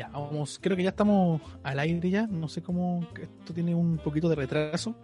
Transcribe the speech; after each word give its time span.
Ya, 0.00 0.08
vamos, 0.08 0.58
creo 0.62 0.78
que 0.78 0.82
ya 0.82 0.88
estamos 0.88 1.42
al 1.62 1.78
aire 1.78 2.08
ya, 2.08 2.26
no 2.26 2.48
sé 2.48 2.62
cómo, 2.62 3.06
esto 3.20 3.52
tiene 3.52 3.74
un 3.74 3.98
poquito 3.98 4.30
de 4.30 4.34
retraso, 4.34 4.94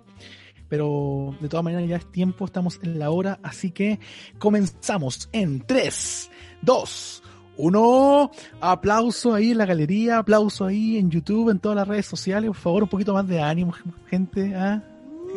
pero 0.70 1.36
de 1.38 1.50
todas 1.50 1.62
maneras 1.62 1.86
ya 1.86 1.96
es 1.96 2.10
tiempo, 2.10 2.46
estamos 2.46 2.80
en 2.82 2.98
la 2.98 3.10
hora, 3.10 3.38
así 3.42 3.72
que 3.72 4.00
comenzamos 4.38 5.28
en 5.32 5.60
3, 5.60 6.30
2, 6.62 7.22
1, 7.58 8.30
aplauso 8.58 9.34
ahí 9.34 9.50
en 9.50 9.58
la 9.58 9.66
galería, 9.66 10.16
aplauso 10.16 10.64
ahí 10.64 10.96
en 10.96 11.10
YouTube, 11.10 11.50
en 11.50 11.58
todas 11.58 11.76
las 11.76 11.86
redes 11.86 12.06
sociales, 12.06 12.48
por 12.48 12.56
favor, 12.56 12.82
un 12.84 12.88
poquito 12.88 13.12
más 13.12 13.28
de 13.28 13.42
ánimo, 13.42 13.74
gente, 14.06 14.54
¿ah? 14.54 14.82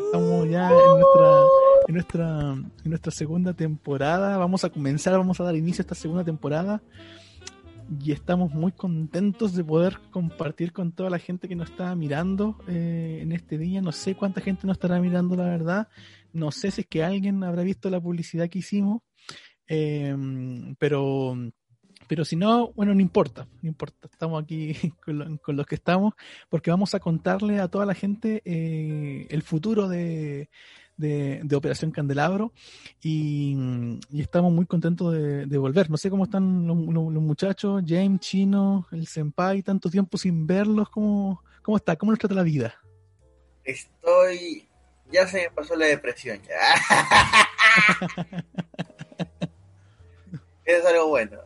estamos 0.06 0.50
ya 0.50 0.70
en 0.70 1.00
nuestra, 1.02 1.42
en 1.86 1.94
nuestra, 1.96 2.52
en 2.86 2.90
nuestra 2.90 3.12
segunda 3.12 3.54
temporada, 3.54 4.38
vamos 4.38 4.64
a 4.64 4.70
comenzar, 4.70 5.18
vamos 5.18 5.38
a 5.42 5.44
dar 5.44 5.58
inicio 5.58 5.82
a 5.82 5.84
esta 5.84 5.96
segunda 5.96 6.24
temporada 6.24 6.82
y 8.02 8.12
estamos 8.12 8.52
muy 8.54 8.72
contentos 8.72 9.56
de 9.56 9.64
poder 9.64 10.00
compartir 10.12 10.72
con 10.72 10.92
toda 10.92 11.10
la 11.10 11.20
gente 11.20 11.48
que 11.48 11.56
nos 11.56 11.72
está 11.72 11.96
mirando 11.96 12.58
eh, 12.68 13.20
en 13.22 13.32
este 13.32 13.58
día. 13.58 13.82
No 13.82 13.92
sé 13.92 14.16
cuánta 14.16 14.42
gente 14.42 14.68
nos 14.68 14.76
estará 14.76 15.00
mirando, 15.00 15.36
la 15.36 15.46
verdad. 15.46 15.88
No 16.32 16.52
sé 16.52 16.72
si 16.72 16.82
es 16.82 16.88
que 16.88 17.04
alguien 17.04 17.44
habrá 17.44 17.64
visto 17.64 17.90
la 17.90 18.00
publicidad 18.00 18.50
que 18.50 18.60
hicimos, 18.60 19.02
em, 19.66 20.76
pero, 20.76 21.36
pero 22.08 22.26
si 22.26 22.36
no, 22.36 22.72
bueno, 22.74 22.94
no 22.94 23.02
importa, 23.02 23.48
no 23.62 23.70
importa. 23.70 24.08
Estamos 24.12 24.44
aquí 24.44 24.74
con, 25.04 25.40
los 25.48 25.66
que 25.66 25.76
estamos 25.76 26.14
porque 26.50 26.70
vamos 26.70 26.94
a 26.94 27.00
contarle 27.00 27.60
a 27.60 27.68
toda 27.68 27.86
la 27.86 27.96
gente 27.96 28.44
eh, 28.46 29.26
el 29.30 29.42
futuro 29.42 29.88
de, 29.88 30.50
de, 31.00 31.56
Operación 31.56 31.92
Candelabro 31.92 32.52
y, 33.02 33.56
estamos 34.14 34.52
muy 34.52 34.66
contentos 34.66 35.14
de, 35.14 35.58
volver. 35.58 35.90
No 35.90 35.98
sé 35.98 36.10
cómo 36.10 36.26
están 36.26 36.68
los, 36.68 36.76
muchachos, 36.78 37.84
James, 37.88 38.20
Chino, 38.20 38.88
el 38.92 39.08
Senpai, 39.08 39.64
tanto 39.64 39.90
tiempo 39.90 40.18
sin 40.18 40.46
verlos, 40.46 40.90
¿cómo, 40.90 41.44
cómo 41.64 41.78
está? 41.78 41.96
¿Cómo 41.96 42.12
nos 42.12 42.20
trata 42.20 42.36
la 42.36 42.44
vida? 42.44 42.76
Estoy... 43.64 44.66
Ya 45.12 45.26
se 45.28 45.42
me 45.42 45.50
pasó 45.50 45.76
la 45.76 45.88
depresión. 45.88 46.40
es 50.66 50.86
algo 50.86 51.08
bueno. 51.08 51.40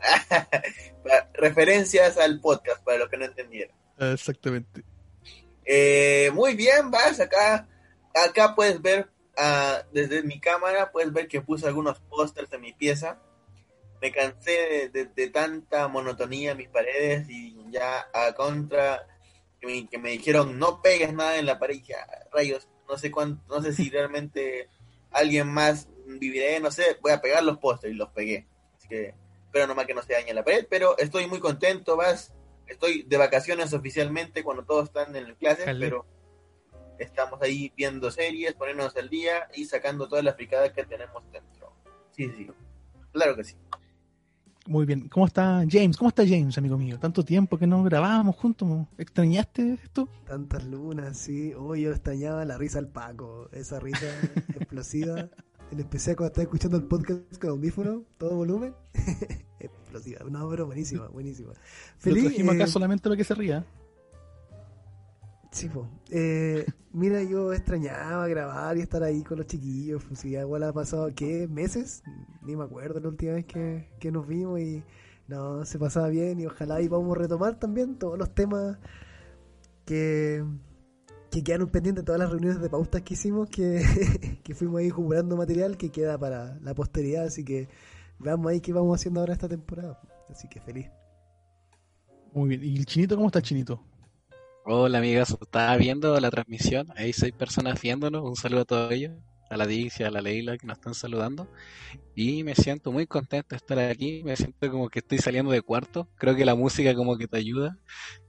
Referencias 1.34 2.18
al 2.18 2.42
podcast, 2.42 2.84
para 2.84 2.98
los 2.98 3.08
que 3.08 3.16
no 3.16 3.24
entendieron. 3.24 3.74
Exactamente. 3.98 4.84
Eh, 5.64 6.30
muy 6.34 6.56
bien, 6.56 6.92
vas 6.92 7.22
acá. 7.22 7.70
Acá 8.14 8.54
puedes 8.54 8.82
ver 8.82 9.13
Ah, 9.38 9.84
desde 9.92 10.22
mi 10.24 10.40
cámara 10.40 10.92
puedes 10.92 11.12
ver 11.12 11.28
que 11.28 11.42
puse 11.42 11.68
algunos 11.68 12.00
pósters 12.00 12.52
en 12.54 12.62
mi 12.62 12.74
pieza. 12.74 13.20
Me 14.02 14.12
cansé 14.12 14.90
de, 14.90 15.30
tanta 15.30 15.88
monotonía 15.88 16.52
en 16.52 16.58
mis 16.58 16.70
paredes 16.70 17.30
y 17.30 17.56
ya 17.72 18.10
a 18.14 18.34
contra 18.34 19.08
que 19.60 19.98
me, 19.98 20.10
dijeron 20.10 20.60
no 20.60 20.82
pegues 20.82 21.14
nada 21.14 21.38
en 21.38 21.46
la 21.46 21.58
pared. 21.58 21.82
Y 21.84 21.94
ah, 21.94 22.28
rayos, 22.32 22.68
no 22.88 22.98
sé 22.98 23.12
cuánto, 23.12 23.44
no 23.48 23.62
sé 23.62 23.74
si 23.74 23.90
realmente 23.92 24.70
alguien 25.12 25.48
más 25.48 25.88
viviré, 26.06 26.60
no 26.60 26.72
sé, 26.72 26.98
voy 27.02 27.12
a 27.12 27.22
pegar 27.22 27.44
los 27.44 27.58
pósters 27.58 27.94
y 27.94 27.98
los 27.98 28.10
pegué. 28.10 28.48
Así 28.78 28.88
que 28.88 29.16
espero 29.46 29.68
nomás 29.68 29.86
que 29.86 29.94
no 29.94 30.02
se 30.02 30.14
dañe 30.14 30.34
la 30.34 30.44
pared, 30.44 30.68
pero 30.70 30.98
estoy 30.98 31.28
muy 31.28 31.40
contento, 31.40 31.96
vas. 31.96 32.34
Estoy 32.68 33.04
de 33.04 33.18
vacaciones 33.18 33.74
oficialmente 33.74 34.44
cuando 34.44 34.64
todos 34.64 34.86
están 34.86 35.16
en 35.16 35.36
clases, 35.36 35.66
pero 35.80 36.06
estamos 37.04 37.42
ahí 37.42 37.72
viendo 37.76 38.10
series, 38.12 38.54
poniéndonos 38.54 38.96
al 38.96 39.10
día 39.10 39.48
y 39.56 39.66
sacando 39.66 40.08
todas 40.08 40.24
las 40.24 40.36
fricadas 40.36 40.72
que 40.72 40.84
tenemos 40.84 41.24
dentro. 41.32 41.74
Sí, 42.12 42.32
sí, 42.38 42.48
claro 43.12 43.36
que 43.36 43.44
sí. 43.44 43.56
Muy 44.66 44.86
bien. 44.86 45.10
¿Cómo 45.10 45.26
está 45.26 45.64
James? 45.70 45.98
¿Cómo 45.98 46.10
está 46.10 46.24
James, 46.26 46.58
amigo 46.58 46.78
mío? 46.78 46.98
Tanto 46.98 47.24
tiempo 47.24 47.58
que 47.58 47.68
no 47.68 47.84
grabábamos 47.84 48.36
juntos. 48.38 48.88
¿Extrañaste 48.98 49.78
esto? 49.84 50.08
Tantas 50.26 50.64
lunas, 50.64 51.18
sí. 51.18 51.54
Oh, 51.54 51.76
yo 51.76 51.92
extrañaba 51.92 52.46
la 52.46 52.58
risa 52.58 52.80
al 52.80 52.88
Paco. 52.88 53.50
Esa 53.52 53.80
risa 53.80 54.08
explosiva. 54.56 55.30
En 55.72 55.80
especial 55.80 56.16
cuando 56.16 56.30
estaba 56.30 56.44
escuchando 56.44 56.78
el 56.78 56.84
podcast 56.84 57.38
con 57.40 57.50
audífono, 57.50 58.04
todo 58.18 58.36
volumen. 58.36 58.74
explosiva. 59.60 60.22
No, 60.30 60.50
pero 60.50 60.66
buenísima, 60.66 61.08
buenísima. 61.08 61.54
Feliz. 61.98 62.24
Lo 62.24 62.30
trajimos 62.30 62.56
acá 62.56 62.64
eh, 62.64 62.68
solamente 62.68 63.04
para 63.04 63.18
que 63.18 63.24
se 63.24 63.36
ría. 63.36 63.66
Sí, 65.54 65.70
eh, 66.10 66.66
mira, 66.94 67.22
yo 67.22 67.54
extrañaba 67.54 68.28
grabar 68.28 68.76
y 68.76 68.82
estar 68.82 69.04
ahí 69.04 69.22
con 69.22 69.38
los 69.38 69.46
chiquillos. 69.46 70.04
Pues, 70.04 70.20
si 70.20 70.30
igual 70.36 70.64
ha 70.64 70.74
pasado, 70.74 71.12
¿qué? 71.16 71.48
¿Meses? 71.48 72.02
Ni 72.42 72.56
me 72.56 72.64
acuerdo 72.64 73.00
la 73.00 73.10
última 73.10 73.34
vez 73.34 73.46
que, 73.46 74.12
nos 74.12 74.28
vimos 74.28 74.60
y 74.60 74.84
no, 75.28 75.64
se 75.64 75.78
pasaba 75.78 76.10
bien 76.10 76.40
y 76.40 76.48
ojalá 76.48 76.82
y 76.82 76.88
vamos 76.88 77.16
a 77.16 77.20
retomar 77.20 77.60
también 77.60 78.00
todos 78.00 78.18
los 78.18 78.34
temas 78.34 78.80
que, 79.86 80.44
que 81.30 81.44
quedaron 81.44 81.70
pendientes, 81.70 82.04
todas 82.04 82.20
las 82.20 82.32
reuniones 82.32 82.60
de 82.60 82.70
pautas 82.72 83.04
que 83.04 83.14
hicimos, 83.14 83.48
que, 83.48 84.40
que 84.44 84.56
fuimos 84.56 84.80
ahí 84.80 84.90
jugando 84.90 85.38
material 85.38 85.78
que 85.78 85.92
queda 85.92 86.18
para 86.18 86.58
la 86.62 86.74
posteridad. 86.74 87.26
Así 87.26 87.46
que 87.46 87.70
veamos 88.18 88.48
ahí 88.48 88.60
qué 88.60 88.74
vamos 88.74 89.00
haciendo 89.00 89.20
ahora 89.20 89.34
esta 89.34 89.48
temporada. 89.48 90.02
Así 90.30 90.48
que 90.48 90.60
feliz. 90.60 90.90
Muy 92.34 92.50
bien. 92.50 92.64
¿Y 92.64 92.76
el 92.76 92.88
chinito 92.88 93.16
cómo 93.16 93.28
está 93.28 93.38
el 93.38 93.46
chinito? 93.46 93.93
Hola 94.66 95.00
amigas, 95.00 95.36
estaba 95.42 95.76
viendo 95.78 96.18
la 96.20 96.30
transmisión, 96.32 96.88
hay 96.96 97.12
seis 97.14 97.34
personas 97.34 97.82
viéndonos, 97.82 98.24
un 98.24 98.36
saludo 98.36 98.62
a 98.62 98.66
todos 98.66 98.92
ellos, 98.92 99.12
a 99.50 99.58
la 99.58 99.68
Dixie, 99.68 100.06
a 100.06 100.12
la 100.12 100.22
Leila 100.22 100.58
que 100.58 100.66
nos 100.68 100.78
están 100.78 100.94
saludando. 100.94 101.50
Y 102.16 102.44
me 102.44 102.56
siento 102.56 102.92
muy 102.92 103.08
contento 103.08 103.50
de 103.52 103.58
estar 103.58 103.80
aquí, 103.80 104.24
me 104.24 104.36
siento 104.38 104.72
como 104.72 104.90
que 104.90 105.00
estoy 105.00 105.20
saliendo 105.20 105.52
de 105.52 105.62
cuarto, 105.62 106.10
creo 106.18 106.36
que 106.36 106.46
la 106.46 106.56
música 106.56 106.96
como 106.96 107.18
que 107.18 107.28
te 107.28 107.38
ayuda, 107.38 107.78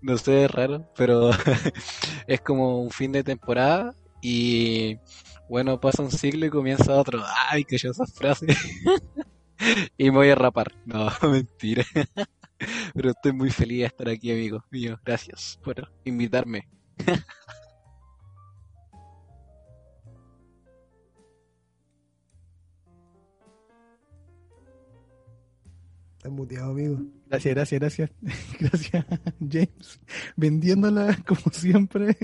no 0.02 0.18
sé, 0.18 0.44
es 0.46 0.50
raro, 0.50 0.88
pero 0.96 1.30
es 2.26 2.40
como 2.42 2.82
un 2.82 2.90
fin 2.90 3.12
de 3.12 3.24
temporada. 3.24 3.94
Y 4.22 4.98
bueno, 5.48 5.80
pasa 5.80 6.02
un 6.02 6.10
siglo 6.12 6.46
y 6.46 6.50
comienza 6.50 6.94
otro, 6.96 7.22
ay, 7.50 7.64
que 7.64 7.78
yo 7.78 7.90
esa 7.90 8.06
frase. 8.06 8.46
Y 9.96 10.10
me 10.10 10.16
voy 10.18 10.30
a 10.30 10.34
rapar, 10.34 10.72
no, 10.84 11.08
mentira. 11.30 11.84
Pero 12.94 13.10
estoy 13.10 13.32
muy 13.32 13.50
feliz 13.50 13.80
de 13.80 13.86
estar 13.86 14.08
aquí, 14.08 14.32
amigos 14.32 14.62
míos. 14.70 14.98
Gracias 15.04 15.58
por 15.62 15.92
invitarme. 16.04 16.68
Estás 26.24 26.38
muteado, 26.38 26.70
amigo. 26.70 27.02
Gracias, 27.28 27.54
gracias, 27.54 27.80
gracias. 27.80 28.10
Gracias, 28.58 29.04
James. 29.40 30.00
Vendiéndola 30.36 31.18
como 31.26 31.52
siempre 31.52 32.16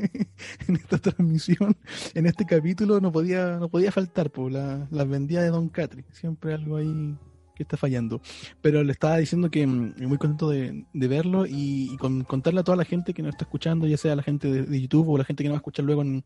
en 0.67 0.77
esta 0.77 0.97
transmisión, 0.97 1.77
en 2.15 2.25
este 2.25 2.47
capítulo 2.47 2.99
no 3.01 3.12
podía, 3.12 3.59
no 3.59 3.69
podía 3.69 3.93
faltar, 3.93 4.31
pues 4.31 4.55
la, 4.55 4.89
la 4.91 5.05
vendía 5.05 5.43
de 5.43 5.49
Don 5.49 5.69
Catri. 5.69 6.07
Siempre 6.12 6.55
algo 6.55 6.77
ahí 6.77 7.19
está 7.62 7.76
fallando. 7.76 8.21
Pero 8.60 8.82
le 8.82 8.93
estaba 8.93 9.19
diciendo 9.19 9.50
que 9.50 9.66
mm, 9.66 9.94
muy 10.06 10.19
contento 10.19 10.50
de, 10.50 10.84
verlo 10.93 11.47
y, 11.47 11.97
contarle 11.98 12.60
a 12.60 12.65
toda 12.65 12.77
la 12.77 12.84
gente 12.84 13.15
que 13.15 13.22
nos 13.22 13.30
está 13.30 13.45
escuchando, 13.45 13.86
ya 13.86 13.97
sea 13.97 14.16
la 14.16 14.22
gente 14.22 14.51
de, 14.51 14.80
YouTube 14.80 15.09
o 15.09 15.18
la 15.18 15.24
gente 15.24 15.42
que 15.42 15.48
nos 15.48 15.54
va 15.54 15.59
a 15.59 15.62
escuchar 15.62 15.84
luego 15.84 16.03
en, 16.03 16.24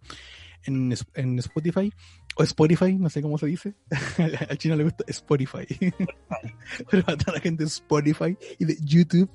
en, 0.67 1.39
Spotify 1.39 1.93
o 2.37 2.43
Spotify, 2.43 2.95
no 2.95 3.11
sé 3.11 3.23
cómo 3.23 3.39
se 3.39 3.47
dice. 3.47 3.75
Al 4.49 4.59
chino 4.59 4.77
le 4.77 4.85
gusta 4.85 5.05
Spotify. 5.09 5.67
Pero 6.91 7.05
a 7.07 7.17
toda 7.17 7.35
la 7.35 7.41
gente 7.41 7.65
de 7.65 7.69
Spotify 7.69 8.37
y 8.59 8.65
de 8.65 8.77
YouTube 8.81 9.31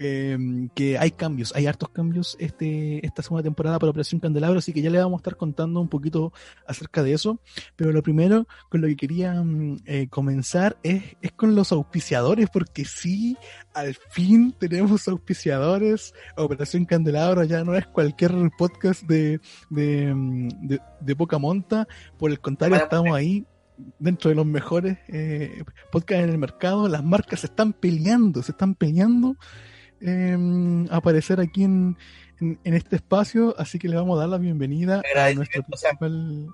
Em, 0.00 0.68
que 0.76 0.96
hay 0.96 1.10
cambios, 1.10 1.52
hay 1.56 1.66
hartos 1.66 1.88
cambios 1.88 2.36
este, 2.38 3.04
esta 3.04 3.20
segunda 3.20 3.42
temporada 3.42 3.80
para 3.80 3.90
Operación 3.90 4.20
Candelabro, 4.20 4.60
así 4.60 4.72
que 4.72 4.80
ya 4.80 4.90
le 4.90 4.98
vamos 4.98 5.18
a 5.18 5.22
estar 5.22 5.36
contando 5.36 5.80
un 5.80 5.88
poquito 5.88 6.32
acerca 6.68 7.02
de 7.02 7.14
eso. 7.14 7.40
Pero 7.74 7.90
lo 7.90 8.00
primero 8.00 8.46
con 8.68 8.80
lo 8.80 8.86
que 8.86 8.94
quería 8.94 9.42
mm, 9.42 9.78
eh, 9.86 10.06
comenzar 10.08 10.78
es, 10.84 11.02
es, 11.20 11.32
con 11.32 11.56
los 11.56 11.72
auspiciadores, 11.72 12.48
porque 12.48 12.84
sí, 12.84 13.36
al 13.74 13.96
fin 14.10 14.54
tenemos 14.56 15.08
auspiciadores. 15.08 16.14
Operación 16.36 16.84
Candelabro 16.84 17.42
ya 17.42 17.64
no 17.64 17.74
es 17.74 17.84
cualquier 17.88 18.32
podcast 18.56 19.02
de, 19.02 19.40
de, 19.68 20.14
mm, 20.14 20.48
de, 21.00 21.16
poca 21.16 21.38
monta, 21.38 21.88
por 22.18 22.30
el 22.30 22.38
contrario, 22.38 22.76
estamos 22.76 23.16
ahí 23.16 23.44
dentro 23.98 24.28
de 24.28 24.36
los 24.36 24.46
mejores 24.46 24.98
eh, 25.08 25.64
podcasts 25.90 26.22
en 26.22 26.30
el 26.30 26.38
mercado. 26.38 26.88
Las 26.88 27.02
marcas 27.02 27.40
se 27.40 27.46
están 27.46 27.72
peleando, 27.72 28.44
se 28.44 28.52
están 28.52 28.76
peleando 28.76 29.36
eh, 30.00 30.86
aparecer 30.90 31.40
aquí 31.40 31.64
en, 31.64 31.96
en, 32.40 32.58
en 32.64 32.74
este 32.74 32.96
espacio, 32.96 33.54
así 33.58 33.78
que 33.78 33.88
le 33.88 33.96
vamos 33.96 34.16
a 34.16 34.20
dar 34.20 34.28
la 34.28 34.38
bienvenida 34.38 35.02
a 35.16 35.32
nuestro 35.34 35.62
principal, 35.62 36.48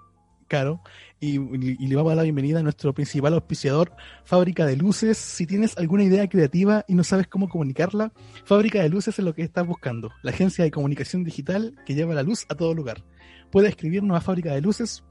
Caro, 0.47 0.83
y, 1.21 1.37
y 1.37 1.87
le 1.87 1.97
vamos 1.97 2.11
a 2.11 2.15
dar 2.15 2.19
la 2.19 2.23
bienvenida 2.25 2.61
a 2.61 2.63
nuestro 2.63 2.93
principal 2.93 3.33
auspiciador, 3.33 3.93
Fábrica 4.25 4.67
de 4.67 4.77
Luces. 4.77 5.17
Si 5.17 5.47
tienes 5.47 5.77
alguna 5.79 6.05
idea 6.05 6.29
creativa 6.29 6.85
y 6.87 6.95
no 6.95 7.03
sabes 7.03 7.27
cómo 7.29 7.49
comunicarla, 7.49 8.13
Fábrica 8.45 8.83
de 8.83 8.91
Luces 8.91 9.19
es 9.19 9.25
lo 9.25 9.35
que 9.35 9.43
estás 9.43 9.67
buscando, 9.67 10.11
la 10.23 10.33
agencia 10.33 10.63
de 10.63 10.71
comunicación 10.71 11.25
digital 11.25 11.75
que 11.87 11.95
lleva 11.95 12.15
la 12.15 12.23
luz 12.23 12.45
a 12.51 12.55
todo 12.55 12.75
lugar. 12.75 13.03
Puedes 13.51 13.71
escribirnos 13.71 14.17
a 14.17 14.21
fábrica 14.21 14.53
de 14.53 14.61
luces 14.61 15.05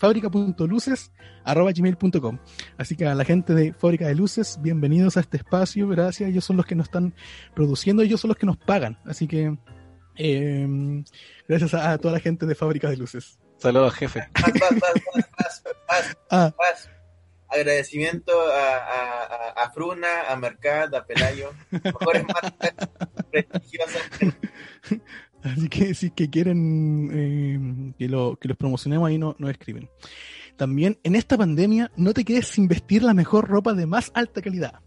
fábrica.luces.gmail.com 0.00 2.38
Así 2.78 2.96
que 2.96 3.06
a 3.06 3.14
la 3.14 3.24
gente 3.24 3.54
de 3.54 3.72
Fábrica 3.74 4.08
de 4.08 4.14
Luces, 4.14 4.58
bienvenidos 4.62 5.18
a 5.18 5.20
este 5.20 5.36
espacio, 5.36 5.86
gracias. 5.88 6.30
Ellos 6.30 6.44
son 6.44 6.56
los 6.56 6.64
que 6.64 6.74
nos 6.74 6.86
están 6.86 7.12
produciendo, 7.54 8.02
ellos 8.02 8.18
son 8.20 8.28
los 8.28 8.38
que 8.38 8.46
nos 8.46 8.56
pagan. 8.56 8.98
Así 9.04 9.28
que 9.28 9.58
eh, 10.16 11.04
gracias 11.46 11.74
a, 11.74 11.92
a 11.92 11.98
toda 11.98 12.14
la 12.14 12.20
gente 12.20 12.46
de 12.46 12.54
Fábrica 12.54 12.88
de 12.88 12.96
Luces. 12.96 13.38
Saludos, 13.58 13.92
jefe. 13.94 14.26
Más, 14.40 14.54
más, 14.54 14.72
más, 14.72 14.80
más, 14.80 14.94
más, 15.38 15.62
más, 15.86 16.16
Ah, 16.30 16.54
más. 16.58 16.88
Agradecimiento 17.48 18.32
a, 18.50 19.50
a, 19.50 19.70
Fruna, 19.72 20.22
a 20.28 20.36
Mercat, 20.36 20.94
a 20.94 21.04
Pelayo, 21.04 21.52
mejores 21.70 22.24
marcas 22.24 22.72
prestigiosas. 23.30 24.02
Así 25.42 25.68
que 25.68 25.94
si 25.94 26.10
que 26.10 26.30
quieren 26.30 27.10
eh, 27.12 27.94
que, 27.98 28.08
lo, 28.08 28.36
que 28.36 28.48
los 28.48 28.56
promocionemos 28.56 29.08
ahí, 29.08 29.18
no, 29.18 29.36
nos 29.38 29.50
escriben. 29.50 29.88
También 30.56 30.98
en 31.04 31.16
esta 31.16 31.38
pandemia 31.38 31.90
no 31.96 32.12
te 32.12 32.24
quedes 32.24 32.48
sin 32.48 32.68
vestir 32.68 33.02
la 33.02 33.14
mejor 33.14 33.48
ropa 33.48 33.72
de 33.74 33.86
más 33.86 34.10
alta 34.14 34.42
calidad. 34.42 34.80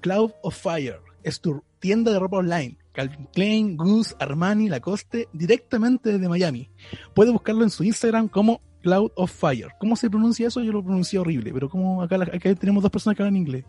Cloud 0.00 0.32
of 0.42 0.56
Fire 0.56 1.00
es 1.22 1.40
tu 1.40 1.62
tienda 1.78 2.12
de 2.12 2.18
ropa 2.18 2.36
online. 2.38 2.76
Calvin 2.92 3.26
Klein, 3.32 3.76
Goose, 3.76 4.14
Armani, 4.20 4.68
Lacoste, 4.68 5.28
directamente 5.32 6.12
desde 6.12 6.28
Miami. 6.28 6.70
Puedes 7.14 7.32
buscarlo 7.32 7.64
en 7.64 7.70
su 7.70 7.82
Instagram 7.82 8.28
como 8.28 8.60
Cloud 8.82 9.10
of 9.16 9.32
Fire. 9.32 9.70
¿Cómo 9.80 9.96
se 9.96 10.08
pronuncia 10.08 10.46
eso? 10.46 10.62
Yo 10.62 10.72
lo 10.72 10.84
pronuncié 10.84 11.18
horrible, 11.18 11.52
pero 11.52 11.68
como 11.68 12.02
acá, 12.02 12.18
tenemos 12.54 12.82
dos 12.82 12.92
personas 12.92 13.16
que 13.16 13.22
hablan 13.22 13.36
inglés. 13.36 13.64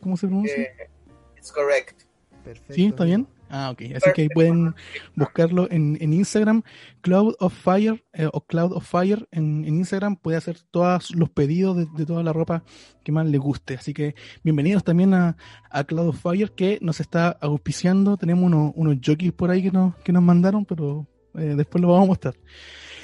¿Cómo 0.00 0.16
se 0.16 0.26
pronuncia? 0.26 0.62
Eh, 0.62 0.90
it's 1.38 1.52
correct. 1.52 2.02
Perfecto. 2.44 2.74
¿Sí? 2.74 2.86
¿Está 2.86 3.04
bien? 3.04 3.26
Ah, 3.52 3.70
ok. 3.70 3.82
Así 3.96 4.10
que 4.14 4.22
ahí 4.22 4.28
pueden 4.28 4.76
buscarlo 5.16 5.66
en, 5.72 5.98
en 6.00 6.12
Instagram, 6.12 6.62
Cloud 7.00 7.34
of 7.40 7.52
Fire 7.52 8.04
eh, 8.12 8.28
o 8.32 8.40
Cloud 8.42 8.72
of 8.74 8.88
Fire 8.88 9.26
en, 9.32 9.64
en 9.64 9.74
Instagram. 9.74 10.14
Puede 10.14 10.38
hacer 10.38 10.58
todos 10.70 11.12
los 11.16 11.30
pedidos 11.30 11.76
de, 11.76 11.86
de 11.96 12.06
toda 12.06 12.22
la 12.22 12.32
ropa 12.32 12.62
que 13.02 13.10
más 13.10 13.26
le 13.26 13.38
guste. 13.38 13.74
Así 13.74 13.92
que 13.92 14.14
bienvenidos 14.44 14.84
también 14.84 15.14
a, 15.14 15.36
a 15.68 15.82
Cloud 15.82 16.10
of 16.10 16.22
Fire 16.22 16.52
que 16.52 16.78
nos 16.80 17.00
está 17.00 17.30
auspiciando. 17.40 18.16
Tenemos 18.16 18.44
unos, 18.44 18.72
unos 18.76 18.98
jockeys 19.04 19.32
por 19.32 19.50
ahí 19.50 19.62
que 19.62 19.72
nos, 19.72 19.96
que 19.96 20.12
nos 20.12 20.22
mandaron, 20.22 20.64
pero 20.64 21.08
eh, 21.34 21.54
después 21.56 21.82
lo 21.82 21.88
vamos 21.88 22.04
a 22.04 22.08
mostrar. 22.08 22.34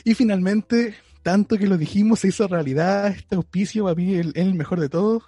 Y 0.04 0.14
finalmente, 0.14 0.94
tanto 1.24 1.58
que 1.58 1.66
lo 1.66 1.76
dijimos, 1.76 2.20
se 2.20 2.28
hizo 2.28 2.46
realidad 2.46 3.08
este 3.08 3.34
auspicio, 3.34 3.82
para 3.82 3.96
mí 3.96 4.14
el, 4.14 4.32
el 4.36 4.54
mejor 4.54 4.78
de 4.78 4.88
todos. 4.88 5.24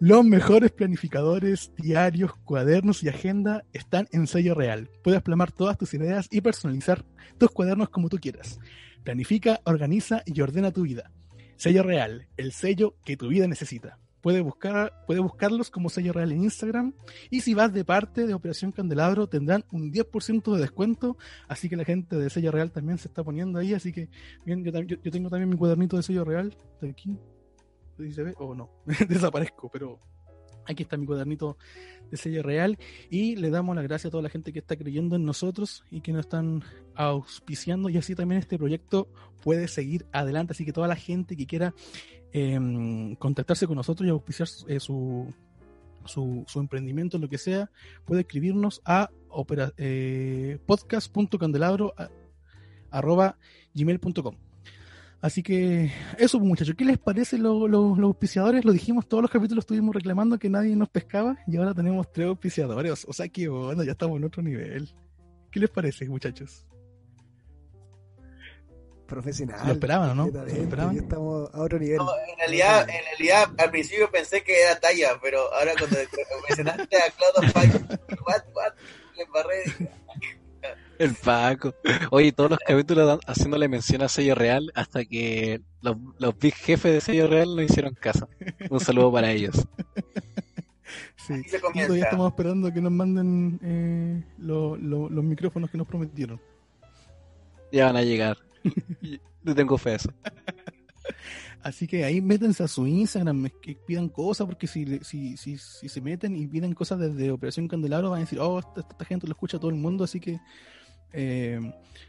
Los 0.00 0.24
mejores 0.24 0.70
planificadores, 0.70 1.72
diarios, 1.76 2.32
cuadernos 2.44 3.02
y 3.02 3.08
agenda 3.08 3.64
están 3.72 4.06
en 4.12 4.28
sello 4.28 4.54
real. 4.54 4.88
Puedes 5.02 5.22
plasmar 5.22 5.50
todas 5.50 5.76
tus 5.76 5.92
ideas 5.92 6.28
y 6.30 6.40
personalizar 6.40 7.04
tus 7.36 7.50
cuadernos 7.50 7.88
como 7.88 8.08
tú 8.08 8.18
quieras. 8.18 8.60
Planifica, 9.02 9.60
organiza 9.64 10.22
y 10.24 10.40
ordena 10.40 10.70
tu 10.70 10.82
vida. 10.82 11.10
Sello 11.56 11.82
real, 11.82 12.28
el 12.36 12.52
sello 12.52 12.94
que 13.04 13.16
tu 13.16 13.26
vida 13.26 13.48
necesita. 13.48 13.98
Puedes, 14.20 14.40
buscar, 14.44 14.92
buscarlos 15.08 15.68
como 15.68 15.88
sello 15.88 16.12
real 16.12 16.30
en 16.30 16.44
Instagram. 16.44 16.94
Y 17.28 17.40
si 17.40 17.54
vas 17.54 17.72
de 17.72 17.84
parte 17.84 18.24
de 18.24 18.34
Operación 18.34 18.70
Candelabro, 18.70 19.26
tendrán 19.26 19.64
un 19.72 19.92
10% 19.92 20.54
de 20.54 20.60
descuento. 20.60 21.16
Así 21.48 21.68
que 21.68 21.74
la 21.74 21.84
gente 21.84 22.14
de 22.14 22.30
sello 22.30 22.52
real 22.52 22.70
también 22.70 22.98
se 22.98 23.08
está 23.08 23.24
poniendo 23.24 23.58
ahí. 23.58 23.74
Así 23.74 23.92
que, 23.92 24.10
bien, 24.44 24.62
yo 24.62 25.10
tengo 25.10 25.28
también 25.28 25.48
mi 25.48 25.56
cuadernito 25.56 25.96
de 25.96 26.04
sello 26.04 26.24
real. 26.24 26.56
De 26.80 26.90
aquí. 26.90 27.18
O 28.38 28.54
no, 28.54 28.70
desaparezco, 29.08 29.68
pero 29.70 29.98
aquí 30.68 30.82
está 30.82 30.96
mi 30.96 31.06
cuadernito 31.06 31.56
de 32.10 32.16
sello 32.16 32.42
real 32.42 32.78
y 33.10 33.36
le 33.36 33.50
damos 33.50 33.74
las 33.74 33.84
gracias 33.84 34.06
a 34.06 34.10
toda 34.10 34.22
la 34.22 34.28
gente 34.28 34.52
que 34.52 34.58
está 34.58 34.76
creyendo 34.76 35.16
en 35.16 35.24
nosotros 35.24 35.84
y 35.90 36.00
que 36.00 36.12
nos 36.12 36.20
están 36.20 36.62
auspiciando. 36.94 37.88
Y 37.88 37.96
así 37.96 38.14
también 38.14 38.38
este 38.38 38.58
proyecto 38.58 39.08
puede 39.42 39.68
seguir 39.68 40.06
adelante, 40.12 40.52
así 40.52 40.64
que 40.64 40.72
toda 40.72 40.88
la 40.88 40.96
gente 40.96 41.36
que 41.36 41.46
quiera 41.46 41.74
em, 42.32 43.14
contactarse 43.16 43.66
con 43.66 43.76
nosotros 43.76 44.06
y 44.06 44.10
auspiciar 44.10 44.48
eh, 44.68 44.80
su, 44.80 45.32
su, 46.04 46.44
su 46.46 46.60
emprendimiento, 46.60 47.18
lo 47.18 47.28
que 47.28 47.38
sea, 47.38 47.70
puede 48.04 48.22
escribirnos 48.22 48.80
a 48.84 49.10
opera, 49.28 49.72
eh, 49.76 50.58
podcast.candelabro 50.66 51.94
arroba 52.90 53.36
gmail.com. 53.74 54.47
Así 55.20 55.42
que 55.42 55.90
eso, 56.16 56.38
pues, 56.38 56.48
muchachos. 56.48 56.74
¿Qué 56.78 56.84
les 56.84 56.96
parece 56.98 57.38
lo- 57.38 57.66
lo- 57.66 57.96
los 57.96 58.04
auspiciadores? 58.06 58.64
Lo 58.64 58.72
dijimos, 58.72 59.08
todos 59.08 59.20
los 59.22 59.30
capítulos 59.30 59.62
estuvimos 59.62 59.94
reclamando 59.94 60.38
que 60.38 60.48
nadie 60.48 60.76
nos 60.76 60.88
pescaba 60.88 61.36
y 61.46 61.56
ahora 61.56 61.74
tenemos 61.74 62.10
tres 62.12 62.28
auspiciadores. 62.28 63.04
O 63.08 63.12
sea 63.12 63.28
que 63.28 63.48
bueno, 63.48 63.82
ya 63.82 63.92
estamos 63.92 64.16
en 64.18 64.24
otro 64.24 64.42
nivel. 64.42 64.88
¿Qué 65.50 65.58
les 65.60 65.70
parece, 65.70 66.08
muchachos? 66.08 66.64
Profesional. 69.06 69.58
Lo 69.66 69.72
esperaban, 69.72 70.10
¿o 70.10 70.14
no? 70.14 70.22
completamente. 70.24 70.58
¿Lo 70.58 70.64
esperaban? 70.64 70.94
Ya 70.94 71.00
estamos 71.00 71.54
a 71.54 71.60
otro 71.62 71.78
nivel. 71.78 71.96
No, 71.96 72.10
en 72.30 72.38
realidad, 72.38 72.82
en 72.90 73.04
realidad, 73.16 73.48
al 73.58 73.70
principio 73.70 74.10
pensé 74.10 74.42
que 74.44 74.62
era 74.62 74.78
talla, 74.78 75.18
pero 75.22 75.52
ahora 75.54 75.72
cuando 75.78 75.96
mencionaste 76.46 76.96
a 76.96 77.10
Cloud 77.16 77.44
of 77.44 77.52
Fire, 77.52 77.98
what, 78.26 78.42
what, 78.54 78.72
le 79.16 79.22
embarré. 79.22 79.62
El 80.98 81.14
Paco. 81.14 81.74
Oye, 82.10 82.32
todos 82.32 82.50
los 82.50 82.58
capítulos 82.60 83.06
dan- 83.06 83.20
haciéndole 83.26 83.68
mención 83.68 84.02
a 84.02 84.08
sello 84.08 84.34
real 84.34 84.70
hasta 84.74 85.04
que 85.04 85.60
los, 85.80 85.96
los 86.18 86.38
big 86.38 86.54
jefes 86.54 86.92
de 86.92 87.00
sello 87.00 87.26
real 87.28 87.54
no 87.54 87.62
hicieron 87.62 87.94
caso. 87.94 88.28
Un 88.70 88.80
saludo 88.80 89.12
para 89.12 89.30
ellos. 89.30 89.54
Sí. 91.16 91.34
Todavía 91.60 92.04
estamos 92.04 92.30
esperando 92.32 92.72
que 92.72 92.80
nos 92.80 92.90
manden 92.90 93.60
eh, 93.62 94.22
lo- 94.38 94.76
lo- 94.78 95.10
los 95.10 95.22
micrófonos 95.22 95.70
que 95.70 95.76
nos 95.76 95.86
prometieron. 95.86 96.40
Ya 97.70 97.84
van 97.84 97.96
a 97.96 98.02
llegar. 98.02 98.38
Le 99.42 99.54
tengo 99.54 99.76
fe 99.76 99.90
a 99.90 99.94
eso. 99.96 100.10
Así 101.62 101.86
que 101.86 102.04
ahí 102.04 102.22
métanse 102.22 102.62
a 102.62 102.68
su 102.68 102.86
Instagram, 102.86 103.44
es 103.46 103.52
que 103.60 103.74
pidan 103.74 104.08
cosas, 104.08 104.46
porque 104.46 104.66
si, 104.66 104.86
le- 104.86 105.04
si, 105.04 105.36
si, 105.36 105.58
si 105.58 105.88
se 105.90 106.00
meten 106.00 106.34
y 106.34 106.46
piden 106.46 106.72
cosas 106.72 106.98
desde 106.98 107.30
Operación 107.30 107.68
Candelabro, 107.68 108.08
van 108.08 108.18
a 108.18 108.24
decir, 108.24 108.38
oh, 108.40 108.60
esta, 108.60 108.80
esta 108.80 109.04
gente 109.04 109.26
lo 109.26 109.32
escucha 109.32 109.58
todo 109.58 109.70
el 109.70 109.76
mundo, 109.76 110.04
así 110.04 110.20
que 110.20 110.40
eh, 111.12 111.60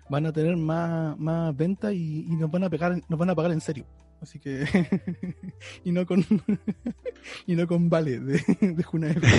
van 0.09 0.25
a 0.25 0.33
tener 0.33 0.55
más, 0.57 1.17
más 1.19 1.55
ventas 1.55 1.93
y, 1.93 2.25
y 2.27 2.35
nos 2.35 2.49
van 2.51 2.63
a 2.63 2.69
pegar, 2.69 2.99
nos 3.07 3.19
van 3.19 3.29
a 3.29 3.35
pagar 3.35 3.51
en 3.51 3.61
serio. 3.61 3.85
Así 4.21 4.37
que 4.39 4.65
y 5.83 5.91
no 5.91 6.05
con 6.05 6.25
y 7.47 7.55
no 7.55 7.67
con 7.67 7.89
vale 7.89 8.19
de, 8.19 8.41
de 8.61 8.83
Junaep. 8.83 9.23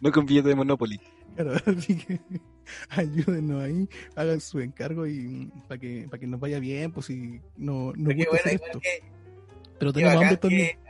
No 0.00 0.10
con 0.10 0.24
billete 0.24 0.48
de 0.48 0.54
Monopoly. 0.54 0.98
Claro, 1.36 1.52
así 1.66 1.96
que 1.96 2.18
ayúdenos 2.88 3.62
ahí, 3.62 3.88
hagan 4.16 4.40
su 4.40 4.58
encargo 4.60 5.06
y 5.06 5.50
para 5.68 5.78
que 5.78 6.06
para 6.10 6.18
que 6.18 6.26
nos 6.26 6.40
vaya 6.40 6.58
bien, 6.58 6.92
pues 6.92 7.06
si 7.06 7.40
no 7.56 7.92
nos 7.94 8.14
Qué 8.14 8.24
gusta 8.24 8.30
bueno, 8.30 8.44
hacer 8.46 8.60
esto. 8.64 8.80
que, 8.80 9.02
Pero 9.78 9.92
tenemos 9.92 10.14
hambre 10.14 10.36
bacán 10.36 10.40
también. 10.40 10.66
que, 10.66 10.89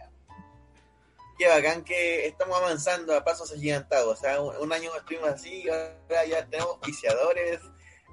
qué 1.41 1.49
bacán 1.49 1.83
que 1.85 2.27
estamos 2.27 2.55
avanzando 2.59 3.15
a 3.17 3.25
pasos 3.25 3.51
agigantados. 3.53 4.19
O 4.19 4.21
sea, 4.21 4.41
un, 4.43 4.55
un 4.57 4.73
año 4.75 4.91
estuvimos 4.95 5.31
así, 5.31 5.67
ahora 5.71 6.27
ya 6.29 6.47
tenemos 6.47 6.73
auspiciadores. 6.75 7.61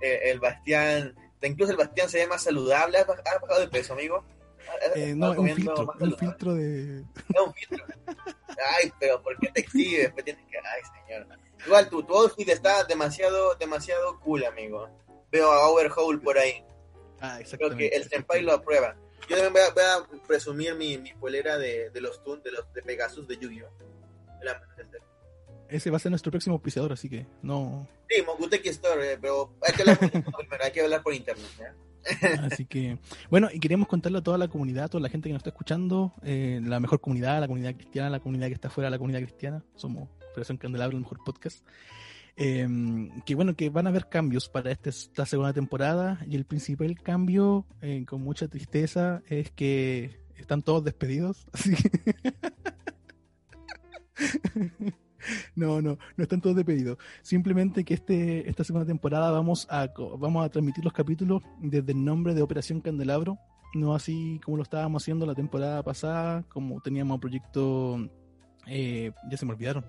eh, 0.01 0.19
el 0.31 0.39
Bastián, 0.39 1.13
incluso 1.41 1.71
el 1.71 1.77
Bastián 1.77 2.07
se 2.09 2.19
ve 2.19 2.27
más 2.27 2.41
saludable. 2.43 2.99
¿Has 2.99 3.07
baj- 3.07 3.21
has 3.25 3.41
bajado 3.41 3.59
de 3.59 3.67
peso, 3.67 3.93
amigo? 3.93 4.23
¿Has- 4.81 4.95
Eh, 4.95 5.13
no, 5.15 5.33
es 5.33 5.37
un 5.39 5.49
filtro, 5.49 5.93
un 5.99 6.09
de... 6.55 7.03
Es 7.35 7.41
un 7.45 7.53
filtro. 7.53 7.85
Ay, 8.75 8.91
pero 8.99 9.21
¿por 9.21 9.37
qué 9.39 9.49
te 9.51 9.61
exhibes? 9.61 10.11
Pues 10.13 10.23
tienes 10.25 10.45
que... 10.49 10.57
Ay, 10.57 10.81
señor. 11.05 11.27
Igual 11.65 11.89
tu, 11.89 12.03
tu 12.03 12.13
outfit 12.15 12.47
está 12.47 12.83
demasiado, 12.85 13.55
demasiado 13.55 14.19
cool, 14.21 14.45
amigo. 14.45 14.87
Veo 15.31 15.51
a 15.51 15.67
Overhaul 15.69 16.21
por 16.21 16.37
ahí. 16.37 16.63
Ah, 17.19 17.39
Creo 17.57 17.75
que 17.75 17.87
el 17.87 18.07
senpai 18.07 18.41
lo 18.41 18.53
aprueba. 18.53 18.95
Yo 19.29 19.35
también 19.35 19.53
voy 19.53 19.61
a, 19.61 19.73
voy 19.73 19.83
a 19.83 20.27
presumir 20.27 20.75
mi, 20.75 20.97
mi 20.97 21.13
polera 21.13 21.57
de, 21.57 21.89
de 21.89 22.01
los 22.01 22.23
Toon, 22.23 22.41
de 22.43 22.51
los 22.51 22.71
de 22.73 22.81
Pegasus 22.81 23.27
de 23.27 23.37
Yu-Gi-Oh! 23.37 23.87
Ese 25.69 25.89
va 25.91 25.97
a 25.97 25.99
ser 25.99 26.11
nuestro 26.11 26.31
próximo 26.31 26.55
auspiciador, 26.55 26.93
así 26.93 27.09
que 27.09 27.25
no... 27.41 27.87
Sí, 28.09 28.21
Moguteki 28.21 28.69
Store, 28.69 29.13
eh, 29.13 29.17
pero 29.19 29.53
hay 29.61 29.73
que 29.73 29.81
hablar 29.81 29.99
por 29.99 30.09
primero, 30.37 30.63
hay 30.63 30.71
que 30.71 30.81
hablar 30.81 31.03
por 31.03 31.13
internet. 31.13 31.45
¿ya? 31.59 31.75
Así 32.45 32.65
que, 32.65 32.99
bueno, 33.29 33.49
y 33.51 33.59
queremos 33.59 33.89
contarle 33.89 34.19
a 34.19 34.21
toda 34.21 34.37
la 34.37 34.47
comunidad, 34.47 34.85
a 34.85 34.87
toda 34.87 35.01
la 35.01 35.09
gente 35.09 35.27
que 35.27 35.33
nos 35.33 35.41
está 35.41 35.49
escuchando, 35.49 36.13
eh, 36.23 36.61
la 36.63 36.79
mejor 36.79 37.01
comunidad, 37.01 37.41
la 37.41 37.47
comunidad 37.47 37.75
cristiana, 37.75 38.09
la 38.09 38.21
comunidad 38.21 38.47
que 38.47 38.53
está 38.53 38.69
fuera 38.69 38.87
de 38.87 38.91
la 38.91 38.97
comunidad 38.97 39.19
cristiana, 39.19 39.63
somos 39.75 40.07
Operación 40.31 40.57
Candelabro, 40.57 40.95
el 40.95 41.03
mejor 41.03 41.19
podcast, 41.25 41.65
eh, 42.37 42.67
que 43.25 43.35
bueno, 43.35 43.55
que 43.55 43.69
van 43.69 43.87
a 43.87 43.89
haber 43.89 44.07
cambios 44.09 44.47
para 44.49 44.71
este- 44.71 44.89
esta 44.89 45.25
segunda 45.25 45.53
temporada, 45.53 46.19
y 46.29 46.35
el 46.35 46.45
principal 46.45 46.95
cambio, 47.01 47.65
eh, 47.81 48.05
con 48.07 48.21
mucha 48.21 48.47
tristeza, 48.47 49.21
es 49.27 49.51
que 49.51 50.19
están 50.37 50.61
todos 50.61 50.83
despedidos. 50.83 51.47
No, 55.55 55.81
no, 55.81 55.97
no 56.15 56.23
están 56.23 56.41
todos 56.41 56.55
de 56.55 56.63
pedido. 56.63 56.97
Simplemente 57.21 57.83
que 57.83 57.95
este, 57.95 58.49
esta 58.49 58.63
segunda 58.63 58.85
temporada 58.85 59.31
vamos 59.31 59.67
a, 59.69 59.89
vamos 60.17 60.45
a 60.45 60.49
transmitir 60.49 60.83
los 60.83 60.93
capítulos 60.93 61.43
desde 61.59 61.91
el 61.91 62.03
nombre 62.05 62.33
de 62.33 62.41
Operación 62.41 62.81
Candelabro, 62.81 63.37
no 63.73 63.93
así 63.93 64.39
como 64.43 64.57
lo 64.57 64.63
estábamos 64.63 65.03
haciendo 65.03 65.25
la 65.25 65.35
temporada 65.35 65.83
pasada, 65.83 66.43
como 66.49 66.79
teníamos 66.81 67.19
proyecto, 67.19 68.09
eh, 68.67 69.11
ya 69.29 69.37
se 69.37 69.45
me 69.45 69.53
olvidaron, 69.53 69.85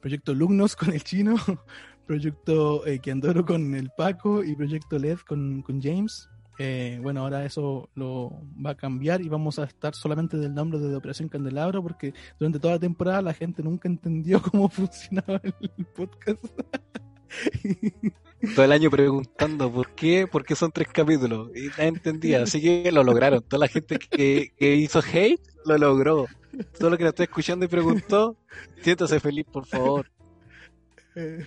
proyecto 0.00 0.34
Lugnos 0.34 0.76
con 0.76 0.92
el 0.92 1.02
chino, 1.02 1.36
proyecto 2.06 2.86
eh, 2.86 2.98
Kiandoro 2.98 3.44
con 3.44 3.74
el 3.74 3.90
Paco 3.96 4.42
y 4.44 4.54
proyecto 4.54 4.98
LED 4.98 5.18
con, 5.20 5.62
con 5.62 5.80
James. 5.80 6.28
Eh, 6.60 6.98
bueno, 7.00 7.20
ahora 7.20 7.44
eso 7.44 7.88
lo 7.94 8.42
va 8.64 8.70
a 8.70 8.76
cambiar 8.76 9.20
y 9.20 9.28
vamos 9.28 9.60
a 9.60 9.64
estar 9.64 9.94
solamente 9.94 10.36
del 10.36 10.54
nombre 10.54 10.80
de 10.80 10.96
Operación 10.96 11.28
Candelabro 11.28 11.80
porque 11.82 12.12
durante 12.38 12.58
toda 12.58 12.74
la 12.74 12.80
temporada 12.80 13.22
la 13.22 13.32
gente 13.32 13.62
nunca 13.62 13.88
entendió 13.88 14.42
cómo 14.50 14.68
funcionaba 14.68 15.40
el 15.44 15.84
podcast. 15.94 16.44
Todo 18.54 18.64
el 18.64 18.72
año 18.72 18.90
preguntando 18.90 19.70
por 19.70 19.94
qué, 19.94 20.26
por 20.26 20.44
qué 20.44 20.54
son 20.54 20.72
tres 20.72 20.88
capítulos. 20.88 21.50
Y 21.54 21.68
nadie 21.68 21.88
entendía, 21.88 22.42
así 22.42 22.60
que 22.60 22.90
lo 22.90 23.04
lograron. 23.04 23.42
Toda 23.42 23.60
la 23.60 23.68
gente 23.68 23.98
que, 23.98 24.52
que 24.56 24.76
hizo 24.76 25.00
hate 25.00 25.40
lo 25.64 25.78
logró. 25.78 26.26
Todo 26.78 26.90
lo 26.90 26.98
que 26.98 27.04
lo 27.04 27.10
está 27.10 27.24
escuchando 27.24 27.64
y 27.64 27.68
preguntó, 27.68 28.36
siéntase 28.82 29.20
feliz, 29.20 29.46
por 29.50 29.66
favor. 29.66 30.10
Eh, 31.14 31.44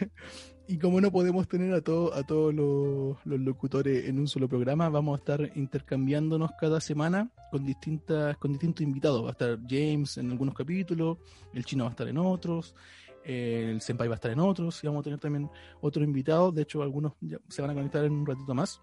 y 0.68 0.78
como 0.78 1.02
no 1.02 1.12
podemos 1.12 1.48
tener 1.48 1.74
a, 1.74 1.82
todo, 1.82 2.14
a 2.14 2.24
todos 2.24 2.54
los, 2.54 3.18
los 3.26 3.40
locutores 3.40 4.08
en 4.08 4.20
un 4.20 4.28
solo 4.28 4.48
programa, 4.48 4.90
vamos 4.90 5.18
a 5.18 5.20
estar 5.20 5.52
intercambiándonos 5.56 6.52
cada 6.60 6.80
semana 6.80 7.30
con 7.52 7.66
distintas 7.66 8.38
con 8.38 8.52
distintos 8.52 8.82
invitados. 8.82 9.24
Va 9.24 9.30
a 9.30 9.32
estar 9.32 9.60
James 9.68 10.18
en 10.18 10.32
algunos 10.32 10.56
capítulos, 10.56 11.18
el 11.54 11.66
chino 11.66 11.84
va 11.84 11.90
a 11.90 11.92
estar 11.92 12.08
en 12.08 12.18
otros, 12.18 12.76
el 13.24 13.82
senpai 13.82 14.08
va 14.08 14.16
a 14.16 14.16
estar 14.16 14.32
en 14.32 14.40
otros, 14.40 14.84
y 14.84 14.88
vamos 14.88 15.02
a 15.02 15.04
tener 15.04 15.20
también 15.20 15.50
otros 15.82 16.06
invitados. 16.06 16.56
De 16.56 16.62
hecho, 16.62 16.82
algunos 16.84 17.14
se 17.50 17.62
van 17.62 17.72
a 17.72 17.74
conectar 17.74 18.06
en 18.06 18.14
un 18.14 18.26
ratito 18.26 18.54
más. 18.54 18.80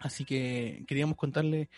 Así 0.00 0.24
que 0.24 0.84
queríamos 0.86 1.16
contarle 1.16 1.70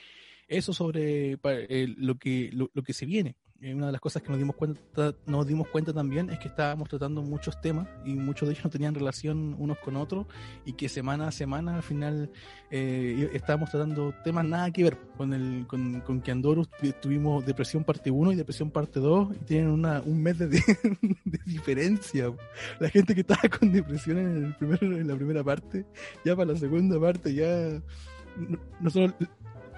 eso 0.48 0.72
sobre 0.72 1.38
eh, 1.44 1.94
lo 1.96 2.16
que 2.16 2.50
lo 2.52 2.82
que 2.82 2.92
se 2.92 3.06
viene. 3.06 3.36
Una 3.62 3.86
de 3.86 3.92
las 3.92 4.00
cosas 4.00 4.20
que 4.20 4.28
nos 4.28 4.38
dimos 4.38 4.56
cuenta 4.56 5.14
nos 5.26 5.46
dimos 5.46 5.68
cuenta 5.68 5.92
también 5.94 6.28
es 6.28 6.38
que 6.38 6.48
estábamos 6.48 6.86
tratando 6.88 7.22
muchos 7.22 7.58
temas 7.62 7.88
y 8.04 8.14
muchos 8.14 8.46
de 8.46 8.52
ellos 8.52 8.64
no 8.64 8.70
tenían 8.70 8.94
relación 8.94 9.56
unos 9.58 9.78
con 9.78 9.96
otros 9.96 10.26
y 10.66 10.74
que 10.74 10.88
semana 10.90 11.28
a 11.28 11.32
semana 11.32 11.76
al 11.76 11.82
final 11.82 12.30
eh, 12.70 13.30
estábamos 13.32 13.70
tratando 13.70 14.12
temas 14.22 14.44
nada 14.44 14.70
que 14.70 14.82
ver 14.84 14.98
con 15.16 15.32
el 15.32 15.66
con, 15.66 16.00
con 16.02 16.20
que 16.20 16.30
Andorus 16.30 16.68
tuvimos 17.00 17.46
depresión 17.46 17.84
parte 17.84 18.10
1 18.10 18.32
y 18.32 18.36
depresión 18.36 18.70
parte 18.70 19.00
2 19.00 19.34
y 19.34 19.44
tienen 19.44 19.70
una, 19.70 20.02
un 20.02 20.22
mes 20.22 20.38
de, 20.38 20.48
diferencia. 21.46 22.30
La 22.80 22.90
gente 22.90 23.14
que 23.14 23.22
estaba 23.22 23.42
con 23.58 23.72
depresión 23.72 24.18
en, 24.18 24.44
el 24.44 24.54
primer, 24.56 24.82
en 24.82 25.08
la 25.08 25.16
primera 25.16 25.42
parte 25.42 25.86
ya 26.22 26.36
para 26.36 26.52
la 26.52 26.58
segunda 26.58 27.00
parte 27.00 27.32
ya 27.32 27.80
no- 28.36 28.58
nosotros 28.80 29.14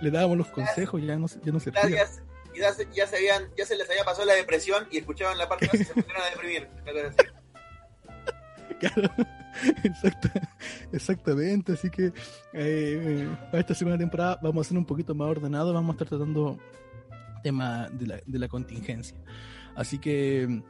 le 0.00 0.10
dábamos 0.10 0.38
los 0.38 0.48
consejos 0.48 1.00
ya 1.02 1.16
no, 1.16 1.26
ya 1.44 1.52
no 1.52 1.60
se 1.60 1.70
Ya, 2.58 2.72
ría. 2.72 2.88
ya, 2.94 3.06
se- 3.06 3.16
habían, 3.16 3.44
ya 3.56 3.66
se 3.66 3.76
les 3.76 3.88
había 3.90 4.04
pasado 4.04 4.26
la 4.26 4.34
depresión 4.34 4.86
y 4.90 4.98
escuchaban 4.98 5.36
la 5.38 5.48
parte 5.48 5.66
2 5.72 5.80
y 5.80 5.84
se 5.84 5.94
pusieron 5.94 6.22
a 6.22 6.30
deprimir. 6.30 6.68
Claro, 8.78 9.10
exacta- 9.84 10.48
exactamente. 10.92 11.72
Así 11.72 11.88
que 11.88 12.12
eh, 12.52 13.28
para 13.50 13.60
esta 13.60 13.74
segunda 13.74 13.96
temporada 13.98 14.38
vamos 14.42 14.66
a 14.66 14.68
ser 14.68 14.76
un 14.78 14.84
poquito 14.84 15.14
más 15.14 15.28
ordenados, 15.28 15.72
vamos 15.72 15.90
a 15.90 15.94
estar 15.94 16.08
tratando 16.08 16.58
tema 17.42 17.88
de 17.90 18.06
la, 18.06 18.20
de 18.26 18.38
la 18.38 18.48
contingencia. 18.48 19.16
Así 19.74 19.98
que, 19.98 20.62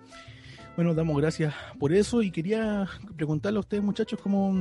bueno, 0.76 0.94
damos 0.94 1.16
gracias 1.20 1.52
por 1.80 1.92
eso 1.92 2.22
y 2.22 2.30
quería 2.30 2.86
preguntarle 3.16 3.56
a 3.56 3.60
ustedes, 3.60 3.82
muchachos, 3.82 4.20
cómo, 4.22 4.52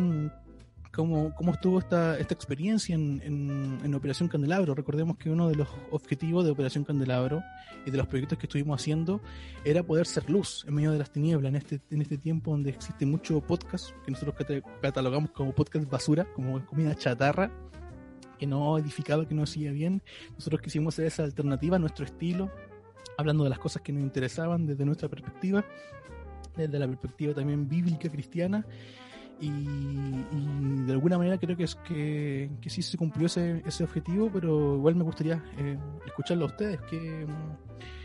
cómo, 0.95 1.33
cómo 1.35 1.51
estuvo 1.53 1.79
esta, 1.79 2.17
esta 2.17 2.33
experiencia 2.33 2.95
en, 2.95 3.21
en- 3.23 3.79
en 3.83 3.93
Operación 3.95 4.29
Candelabro. 4.29 4.73
Recordemos 4.73 5.17
que 5.17 5.29
uno 5.29 5.49
de 5.49 5.55
los 5.55 5.67
objetivos 5.91 6.45
de 6.45 6.51
Operación 6.51 6.83
Candelabro 6.83 7.43
y 7.85 7.91
de 7.91 7.97
los 7.97 8.07
proyectos 8.07 8.37
que 8.39 8.45
estuvimos 8.47 8.81
haciendo 8.81 9.21
era 9.63 9.83
poder 9.83 10.07
ser 10.07 10.29
luz 10.29 10.63
en 10.67 10.73
medio 10.75 10.91
de 10.91 10.97
las 10.99 11.11
tinieblas 11.11 11.49
en 11.49 11.55
este, 11.57 11.81
en 11.91 12.01
este 12.01 12.17
tiempo 12.17 12.51
donde 12.51 12.69
existe 12.71 13.05
mucho 13.05 13.41
podcast 13.41 13.91
que 14.05 14.11
nosotros 14.11 14.35
cata- 14.35 14.61
catalogamos 14.81 15.31
como 15.31 15.51
podcast 15.53 15.89
basura, 15.89 16.25
como 16.33 16.65
comida 16.65 16.95
chatarra, 16.95 17.51
que 18.39 18.47
no 18.47 18.77
edificaba, 18.77 19.27
que 19.27 19.35
no 19.35 19.43
hacía 19.43 19.71
bien. 19.71 20.01
Nosotros 20.33 20.61
quisimos 20.61 20.95
hacer 20.95 21.05
esa 21.05 21.23
alternativa 21.23 21.77
nuestro 21.79 22.05
estilo, 22.05 22.51
hablando 23.17 23.43
de 23.43 23.49
las 23.49 23.59
cosas 23.59 23.81
que 23.81 23.93
nos 23.93 24.01
interesaban 24.03 24.65
desde 24.65 24.83
nuestra 24.85 25.07
perspectiva, 25.07 25.63
desde 26.57 26.79
la 26.79 26.87
perspectiva 26.87 27.33
también 27.33 27.67
bíblica 27.69 28.09
cristiana. 28.09 28.65
Y, 29.39 29.47
y 29.47 30.81
de 30.85 30.91
alguna 30.93 31.17
manera 31.17 31.37
creo 31.37 31.57
que 31.57 31.65
es 31.65 31.75
que, 31.75 32.49
que 32.61 32.69
sí 32.69 32.81
se 32.81 32.97
cumplió 32.97 33.27
ese, 33.27 33.61
ese 33.65 33.83
objetivo, 33.83 34.29
pero 34.33 34.75
igual 34.75 34.95
me 34.95 35.03
gustaría 35.03 35.43
eh, 35.57 35.77
escucharlo 36.05 36.45
a 36.45 36.47
ustedes. 36.47 36.79
Que, 36.89 37.25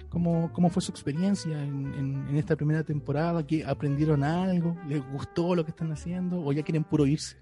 ¿Cómo, 0.09 0.51
¿Cómo 0.53 0.71
fue 0.71 0.83
su 0.83 0.91
experiencia 0.91 1.63
en, 1.63 2.27
en- 2.29 2.37
esta 2.37 2.57
primera 2.57 2.83
temporada? 2.83 3.47
¿Qué 3.47 3.65
¿Aprendieron 3.65 4.25
algo? 4.25 4.77
¿Les 4.89 5.01
gustó 5.13 5.55
lo 5.55 5.65
que 5.65 5.71
están 5.71 5.93
haciendo? 5.93 6.43
¿O 6.45 6.53
ya 6.53 6.63
quieren 6.65 6.83
puro 6.83 7.07
irse? 7.07 7.37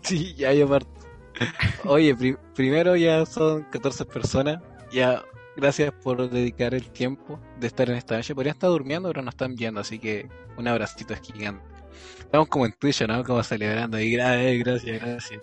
Sí, 0.00 0.34
ya 0.34 0.52
yo 0.54 0.66
parto. 0.66 0.88
Oye, 1.84 2.14
pri- 2.16 2.36
primero 2.54 2.96
ya 2.96 3.26
son 3.26 3.64
14 3.64 4.06
personas. 4.06 4.58
Ya, 4.90 5.22
gracias 5.54 5.92
por 6.02 6.30
dedicar 6.30 6.72
el 6.72 6.88
tiempo 6.90 7.38
de 7.60 7.66
estar 7.66 7.90
en 7.90 7.96
esta 7.96 8.16
noche. 8.16 8.34
Podría 8.34 8.52
estar 8.52 8.70
durmiendo, 8.70 9.10
pero 9.10 9.20
no 9.20 9.28
están 9.28 9.54
viendo, 9.54 9.80
así 9.80 9.98
que 9.98 10.28
un 10.56 10.66
abracito 10.66 11.12
es 11.12 11.20
gigante. 11.20 11.62
Estamos 12.20 12.48
como 12.48 12.66
en 12.66 12.72
Twitch, 12.72 13.02
¿no? 13.06 13.24
Como 13.24 13.42
celebrando. 13.42 13.98
Y 14.00 14.12
gra- 14.12 14.38
eh, 14.42 14.58
gracias, 14.58 15.00
gracias. 15.00 15.40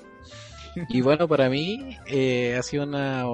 Y 0.90 1.02
bueno, 1.02 1.28
para 1.28 1.50
mí 1.50 1.98
eh, 2.08 2.56
ha 2.58 2.64
sido 2.64 2.84
una 2.84 3.26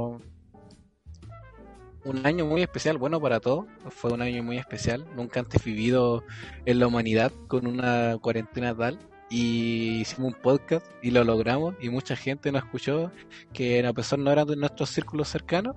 un 2.04 2.26
año 2.26 2.46
muy 2.46 2.62
especial, 2.64 2.98
bueno 2.98 3.22
para 3.22 3.40
todos, 3.40 3.66
fue 3.90 4.12
un 4.12 4.22
año 4.24 4.42
muy 4.42 4.58
especial, 4.58 5.06
nunca 5.16 5.40
antes 5.40 5.64
vivido 5.64 6.24
en 6.66 6.80
la 6.80 6.88
humanidad 6.88 7.32
con 7.48 7.68
una 7.68 8.18
cuarentena 8.20 8.76
tal 8.76 8.98
y 9.30 10.02
hicimos 10.02 10.34
un 10.34 10.42
podcast 10.42 10.86
y 11.04 11.12
lo 11.12 11.24
logramos 11.24 11.76
y 11.80 11.90
mucha 11.90 12.16
gente 12.16 12.52
nos 12.52 12.64
escuchó 12.64 13.12
que 13.54 13.86
a 13.86 13.94
pesar 13.94 14.18
no 14.20 14.32
eran 14.32 14.48
de 14.48 14.56
nuestros 14.56 14.90
círculos 14.90 15.28
cercanos 15.30 15.76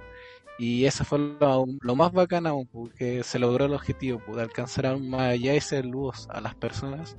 y 0.59 0.85
eso 0.85 1.05
fue 1.05 1.19
lo, 1.19 1.67
más 1.97 2.13
bacán 2.13 2.47
aún, 2.47 2.67
porque 2.67 3.23
se 3.25 3.39
logró 3.39 3.67
el 3.67 3.75
objetivo 3.75 4.21
pues, 4.25 4.37
de 4.37 4.43
alcanzar 4.43 4.87
aún 4.87 5.11
más 5.11 5.23
allá 5.33 5.55
y 5.55 5.61
ser 5.61 5.85
luz 5.85 6.27
a 6.31 6.41
las 6.41 6.55
personas 6.55 7.17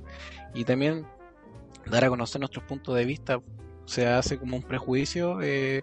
y 0.54 0.64
también 0.64 1.06
dar 1.86 2.04
a 2.04 2.08
conocer 2.08 2.40
nuestros 2.40 2.64
puntos 2.64 2.94
de 2.96 3.04
vista 3.04 3.40
se 3.84 4.06
hace 4.06 4.38
como 4.38 4.56
un 4.56 4.62
prejuicio 4.62 5.40
eh, 5.42 5.82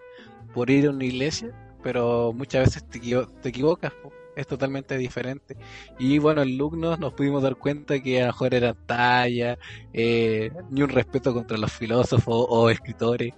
por 0.52 0.70
ir 0.70 0.86
a 0.86 0.90
una 0.90 1.04
iglesia 1.04 1.52
pero 1.82 2.32
muchas 2.32 2.64
veces 2.66 2.88
te, 2.88 2.98
equivo- 2.98 3.26
te 3.42 3.50
equivocas, 3.50 3.92
es 4.36 4.46
totalmente 4.46 4.96
diferente. 4.96 5.54
Y 5.98 6.18
bueno, 6.18 6.40
en 6.42 6.56
Lugnos 6.56 6.98
nos 6.98 7.12
pudimos 7.12 7.42
dar 7.42 7.56
cuenta 7.56 8.00
que 8.00 8.18
a 8.22 8.26
lo 8.26 8.26
mejor 8.28 8.54
era 8.54 8.72
talla, 8.74 9.58
eh, 9.92 10.50
ni 10.70 10.82
un 10.82 10.88
respeto 10.88 11.34
contra 11.34 11.58
los 11.58 11.70
filósofos 11.72 12.46
o 12.48 12.70
escritores. 12.70 13.34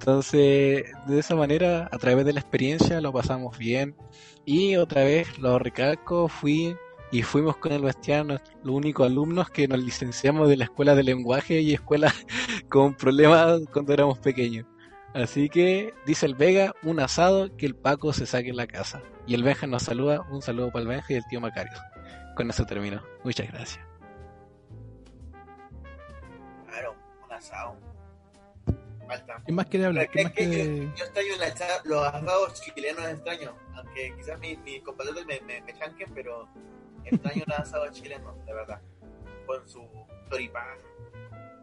Entonces, 0.00 0.90
de 1.06 1.18
esa 1.18 1.36
manera, 1.36 1.86
a 1.92 1.98
través 1.98 2.24
de 2.24 2.32
la 2.32 2.40
experiencia, 2.40 3.02
lo 3.02 3.12
pasamos 3.12 3.58
bien. 3.58 3.94
Y 4.46 4.76
otra 4.76 5.04
vez, 5.04 5.38
lo 5.38 5.58
recalco, 5.58 6.26
fui 6.26 6.74
y 7.12 7.22
fuimos 7.22 7.58
con 7.58 7.72
el 7.72 7.82
Bastián, 7.82 8.28
los 8.28 8.40
únicos 8.64 9.06
alumnos 9.06 9.50
que 9.50 9.68
nos 9.68 9.78
licenciamos 9.78 10.48
de 10.48 10.56
la 10.56 10.64
escuela 10.64 10.94
de 10.94 11.02
lenguaje 11.02 11.60
y 11.60 11.74
escuela 11.74 12.14
con 12.70 12.94
problemas 12.94 13.60
cuando 13.70 13.92
éramos 13.92 14.18
pequeños. 14.20 14.64
Así 15.12 15.50
que 15.50 15.92
dice 16.06 16.24
el 16.24 16.34
Vega, 16.34 16.74
un 16.82 16.98
asado 16.98 17.54
que 17.58 17.66
el 17.66 17.76
Paco 17.76 18.14
se 18.14 18.24
saque 18.24 18.48
en 18.48 18.56
la 18.56 18.66
casa. 18.66 19.02
Y 19.26 19.34
el 19.34 19.42
Benja 19.42 19.66
nos 19.66 19.82
saluda, 19.82 20.22
un 20.30 20.40
saludo 20.40 20.72
para 20.72 20.80
el 20.80 20.88
Benja 20.88 21.12
y 21.12 21.16
el 21.16 21.26
tío 21.26 21.42
Macario. 21.42 21.76
Con 22.36 22.48
eso 22.48 22.64
termino. 22.64 23.02
Muchas 23.22 23.48
gracias. 23.48 23.84
Claro, 26.66 26.96
un 27.26 27.32
asado. 27.34 27.76
¿Quién 29.44 29.54
más 29.56 29.66
quiere 29.66 29.86
hablar? 29.86 30.06
¿Qué- 30.06 30.12
¿Quién 30.12 30.24
más 30.24 30.32
qué- 30.34 30.44
qué- 30.44 30.50
quiere- 30.50 30.92
Yo 30.96 31.04
extraño 31.04 31.36
la 31.38 31.54
cha- 31.54 31.82
los 31.84 32.06
asados 32.06 32.60
chilenos 32.62 33.04
extraño, 33.06 33.54
aunque 33.74 34.14
quizás 34.16 34.38
mis 34.40 34.58
mis 34.60 34.82
compatriotas 34.82 35.26
me, 35.26 35.40
me, 35.42 35.60
me 35.62 35.74
chanquen, 35.78 36.10
pero 36.14 36.48
extraño 37.04 37.44
los 37.46 37.58
asados 37.58 37.90
chilenos, 37.92 38.34
de 38.46 38.52
verdad. 38.54 38.80
Con 39.46 39.68
su 39.68 39.82
choripán, 40.30 40.78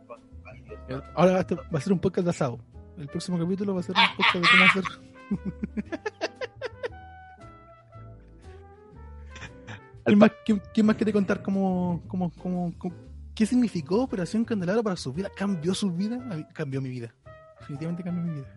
con 0.07 0.19
ay, 0.45 0.61
Dios 0.61 0.79
mío. 0.87 1.03
Ahora 1.15 1.31
va 1.33 1.37
a, 1.37 1.41
estar- 1.41 1.59
va 1.73 1.77
a 1.77 1.81
ser 1.81 1.93
un 1.93 1.99
podcast 1.99 2.25
de 2.25 2.29
asado. 2.31 2.59
El 2.97 3.07
próximo 3.07 3.37
capítulo 3.39 3.73
va 3.75 3.79
a 3.79 3.83
ser 3.83 3.95
un 3.95 4.17
podcast 4.17 4.35
de 4.35 4.49
cómo 4.51 4.63
hacer. 4.65 4.83
¿Quién 10.73 10.85
más, 10.85 10.95
quiere 10.95 11.11
contar 11.11 11.41
cómo, 11.43 12.01
cómo, 12.07 12.31
cómo, 12.41 12.73
cómo- 12.77 12.95
qué 13.35 13.45
significó 13.45 14.01
Operación 14.03 14.45
Candelabro 14.45 14.81
para 14.83 14.95
su 14.95 15.11
vida? 15.11 15.29
¿Cambió 15.35 15.73
su 15.73 15.91
vida? 15.91 16.17
Cambió 16.53 16.81
mi 16.81 16.89
vida. 16.89 17.13
Definitivamente 17.67 18.03
cambió 18.03 18.23
mi 18.23 18.39
vida. 18.39 18.47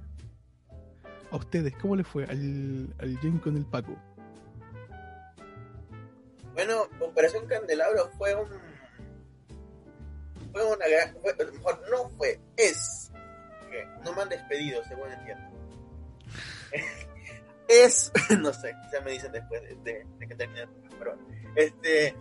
A 1.32 1.36
ustedes, 1.36 1.74
¿cómo 1.82 1.96
les 1.96 2.06
fue 2.06 2.24
al, 2.26 2.94
al 3.00 3.40
con 3.40 3.56
el 3.56 3.66
Paco? 3.66 3.96
Bueno, 6.54 6.82
Operación 7.00 7.44
Candelabro 7.48 8.08
fue 8.16 8.36
un, 8.36 8.48
fue 10.52 10.64
una 10.64 10.84
mejor 11.52 11.82
no 11.90 12.08
fue, 12.10 12.38
es, 12.56 13.10
no 14.04 14.12
me 14.12 14.22
han 14.22 14.28
despedido, 14.28 14.82
según 14.84 15.10
entiendo. 15.10 15.44
es, 17.68 18.12
no 18.40 18.52
sé, 18.52 18.74
ya 18.92 19.00
me 19.00 19.10
dicen 19.10 19.32
después 19.32 19.60
de, 19.62 19.74
de- 19.76 20.06
de 20.18 20.28
que 20.28 20.34
termine 20.36 20.68
pero 21.00 21.18
este, 21.56 22.14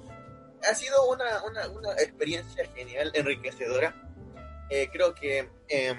ha 0.67 0.73
sido 0.73 1.07
una, 1.11 1.43
una, 1.43 1.67
una 1.69 1.91
experiencia 2.01 2.65
genial, 2.73 3.11
enriquecedora. 3.13 3.93
Eh, 4.71 4.89
creo 4.91 5.13
que 5.15 5.49
em, 5.67 5.97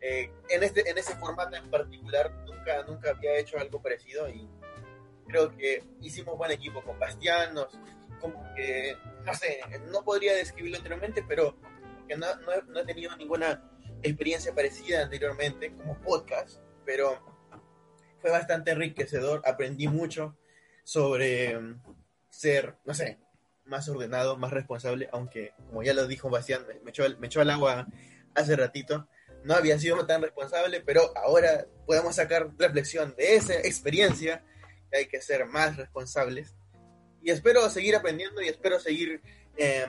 eh, 0.00 0.30
en, 0.48 0.62
este, 0.62 0.88
en 0.88 0.96
ese 0.96 1.14
formato 1.16 1.56
en 1.56 1.70
particular 1.70 2.32
nunca, 2.46 2.82
nunca 2.84 3.10
había 3.10 3.38
hecho 3.38 3.58
algo 3.58 3.82
parecido 3.82 4.28
y 4.28 4.48
creo 5.26 5.56
que 5.56 5.84
hicimos 6.00 6.36
buen 6.36 6.50
equipo 6.50 6.82
con 6.82 6.98
Bastián, 6.98 7.54
nos, 7.54 7.78
como 8.20 8.42
que, 8.54 8.96
no 9.24 9.34
sé, 9.34 9.60
no 9.90 10.02
podría 10.02 10.34
describirlo 10.34 10.78
anteriormente, 10.78 11.24
pero 11.26 11.56
que 12.08 12.16
no, 12.16 12.26
no 12.36 12.52
he, 12.52 12.62
no 12.62 12.80
he 12.80 12.84
tenido 12.84 13.16
ninguna 13.16 13.62
experiencia 14.02 14.54
parecida 14.54 15.02
anteriormente 15.02 15.72
como 15.76 15.98
podcast, 16.00 16.60
pero 16.84 17.22
fue 18.20 18.30
bastante 18.30 18.72
enriquecedor, 18.72 19.42
aprendí 19.44 19.88
mucho 19.88 20.36
sobre 20.84 21.58
mm, 21.58 21.80
ser, 22.28 22.76
no 22.84 22.94
sé, 22.94 23.18
más 23.64 23.88
ordenado, 23.88 24.36
más 24.36 24.50
responsable, 24.50 25.08
aunque 25.12 25.52
como 25.68 25.82
ya 25.82 25.94
lo 25.94 26.06
dijo 26.06 26.28
Bastián, 26.28 26.66
me, 26.82 26.90
echó, 26.90 27.04
me 27.18 27.28
echó 27.28 27.40
al 27.40 27.50
agua 27.50 27.86
hace 28.34 28.56
ratito, 28.56 29.08
no 29.44 29.54
había 29.54 29.78
sido 29.78 30.06
tan 30.06 30.22
responsable, 30.22 30.80
pero 30.80 31.16
ahora 31.16 31.66
podemos 31.86 32.16
sacar 32.16 32.50
reflexión 32.58 33.14
de 33.16 33.36
esa 33.36 33.54
experiencia, 33.54 34.44
que 34.90 34.98
hay 34.98 35.06
que 35.06 35.20
ser 35.20 35.46
más 35.46 35.76
responsables. 35.76 36.54
Y 37.22 37.30
espero 37.30 37.68
seguir 37.70 37.96
aprendiendo 37.96 38.40
y 38.42 38.48
espero 38.48 38.80
seguir 38.80 39.20
eh, 39.56 39.86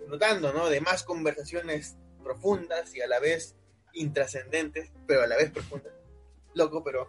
disfrutando 0.00 0.52
¿no? 0.52 0.68
de 0.68 0.80
más 0.80 1.02
conversaciones 1.02 1.96
profundas 2.22 2.94
y 2.94 3.00
a 3.00 3.06
la 3.06 3.18
vez 3.18 3.56
intrascendentes, 3.94 4.90
pero 5.06 5.22
a 5.22 5.26
la 5.26 5.36
vez 5.36 5.50
profundas. 5.50 5.92
Loco, 6.54 6.84
pero 6.84 7.08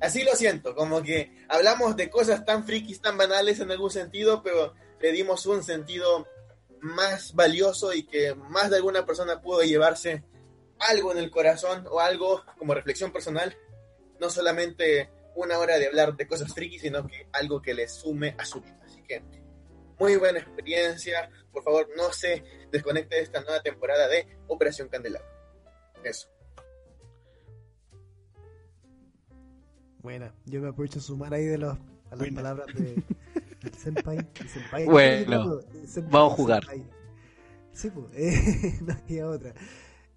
así 0.00 0.22
lo 0.22 0.34
siento, 0.34 0.74
como 0.74 1.02
que 1.02 1.44
hablamos 1.48 1.96
de 1.96 2.10
cosas 2.10 2.44
tan 2.44 2.64
frikis, 2.64 3.00
tan 3.00 3.16
banales 3.16 3.60
en 3.60 3.70
algún 3.70 3.90
sentido, 3.90 4.42
pero 4.42 4.74
le 5.00 5.12
dimos 5.12 5.46
un 5.46 5.62
sentido 5.62 6.26
más 6.80 7.34
valioso 7.34 7.92
y 7.92 8.04
que 8.04 8.34
más 8.34 8.70
de 8.70 8.76
alguna 8.76 9.06
persona 9.06 9.40
pudo 9.40 9.62
llevarse 9.62 10.24
algo 10.80 11.12
en 11.12 11.18
el 11.18 11.30
corazón 11.30 11.86
o 11.90 12.00
algo 12.00 12.42
como 12.58 12.74
reflexión 12.74 13.12
personal, 13.12 13.56
no 14.20 14.30
solamente 14.30 15.10
una 15.34 15.58
hora 15.58 15.78
de 15.78 15.86
hablar 15.86 16.16
de 16.16 16.26
cosas 16.26 16.52
frikis, 16.52 16.82
sino 16.82 17.06
que 17.06 17.28
algo 17.32 17.62
que 17.62 17.74
le 17.74 17.88
sume 17.88 18.34
a 18.38 18.44
su 18.44 18.60
vida. 18.60 18.80
Así 18.84 19.02
que 19.02 19.22
muy 19.98 20.16
buena 20.16 20.38
experiencia. 20.40 21.30
Por 21.52 21.62
favor, 21.62 21.88
no 21.96 22.12
se 22.12 22.42
desconecte 22.70 23.16
de 23.16 23.22
esta 23.22 23.40
nueva 23.42 23.60
temporada 23.62 24.08
de 24.08 24.26
Operación 24.48 24.88
Candelabro. 24.88 25.28
Eso. 26.04 26.28
Buena, 30.00 30.32
yo 30.46 30.60
me 30.60 30.68
aprovecho 30.68 30.96
de 30.96 31.04
sumar 31.04 31.34
ahí 31.34 31.44
de 31.44 31.58
los, 31.58 31.74
a 31.76 32.10
las 32.10 32.18
Buena. 32.18 32.36
palabras 32.36 32.66
de, 32.74 33.02
del 33.62 33.74
senpai. 33.74 34.16
el 34.40 34.48
senpai. 34.48 34.84
Bueno, 34.86 35.60
El 35.74 35.88
senpai, 35.88 36.12
vamos 36.12 36.32
a 36.32 36.36
jugar. 36.36 36.64
senpai. 36.64 36.90
Sí, 37.72 37.90
pues, 37.90 38.06
eh, 38.14 38.78
no 38.82 38.92
había 38.94 39.28
otra. 39.28 39.54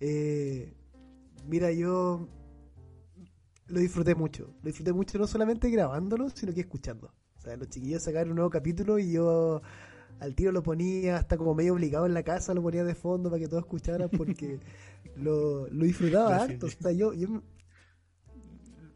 Eh, 0.02 0.74
mira, 1.48 1.72
yo 1.72 2.28
lo 3.68 3.80
disfruté 3.80 4.16
mucho. 4.16 4.54
Lo 4.62 4.68
disfruté 4.68 4.92
mucho 4.92 5.18
no 5.18 5.28
solamente 5.28 5.70
grabándolo, 5.70 6.30
sino 6.30 6.54
que 6.54 6.62
escuchando. 6.62 7.14
O 7.38 7.42
sea, 7.42 7.56
los 7.56 7.70
chiquillos 7.70 8.04
sacaron 8.04 8.32
un 8.32 8.36
nuevo 8.36 8.50
capítulo 8.50 9.00
y 9.00 9.14
yo 9.14 9.62
al 10.20 10.36
tiro 10.36 10.52
lo 10.52 10.62
ponía 10.62 11.18
hasta 11.18 11.38
como 11.38 11.56
medio 11.56 11.74
obligado 11.74 12.06
en 12.06 12.14
la 12.14 12.24
casa, 12.24 12.54
lo 12.54 12.62
ponía 12.62 12.84
de 12.84 12.94
fondo 12.94 13.30
para 13.30 13.40
que 13.40 13.48
todos 13.48 13.64
escucharan 13.64 14.10
porque 14.10 14.60
lo, 15.16 15.68
lo 15.68 15.86
disfrutaba 15.86 16.44
harto. 16.44 16.68
O 16.68 16.70
sea, 16.70 16.92
yo, 16.92 17.14
yo 17.14 17.42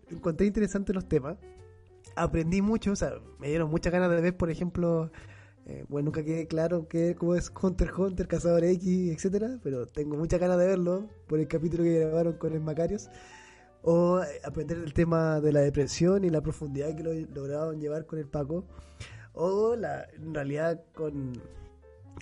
encontré 0.10 0.48
interesantes 0.48 0.94
los 0.94 1.08
temas. 1.08 1.38
Aprendí 2.16 2.62
mucho, 2.62 2.92
o 2.92 2.96
sea, 2.96 3.14
me 3.40 3.50
dieron 3.50 3.70
muchas 3.70 3.92
ganas 3.92 4.10
de 4.10 4.22
ver, 4.22 4.38
por 4.38 4.50
ejemplo, 4.50 5.12
eh, 5.68 5.84
bueno, 5.90 6.06
nunca 6.06 6.24
quedé 6.24 6.46
claro 6.48 6.88
que, 6.88 7.16
cómo 7.16 7.34
es 7.36 7.52
Hunter 7.60 7.92
Hunter, 7.98 8.28
Cazador 8.28 8.64
X, 8.64 9.12
etcétera, 9.12 9.60
pero 9.64 9.88
tengo 9.88 10.16
muchas 10.16 10.40
ganas 10.40 10.60
de 10.60 10.68
verlo 10.68 11.10
por 11.28 11.40
el 11.40 11.48
capítulo 11.48 11.84
que 11.84 12.00
grabaron 12.00 12.34
con 12.34 12.54
el 12.54 12.62
Macarios. 12.62 13.10
O 13.82 14.22
eh, 14.22 14.42
aprender 14.44 14.78
el 14.78 14.94
tema 14.94 15.40
de 15.42 15.52
la 15.52 15.62
depresión 15.62 16.24
y 16.24 16.30
la 16.30 16.42
profundidad 16.42 16.96
que 16.96 17.04
lo 17.04 17.14
lograron 17.14 17.80
llevar 17.80 18.06
con 18.06 18.20
el 18.20 18.28
Paco. 18.28 18.66
O 19.34 19.76
la, 19.76 20.06
en 20.16 20.34
realidad 20.34 20.84
con, 20.94 21.34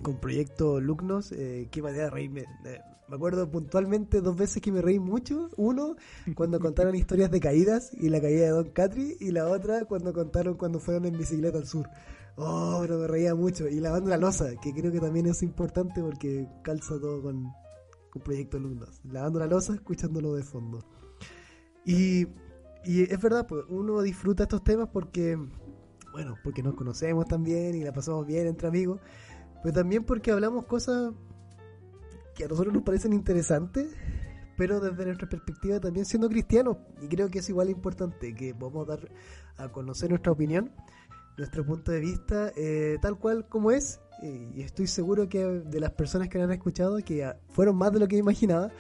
con 0.02 0.20
Proyecto 0.20 0.80
Lucnos, 0.80 1.32
eh, 1.34 1.68
qué 1.70 1.82
manera 1.82 2.06
de 2.06 2.10
reírme. 2.12 2.42
Eh, 2.66 2.80
me 3.10 3.16
acuerdo 3.16 3.50
puntualmente 3.52 4.22
dos 4.22 4.38
veces 4.38 4.62
que 4.62 4.72
me 4.72 4.82
reí 4.82 5.00
mucho. 5.00 5.50
Uno, 5.58 5.96
cuando 6.36 6.60
contaron 6.60 6.96
historias 6.96 7.30
de 7.30 7.42
caídas 7.42 7.92
y 7.94 8.08
la 8.10 8.22
caída 8.22 8.46
de 8.46 8.50
Don 8.50 8.70
Catri. 8.70 9.18
Y 9.20 9.32
la 9.32 9.48
otra, 9.48 9.84
cuando 9.86 10.14
contaron 10.14 10.56
cuando 10.56 10.80
fueron 10.80 11.06
en 11.06 11.18
bicicleta 11.18 11.58
al 11.58 11.68
sur. 11.68 11.90
Oh, 12.36 12.80
pero 12.82 12.98
me 13.00 13.08
reía 13.08 13.36
mucho. 13.36 13.68
Y 13.68 13.80
lavando 13.80 14.10
la 14.10 14.18
losa, 14.18 14.56
que 14.62 14.74
creo 14.74 14.92
que 14.92 15.00
también 15.00 15.28
es 15.28 15.44
importante 15.44 16.02
porque 16.02 16.48
calza 16.64 17.00
todo 17.00 17.22
con, 17.22 17.52
con 18.12 18.22
Proyecto 18.22 18.58
Alumnos. 18.58 19.02
Lavando 19.04 19.40
la 19.40 19.48
losa, 19.48 19.74
escuchándolo 19.76 20.34
de 20.34 20.44
fondo. 20.44 20.80
Y, 21.86 22.28
y 22.86 23.04
es 23.04 23.22
verdad, 23.22 23.46
pues 23.48 23.64
uno 23.70 24.02
disfruta 24.02 24.44
estos 24.44 24.64
temas 24.64 24.90
porque, 24.92 25.38
bueno, 26.12 26.36
porque 26.44 26.64
nos 26.64 26.76
conocemos 26.76 27.26
también 27.28 27.76
y 27.76 27.84
la 27.84 27.94
pasamos 27.94 28.26
bien 28.26 28.48
entre 28.48 28.68
amigos. 28.68 29.00
Pero 29.62 29.74
también 29.74 30.04
porque 30.04 30.32
hablamos 30.32 30.66
cosas 30.66 31.14
que 32.36 32.46
a 32.46 32.48
nosotros 32.48 32.74
nos 32.74 32.84
parecen 32.84 33.14
interesantes, 33.14 33.96
pero 34.58 34.80
desde 34.80 35.06
nuestra 35.06 35.30
perspectiva 35.30 35.80
también 35.80 36.06
siendo 36.06 36.30
cristianos. 36.30 36.78
Y 37.00 37.08
creo 37.08 37.30
que 37.30 37.40
es 37.40 37.50
igual 37.50 37.70
importante 37.70 38.34
que 38.34 38.56
podamos 38.56 38.88
dar 38.88 39.08
a 39.58 39.72
conocer 39.72 40.10
nuestra 40.10 40.32
opinión 40.32 40.72
nuestro 41.38 41.66
punto 41.66 41.92
de 41.92 42.00
vista 42.00 42.52
eh, 42.56 42.98
tal 43.02 43.18
cual 43.18 43.48
como 43.48 43.72
es 43.72 44.00
y 44.22 44.62
estoy 44.62 44.88
seguro 44.88 45.28
que 45.28 45.44
de 45.44 45.80
las 45.82 45.92
personas 45.92 46.30
que 46.30 46.42
han 46.42 46.52
escuchado 46.52 46.98
que 47.00 47.30
fueron 47.50 47.76
más 47.76 47.92
de 47.92 48.00
lo 48.00 48.08
que 48.08 48.16
imaginaba 48.16 48.72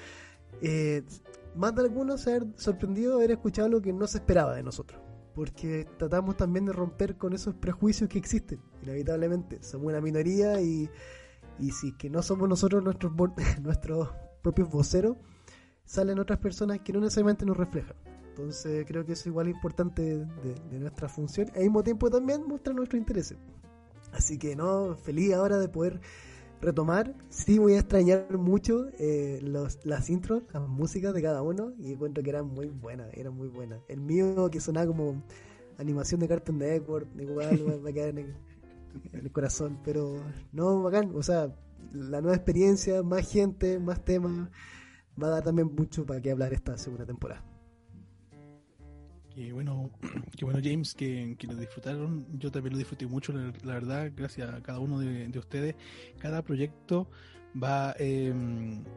eh, 0.62 1.04
más 1.56 1.76
de 1.76 1.82
algunos 1.82 2.22
se 2.22 2.36
han 2.36 2.54
sorprendido 2.58 3.12
de 3.12 3.16
haber 3.18 3.32
escuchado 3.32 3.68
lo 3.68 3.82
que 3.82 3.92
no 3.92 4.08
se 4.08 4.20
esperaba 4.20 4.56
de 4.56 4.64
nosotros 4.64 5.02
porque 5.34 5.88
tratamos 5.98 6.38
también 6.38 6.66
de 6.66 6.74
romper 6.74 7.18
con 7.18 7.34
esos 7.34 7.56
prejuicios 7.56 8.10
que 8.10 8.20
existen 8.20 8.60
inevitablemente. 8.84 9.64
Somos 9.64 9.88
una 9.88 10.02
minoría 10.02 10.62
y, 10.62 10.90
y 11.60 11.72
si 11.72 11.90
es 11.90 11.94
que 11.96 12.10
no 12.10 12.22
somos 12.22 12.48
nosotros 12.48 12.84
nuestros 12.84 13.14
nuestros 13.62 14.10
propios 14.42 14.70
voceros 14.70 15.18
salen 15.86 16.20
otras 16.20 16.40
personas 16.40 16.80
que 16.80 16.94
no 16.94 17.00
necesariamente 17.00 17.46
nos 17.46 17.58
reflejan 17.58 17.96
entonces 18.34 18.86
creo 18.88 19.06
que 19.06 19.14
eso 19.14 19.30
igual 19.30 19.48
es 19.48 19.54
importante 19.56 20.02
de, 20.02 20.56
de 20.72 20.80
nuestra 20.80 21.08
función. 21.08 21.50
Al 21.56 21.62
mismo 21.64 21.84
tiempo 21.84 22.10
también 22.10 22.44
muestra 22.48 22.74
nuestro 22.74 22.98
interés. 22.98 23.36
Así 24.12 24.38
que 24.38 24.56
no, 24.56 24.96
feliz 24.96 25.34
ahora 25.34 25.58
de 25.60 25.70
poder 25.70 26.02
retomar. 26.62 27.14
Sí 27.30 27.60
voy 27.60 27.74
a 27.74 27.80
extrañar 27.80 28.38
mucho 28.38 28.88
eh, 28.98 29.40
los, 29.44 29.80
las 29.86 30.10
intros, 30.10 30.44
las 30.54 30.68
músicas 30.68 31.14
de 31.14 31.22
cada 31.22 31.42
uno. 31.42 31.74
Y 31.80 31.92
encuentro 31.94 32.24
que 32.24 32.30
eran 32.32 32.48
muy 32.48 32.68
buenas, 32.70 33.10
eran 33.14 33.36
muy 33.36 33.48
buenas. 33.50 33.82
El 33.88 34.02
mío 34.02 34.50
que 34.52 34.60
sonaba 34.60 34.88
como 34.88 35.24
animación 35.78 36.20
de 36.22 36.28
Cartoon 36.28 36.58
Network, 36.60 37.08
igual 37.20 37.68
va- 37.68 37.78
va 37.86 37.90
a 37.90 37.94
quedar 37.94 38.10
en 38.10 38.18
el, 38.20 38.36
en 39.14 39.20
el 39.26 39.32
corazón. 39.32 39.80
Pero 39.84 40.16
no, 40.52 40.82
bacán. 40.84 41.12
O 41.16 41.24
sea, 41.24 41.54
la 41.92 42.22
nueva 42.22 42.36
experiencia, 42.36 43.04
más 43.04 43.30
gente, 43.32 43.80
más 43.80 44.04
temas. 44.04 44.50
Va 45.22 45.28
a 45.28 45.32
dar 45.32 45.44
también 45.44 45.74
mucho 45.76 46.06
para 46.06 46.22
que 46.22 46.32
hablar 46.32 46.54
esta 46.54 46.78
segunda 46.78 47.06
temporada. 47.06 47.44
Qué 49.36 49.52
bueno, 49.52 49.90
qué 50.38 50.46
bueno 50.46 50.60
James, 50.64 50.94
que, 50.94 51.36
que 51.38 51.48
lo 51.48 51.56
disfrutaron. 51.56 52.26
Yo 52.38 52.52
también 52.52 52.74
lo 52.74 52.78
disfruté 52.78 53.08
mucho, 53.08 53.34
la, 53.34 53.74
verdad, 53.74 54.12
gracias 54.16 54.52
a 54.54 54.62
cada 54.62 54.80
uno 54.80 55.00
de, 55.00 55.28
de 55.28 55.40
ustedes. 55.40 55.76
Cada 56.20 56.44
proyecto 56.44 57.10
va, 57.62 57.96
eh, 58.00 58.34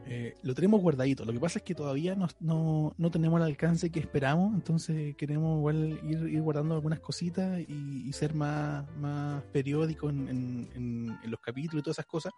eh, 0.05 0.35
lo 0.43 0.53
tenemos 0.53 0.81
guardadito. 0.81 1.25
Lo 1.25 1.33
que 1.33 1.39
pasa 1.39 1.59
es 1.59 1.63
que 1.63 1.73
todavía 1.75 2.15
no, 2.15 2.27
no, 2.39 2.93
no 2.97 3.11
tenemos 3.11 3.39
el 3.39 3.47
alcance 3.47 3.89
que 3.89 3.99
esperamos, 3.99 4.53
entonces 4.53 5.15
queremos 5.15 5.57
igual 5.57 5.99
ir, 6.03 6.41
guardando 6.41 6.75
algunas 6.75 6.99
cositas 6.99 7.59
y, 7.67 8.11
ser 8.13 8.33
más, 8.35 8.85
más 8.97 9.43
periódico 9.51 10.09
en- 10.09 10.69
en 10.73 11.31
los 11.31 11.39
capítulos 11.39 11.81
y 11.81 11.83
todas 11.83 11.95
esas 11.95 12.05
cosas. 12.07 12.33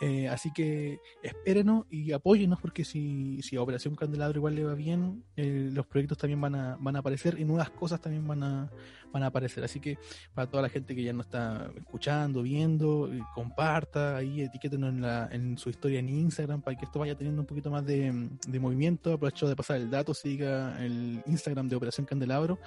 Eh, 0.00 0.28
así 0.28 0.52
que 0.52 1.00
espérenos 1.24 1.84
y 1.90 2.12
apóyennos 2.12 2.60
porque 2.60 2.84
si, 2.84 3.42
si 3.42 3.56
a 3.56 3.62
Operación 3.62 3.96
Candelabro 3.96 4.38
igual 4.38 4.54
le 4.54 4.62
va 4.62 4.74
bien, 4.74 5.24
eh, 5.34 5.70
los 5.72 5.86
proyectos 5.86 6.18
también 6.18 6.40
van 6.40 6.54
a, 6.54 6.76
van 6.78 6.94
a 6.94 7.00
aparecer 7.00 7.36
y 7.40 7.44
nuevas 7.44 7.70
cosas 7.70 8.00
también 8.00 8.24
van 8.24 8.44
a, 8.44 8.70
van 9.12 9.24
a 9.24 9.26
aparecer. 9.26 9.64
Así 9.64 9.80
que 9.80 9.98
para 10.34 10.48
toda 10.48 10.62
la 10.62 10.68
gente 10.68 10.94
que 10.94 11.02
ya 11.02 11.12
no 11.12 11.22
está 11.22 11.68
escuchando, 11.76 12.42
viendo, 12.42 13.12
eh, 13.12 13.20
comparta, 13.34 14.16
ahí 14.16 14.42
etiquétenos 14.42 14.90
en, 14.90 15.00
la, 15.00 15.28
en 15.32 15.58
su 15.58 15.68
historia 15.68 15.98
en 15.98 16.08
Instagram 16.08 16.62
para 16.62 16.76
que 16.78 16.84
esto 16.84 17.00
vaya 17.00 17.16
teniendo 17.16 17.42
un 17.42 17.46
poquito 17.46 17.68
más 17.68 17.84
de, 17.84 18.30
de 18.46 18.60
movimiento. 18.60 19.12
Aprovecho 19.14 19.48
de 19.48 19.56
pasar 19.56 19.78
el 19.78 19.90
dato, 19.90 20.14
siga 20.14 20.80
el 20.84 21.22
Instagram 21.26 21.68
de 21.68 21.74
Operación 21.74 22.06
Candelabro, 22.06 22.60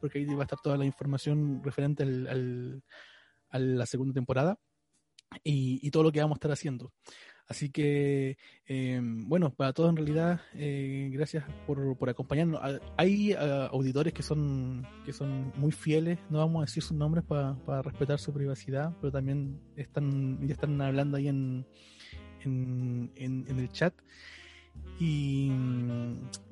porque 0.00 0.20
ahí 0.20 0.24
va 0.26 0.42
a 0.42 0.44
estar 0.44 0.60
toda 0.62 0.76
la 0.76 0.84
información 0.84 1.62
referente 1.64 2.04
al, 2.04 2.28
al- 2.28 2.82
a 3.50 3.58
la 3.58 3.86
segunda 3.86 4.14
temporada. 4.14 4.56
Y, 5.44 5.90
todo 5.90 6.04
lo 6.04 6.12
que 6.12 6.20
vamos 6.20 6.36
a 6.36 6.38
estar 6.38 6.52
haciendo. 6.52 6.92
Así 7.48 7.70
que, 7.70 8.38
eh, 8.66 9.00
bueno, 9.02 9.54
para 9.54 9.72
todos 9.72 9.90
en 9.90 9.96
realidad, 9.96 10.40
eh, 10.54 11.10
gracias 11.12 11.44
por, 11.66 11.96
por 11.96 12.10
acompañarnos. 12.10 12.60
Ah, 12.60 12.80
Hay 12.96 13.34
ah, 13.34 13.68
auditores 13.72 14.12
que 14.12 14.22
son, 14.22 14.84
que 15.04 15.12
son 15.12 15.52
muy 15.56 15.70
fieles, 15.70 16.18
no 16.28 16.38
vamos 16.38 16.62
a 16.62 16.66
decir 16.66 16.82
sus 16.82 16.96
nombres 16.96 17.24
para 17.24 17.54
para 17.64 17.82
respetar 17.82 18.18
su 18.18 18.32
privacidad, 18.32 18.96
pero 19.00 19.12
también 19.12 19.60
están, 19.76 20.44
ya 20.46 20.54
están 20.54 20.80
hablando 20.80 21.18
ahí 21.18 21.28
en, 21.28 21.64
en, 22.44 23.12
en, 23.14 23.58
el 23.58 23.70
chat. 23.70 23.94
Y, 24.98 25.50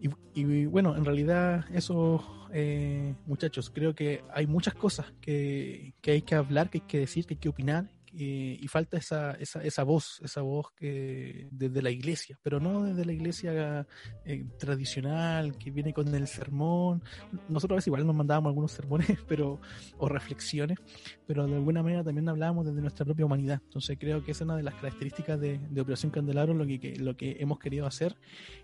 y, 0.00 0.10
y 0.34 0.66
bueno, 0.66 0.96
en 0.96 1.04
realidad 1.04 1.66
eso, 1.72 2.24
eh, 2.52 3.14
muchachos, 3.26 3.68
creo 3.68 3.94
que 3.94 4.22
hay 4.32 4.46
muchas 4.46 4.74
cosas 4.74 5.12
que, 5.20 5.94
que 6.00 6.12
hay 6.12 6.22
que 6.22 6.37
hablar, 6.37 6.70
que 6.70 6.78
hay 6.78 6.87
que 6.87 6.98
decir, 7.00 7.26
que 7.26 7.34
hay 7.34 7.40
que 7.40 7.48
opinar 7.48 7.93
eh, 8.16 8.59
y 8.61 8.68
falta 8.68 8.96
esa, 8.96 9.33
esa, 9.33 9.62
esa 9.62 9.83
voz, 9.83 10.20
esa 10.22 10.40
voz 10.42 10.70
que 10.72 11.48
desde 11.50 11.83
la 11.83 11.90
iglesia, 11.90 12.38
pero 12.42 12.61
no 12.61 12.85
desde 12.85 13.05
la 13.05 13.12
iglesia 13.12 13.87
eh, 14.24 14.44
tradicional 14.59 15.59
que 15.59 15.70
viene 15.70 15.92
con 15.92 16.14
el 16.14 16.29
sermón. 16.29 17.03
Nosotros 17.48 17.74
a 17.74 17.77
veces 17.77 17.88
igual 17.88 18.07
nos 18.07 18.14
mandábamos 18.14 18.50
algunos 18.50 18.72
sermones 18.72 19.09
pero, 19.29 19.61
o 19.98 20.09
reflexiones, 20.09 20.79
pero 21.27 21.46
de 21.46 21.55
alguna 21.55 21.83
manera 21.83 22.05
también 22.05 22.29
hablábamos 22.29 22.66
desde 22.66 22.81
nuestra 22.81 23.05
propia 23.05 23.27
humanidad. 23.27 23.61
Entonces 23.64 23.96
creo 23.98 24.24
que 24.24 24.31
esa 24.31 24.44
es 24.44 24.46
una 24.46 24.57
de 24.57 24.62
las 24.62 24.74
características 24.74 25.40
de, 25.40 25.59
de 25.59 25.81
Operación 25.81 26.12
Candelabro, 26.12 26.55
lo 26.55 26.66
que, 26.66 26.96
lo 26.98 27.16
que 27.16 27.37
hemos 27.40 27.59
querido 27.59 27.87
hacer. 27.87 28.16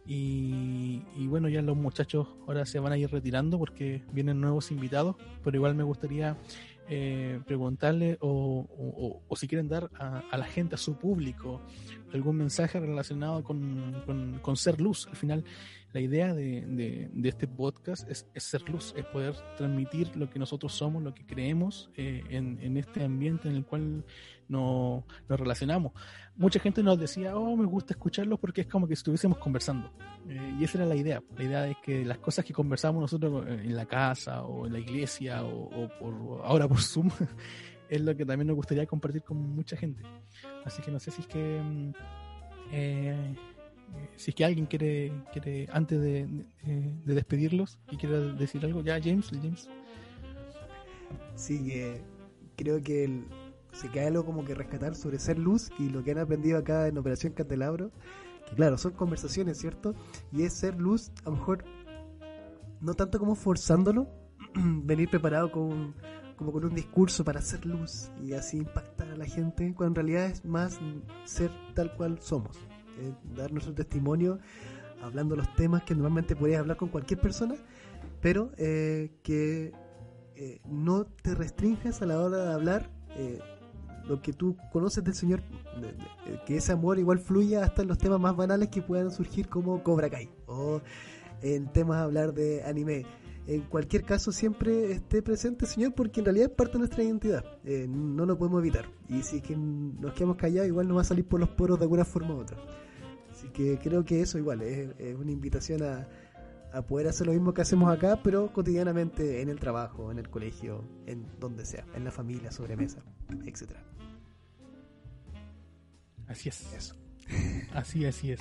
Y 0.06 1.26
bueno, 1.26 1.48
ya 1.48 1.62
los 1.62 1.76
muchachos 1.76 2.28
ahora 2.46 2.66
se 2.66 2.78
van 2.78 2.92
a 2.92 2.98
ir 2.98 3.10
retirando 3.10 3.58
porque 3.58 4.02
vienen 4.12 4.40
nuevos 4.40 4.70
invitados, 4.70 5.16
pero 5.42 5.56
igual 5.56 5.74
me 5.74 5.84
gustaría 5.84 6.36
eh, 6.92 7.40
preguntarle 7.46 8.18
o, 8.20 9.22
o, 9.28 9.36
si 9.36 9.46
quieren 9.46 9.68
dar 9.68 9.88
a, 9.94 10.36
la 10.36 10.44
gente, 10.44 10.74
a 10.74 10.78
su 10.78 10.98
público, 10.98 11.60
algún 12.12 12.36
mensaje 12.36 12.80
relacionado 12.80 13.44
con, 13.44 14.40
con, 14.42 14.56
ser 14.56 14.80
luz. 14.80 15.06
Al 15.06 15.14
final, 15.14 15.44
la 15.92 16.00
idea 16.00 16.34
de, 16.34 16.62
de, 17.12 17.28
este 17.28 17.46
podcast 17.46 18.10
es, 18.10 18.26
es, 18.34 18.42
ser 18.42 18.68
luz, 18.68 18.92
es 18.96 19.04
poder 19.04 19.36
transmitir 19.56 20.16
lo 20.16 20.28
que 20.28 20.40
nosotros 20.40 20.72
somos, 20.72 21.00
lo 21.00 21.14
que 21.14 21.24
creemos 21.24 21.90
eh, 21.96 22.24
en, 22.28 22.58
en, 22.60 22.76
este 22.76 23.04
ambiente 23.04 23.48
en 23.48 23.54
el 23.54 23.64
cual 23.64 24.04
nos, 24.48 25.04
relacionamos. 25.28 25.92
Mucha 26.40 26.58
gente 26.58 26.82
nos 26.82 26.98
decía, 26.98 27.36
oh, 27.36 27.54
me 27.54 27.66
gusta 27.66 27.92
escucharlos 27.92 28.40
porque 28.40 28.62
es 28.62 28.66
como 28.66 28.88
que 28.88 28.94
estuviésemos 28.94 29.36
conversando. 29.36 29.90
Eh, 30.26 30.56
y 30.58 30.64
esa 30.64 30.78
era 30.78 30.86
la 30.86 30.96
idea. 30.96 31.22
La 31.36 31.44
idea 31.44 31.68
es 31.68 31.76
que 31.84 32.02
las 32.02 32.16
cosas 32.16 32.46
que 32.46 32.54
conversamos 32.54 33.02
nosotros 33.02 33.46
en 33.46 33.76
la 33.76 33.84
casa 33.84 34.42
o 34.44 34.66
en 34.66 34.72
la 34.72 34.78
iglesia 34.78 35.44
o, 35.44 35.64
o 35.64 35.88
por, 35.98 36.46
ahora 36.46 36.66
por 36.66 36.80
Zoom 36.80 37.10
es 37.90 38.00
lo 38.00 38.16
que 38.16 38.24
también 38.24 38.46
nos 38.46 38.56
gustaría 38.56 38.86
compartir 38.86 39.22
con 39.22 39.36
mucha 39.36 39.76
gente. 39.76 40.02
Así 40.64 40.80
que 40.80 40.90
no 40.90 40.98
sé 40.98 41.10
si 41.10 41.20
es 41.20 41.26
que... 41.26 41.92
Eh, 42.72 43.34
si 44.16 44.30
es 44.30 44.34
que 44.34 44.44
alguien 44.46 44.64
quiere, 44.64 45.12
quiere 45.34 45.68
antes 45.70 46.00
de, 46.00 46.26
de, 46.62 46.94
de, 47.04 47.14
despedirlos 47.14 47.78
y 47.90 47.98
quiere 47.98 48.32
decir 48.32 48.64
algo, 48.64 48.82
ya 48.82 48.98
James, 48.98 49.28
James. 49.30 49.68
Sí, 51.34 51.62
que 51.66 52.00
creo 52.56 52.80
que 52.80 53.04
el, 53.04 53.24
se 53.72 53.88
queda 53.90 54.08
algo 54.08 54.24
como 54.24 54.44
que 54.44 54.54
rescatar 54.54 54.94
sobre 54.94 55.18
ser 55.18 55.38
luz 55.38 55.70
y 55.78 55.88
lo 55.88 56.02
que 56.02 56.12
han 56.12 56.18
aprendido 56.18 56.58
acá 56.58 56.86
en 56.86 56.98
Operación 56.98 57.32
Candelabro, 57.32 57.90
que 58.48 58.54
claro, 58.54 58.78
son 58.78 58.92
conversaciones, 58.92 59.58
¿cierto? 59.58 59.94
Y 60.32 60.42
es 60.42 60.54
ser 60.54 60.80
luz, 60.80 61.12
a 61.24 61.30
lo 61.30 61.36
mejor, 61.36 61.64
no 62.80 62.94
tanto 62.94 63.18
como 63.18 63.34
forzándolo, 63.34 64.08
venir 64.54 65.08
preparado 65.08 65.50
con, 65.52 65.94
como 66.36 66.52
con 66.52 66.64
un 66.64 66.74
discurso 66.74 67.24
para 67.24 67.40
hacer 67.40 67.66
luz 67.66 68.10
y 68.22 68.32
así 68.32 68.58
impactar 68.58 69.08
a 69.08 69.16
la 69.16 69.26
gente, 69.26 69.74
cuando 69.74 70.00
en 70.00 70.06
realidad 70.06 70.26
es 70.26 70.44
más 70.44 70.78
ser 71.24 71.50
tal 71.74 71.94
cual 71.96 72.18
somos, 72.20 72.56
eh, 72.98 73.12
dar 73.36 73.52
nuestro 73.52 73.74
testimonio 73.74 74.38
hablando 75.02 75.36
los 75.36 75.54
temas 75.54 75.82
que 75.82 75.94
normalmente 75.94 76.36
podrías 76.36 76.60
hablar 76.60 76.76
con 76.76 76.88
cualquier 76.88 77.20
persona, 77.20 77.54
pero 78.20 78.50
eh, 78.56 79.10
que 79.22 79.72
eh, 80.36 80.60
no 80.66 81.04
te 81.04 81.34
restringes 81.34 82.02
a 82.02 82.06
la 82.06 82.20
hora 82.20 82.38
de 82.38 82.52
hablar 82.52 82.90
eh, 83.16 83.40
lo 84.10 84.20
que 84.20 84.32
tú 84.32 84.56
conoces 84.72 85.04
del 85.04 85.14
Señor, 85.14 85.40
que 86.44 86.56
ese 86.56 86.72
amor 86.72 86.98
igual 86.98 87.20
fluya 87.20 87.62
hasta 87.62 87.82
en 87.82 87.88
los 87.88 87.96
temas 87.96 88.18
más 88.18 88.34
banales 88.36 88.68
que 88.68 88.82
puedan 88.82 89.12
surgir 89.12 89.48
como 89.48 89.84
Cobra 89.84 90.10
Kai 90.10 90.28
o 90.46 90.80
en 91.42 91.72
temas 91.72 91.98
a 91.98 92.02
hablar 92.02 92.34
de 92.34 92.64
anime. 92.64 93.06
En 93.46 93.62
cualquier 93.62 94.02
caso 94.04 94.32
siempre 94.32 94.90
esté 94.92 95.22
presente 95.22 95.64
Señor 95.64 95.94
porque 95.94 96.20
en 96.20 96.26
realidad 96.26 96.50
es 96.50 96.56
parte 96.56 96.72
de 96.72 96.78
nuestra 96.80 97.04
identidad, 97.04 97.44
eh, 97.64 97.86
no 97.88 98.26
lo 98.26 98.36
podemos 98.36 98.58
evitar. 98.58 98.86
Y 99.08 99.22
si 99.22 99.36
es 99.36 99.42
que 99.42 99.56
nos 99.56 100.12
quedamos 100.12 100.36
callados 100.36 100.66
igual 100.66 100.88
nos 100.88 100.96
va 100.96 101.02
a 101.02 101.04
salir 101.04 101.24
por 101.24 101.38
los 101.38 101.48
poros 101.50 101.78
de 101.78 101.84
alguna 101.84 102.04
forma 102.04 102.34
u 102.34 102.40
otra. 102.40 102.58
Así 103.30 103.48
que 103.50 103.78
creo 103.78 104.04
que 104.04 104.20
eso 104.20 104.38
igual 104.38 104.60
es, 104.62 104.90
es 104.98 105.16
una 105.16 105.30
invitación 105.30 105.84
a, 105.84 106.08
a 106.72 106.82
poder 106.82 107.06
hacer 107.06 107.26
lo 107.26 107.32
mismo 107.32 107.54
que 107.54 107.62
hacemos 107.62 107.90
acá, 107.90 108.20
pero 108.22 108.52
cotidianamente 108.52 109.40
en 109.40 109.48
el 109.48 109.60
trabajo, 109.60 110.10
en 110.10 110.18
el 110.18 110.28
colegio, 110.28 110.84
en 111.06 111.26
donde 111.38 111.64
sea, 111.64 111.86
en 111.94 112.04
la 112.04 112.10
familia, 112.10 112.50
sobremesa, 112.50 113.02
etcétera. 113.46 113.84
Así 116.30 116.48
es. 116.48 116.72
Eso. 116.72 116.94
Así, 117.74 118.04
así 118.06 118.32
es. 118.32 118.40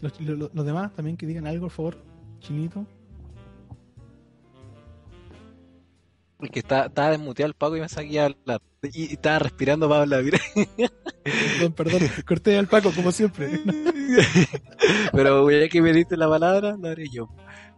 Los, 0.00 0.66
demás 0.66 0.92
también 0.94 1.16
que 1.16 1.26
digan 1.26 1.46
algo, 1.46 1.66
por 1.66 1.70
favor, 1.70 1.98
chinito. 2.40 2.84
El 6.40 6.50
que 6.50 6.60
está, 6.60 6.86
estaba 6.86 7.10
desmuteado 7.10 7.48
el 7.48 7.54
Paco 7.54 7.76
y 7.76 7.80
me 7.80 7.88
saqué 7.88 8.20
a 8.20 8.26
hablar. 8.26 8.60
Y, 8.82 9.10
y 9.10 9.12
estaba 9.12 9.40
respirando 9.40 9.88
para 9.88 10.02
hablar, 10.02 10.22
mira. 10.24 10.38
Perdón, 11.24 11.72
perdón, 11.72 12.00
corté 12.26 12.58
al 12.58 12.68
Paco 12.68 12.90
como 12.94 13.12
siempre. 13.12 13.60
Pero 15.12 15.50
ya 15.50 15.68
que 15.68 15.82
me 15.82 15.92
diste 15.92 16.16
la 16.16 16.28
palabra, 16.28 16.76
lo 16.76 16.88
haré 16.88 17.06
yo. 17.12 17.28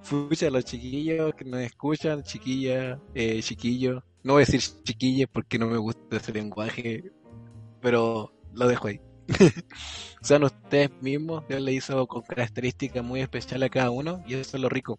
Escucha 0.03 0.51
los 0.51 0.65
chiquillos 0.65 1.35
que 1.35 1.45
nos 1.45 1.61
escuchan, 1.61 2.23
chiquillas, 2.23 2.99
eh, 3.15 3.41
chiquillos. 3.43 4.03
No 4.23 4.35
voy 4.35 4.45
a 4.45 4.47
decir 4.47 4.61
chiquillas 4.85 5.29
porque 5.33 5.59
no 5.59 5.67
me 5.67 5.79
gusta 5.79 6.17
ese 6.17 6.33
lenguaje, 6.33 7.11
pero 7.81 8.33
lo 8.53 8.69
dejo 8.69 8.89
ahí. 8.89 9.01
Sean 10.23 10.45
ustedes 10.45 10.91
mismos, 11.01 11.47
Dios 11.49 11.61
le 11.61 11.73
hizo 11.73 12.07
con 12.07 12.23
características 12.23 13.05
muy 13.05 13.21
especiales 13.21 13.69
a 13.69 13.71
cada 13.71 13.91
uno 13.91 14.23
y 14.27 14.35
eso 14.35 14.57
es 14.57 14.63
lo 14.63 14.69
rico 14.69 14.99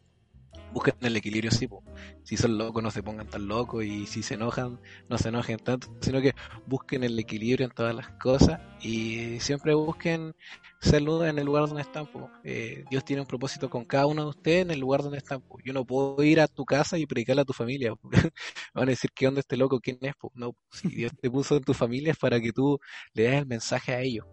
busquen 0.74 0.96
el 1.02 1.16
equilibrio, 1.16 1.52
sí, 1.52 1.68
po. 1.68 1.84
si 2.24 2.38
son 2.38 2.58
locos 2.58 2.82
no 2.82 2.92
se 2.92 3.04
pongan 3.04 3.28
tan 3.28 3.48
locos 3.48 3.84
y 3.84 4.08
si 4.08 4.24
se 4.24 4.36
enojan 4.36 4.80
no 5.10 5.18
se 5.18 5.30
enojen 5.30 5.58
tanto, 5.58 5.88
sino 6.02 6.22
que 6.22 6.34
busquen 6.66 7.04
el 7.04 7.18
equilibrio 7.20 7.66
en 7.66 7.72
todas 7.72 7.96
las 7.96 8.10
cosas 8.12 8.60
y 8.82 9.40
siempre 9.40 9.74
busquen 9.74 10.34
ser 10.82 11.02
luz 11.02 11.26
en 11.26 11.38
el 11.38 11.46
lugar 11.46 11.68
donde 11.68 11.82
están. 11.82 12.10
Eh, 12.44 12.84
Dios 12.90 13.06
tiene 13.06 13.22
un 13.22 13.28
propósito 13.28 13.70
con 13.70 13.86
cada 13.86 14.08
uno 14.08 14.24
de 14.24 14.30
ustedes 14.30 14.62
en 14.64 14.72
el 14.72 14.80
lugar 14.80 15.04
donde 15.04 15.20
están. 15.20 15.44
Yo 15.64 15.74
no 15.74 15.86
puedo 15.86 16.22
ir 16.24 16.40
a 16.42 16.48
tu 16.48 16.66
casa 16.66 16.98
y 16.98 17.06
predicarle 17.06 17.44
a 17.44 17.46
tu 17.46 17.54
familia. 17.54 17.94
Van 18.74 18.88
a 18.88 18.92
decir 18.92 19.12
que 19.14 19.28
onda 19.28 19.40
este 19.40 19.58
loco, 19.58 19.80
quién 19.80 20.00
es. 20.02 20.16
Po? 20.16 20.32
No, 20.34 20.56
si 20.72 20.90
Dios 20.90 21.12
te 21.22 21.30
puso 21.30 21.56
en 21.56 21.64
tu 21.64 21.74
familia 21.74 22.12
es 22.12 22.18
para 22.18 22.42
que 22.42 22.52
tú 22.52 22.80
le 23.14 23.24
des 23.24 23.34
el 23.36 23.46
mensaje 23.46 23.94
a 23.94 24.02
ellos. 24.02 24.26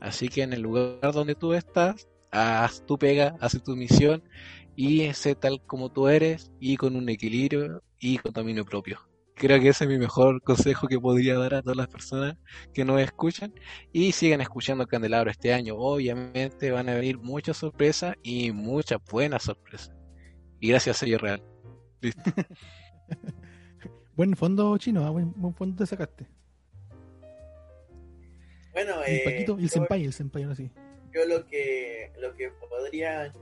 Así 0.00 0.28
que 0.28 0.42
en 0.42 0.52
el 0.52 0.62
lugar 0.62 1.12
donde 1.12 1.34
tú 1.34 1.52
estás, 1.52 2.08
haz 2.30 2.86
tu 2.86 2.96
pega, 2.96 3.36
haz 3.40 3.60
tu 3.62 3.74
misión 3.74 4.22
y 4.76 5.12
sé 5.14 5.34
tal 5.34 5.60
como 5.66 5.90
tú 5.90 6.06
eres 6.06 6.52
y 6.60 6.76
con 6.76 6.94
un 6.94 7.08
equilibrio 7.08 7.82
y 7.98 8.18
con 8.18 8.32
dominio 8.32 8.64
propio. 8.64 9.07
Creo 9.38 9.60
que 9.60 9.68
ese 9.68 9.84
es 9.84 9.90
mi 9.90 9.98
mejor 9.98 10.42
consejo 10.42 10.88
que 10.88 10.98
podría 10.98 11.38
dar 11.38 11.54
a 11.54 11.62
todas 11.62 11.76
las 11.76 11.86
personas 11.86 12.36
que 12.74 12.84
nos 12.84 13.00
escuchan 13.00 13.54
y 13.92 14.10
sigan 14.10 14.40
escuchando 14.40 14.84
Candelabro 14.84 15.30
este 15.30 15.52
año. 15.52 15.76
Obviamente 15.76 16.72
van 16.72 16.88
a 16.88 16.94
venir 16.94 17.18
muchas 17.18 17.56
sorpresas 17.56 18.16
y 18.24 18.50
muchas 18.50 18.98
buenas 19.08 19.44
sorpresas. 19.44 19.94
Y 20.58 20.70
gracias, 20.70 20.96
sello 20.96 21.18
real. 21.18 21.40
Listo. 22.00 22.22
buen 24.16 24.34
fondo 24.34 24.76
chino, 24.76 25.06
¿eh? 25.06 25.10
buen, 25.10 25.32
buen, 25.36 25.54
fondo 25.54 25.76
te 25.76 25.86
sacaste. 25.86 26.26
Bueno, 28.72 29.04
el 29.04 29.14
eh, 29.14 29.22
Paquito 29.24 29.56
el 29.56 29.70
senpai, 29.70 30.04
el 30.04 30.12
senpai 30.12 30.42
ahora 30.42 30.56
sí. 30.56 30.68
Yo 31.14 31.24
lo 31.26 31.46
que, 31.46 32.12
lo 32.18 32.34
que 32.34 32.50
podría 32.68 33.32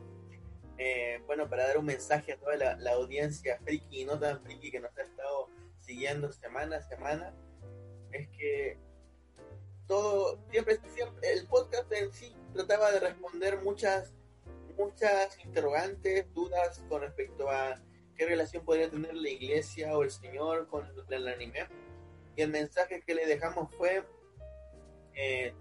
eh, 0.77 1.23
bueno, 1.27 1.49
para 1.49 1.67
dar 1.67 1.79
un 1.79 1.87
mensaje 1.87 2.33
a 2.33 2.37
toda 2.37 2.57
la, 2.57 2.77
la, 2.77 2.93
audiencia 2.93 3.59
friki 3.65 4.03
y 4.03 4.05
no 4.05 4.19
tan 4.19 4.43
friki 4.43 4.71
que 4.71 4.81
nos 4.81 4.97
ha 4.99 5.03
estado 5.03 5.49
siguiendo 5.87 6.33
semana 6.33 6.79
a 6.79 6.83
semana, 6.83 7.33
es 8.13 8.29
que 8.31 8.79
todo, 9.87 10.39
siempre, 10.51 10.81
siempre, 10.95 11.33
el 11.33 11.47
podcast 11.47 11.91
en 11.93 12.13
sí 12.13 12.35
trataba 12.53 12.91
de 12.91 13.01
responder 13.01 13.63
muchas, 13.63 14.13
muchas 14.77 15.39
interrogantes, 15.45 16.33
dudas 16.35 16.83
con 16.89 17.03
respecto 17.03 17.49
a 17.49 17.81
qué 18.17 18.27
relación 18.27 18.65
podría 18.65 18.91
tener 18.91 19.15
la 19.15 19.29
iglesia 19.29 19.97
o 19.97 20.03
el 20.03 20.11
Señor 20.11 20.67
con 20.69 20.91
el 21.09 21.29
anime. 21.29 21.69
Y 22.35 22.43
el 22.43 22.51
mensaje 22.51 23.03
que 23.07 23.15
le 23.15 23.27
dejamos 23.27 23.73
fue, 23.77 24.05
eh, 25.15 25.55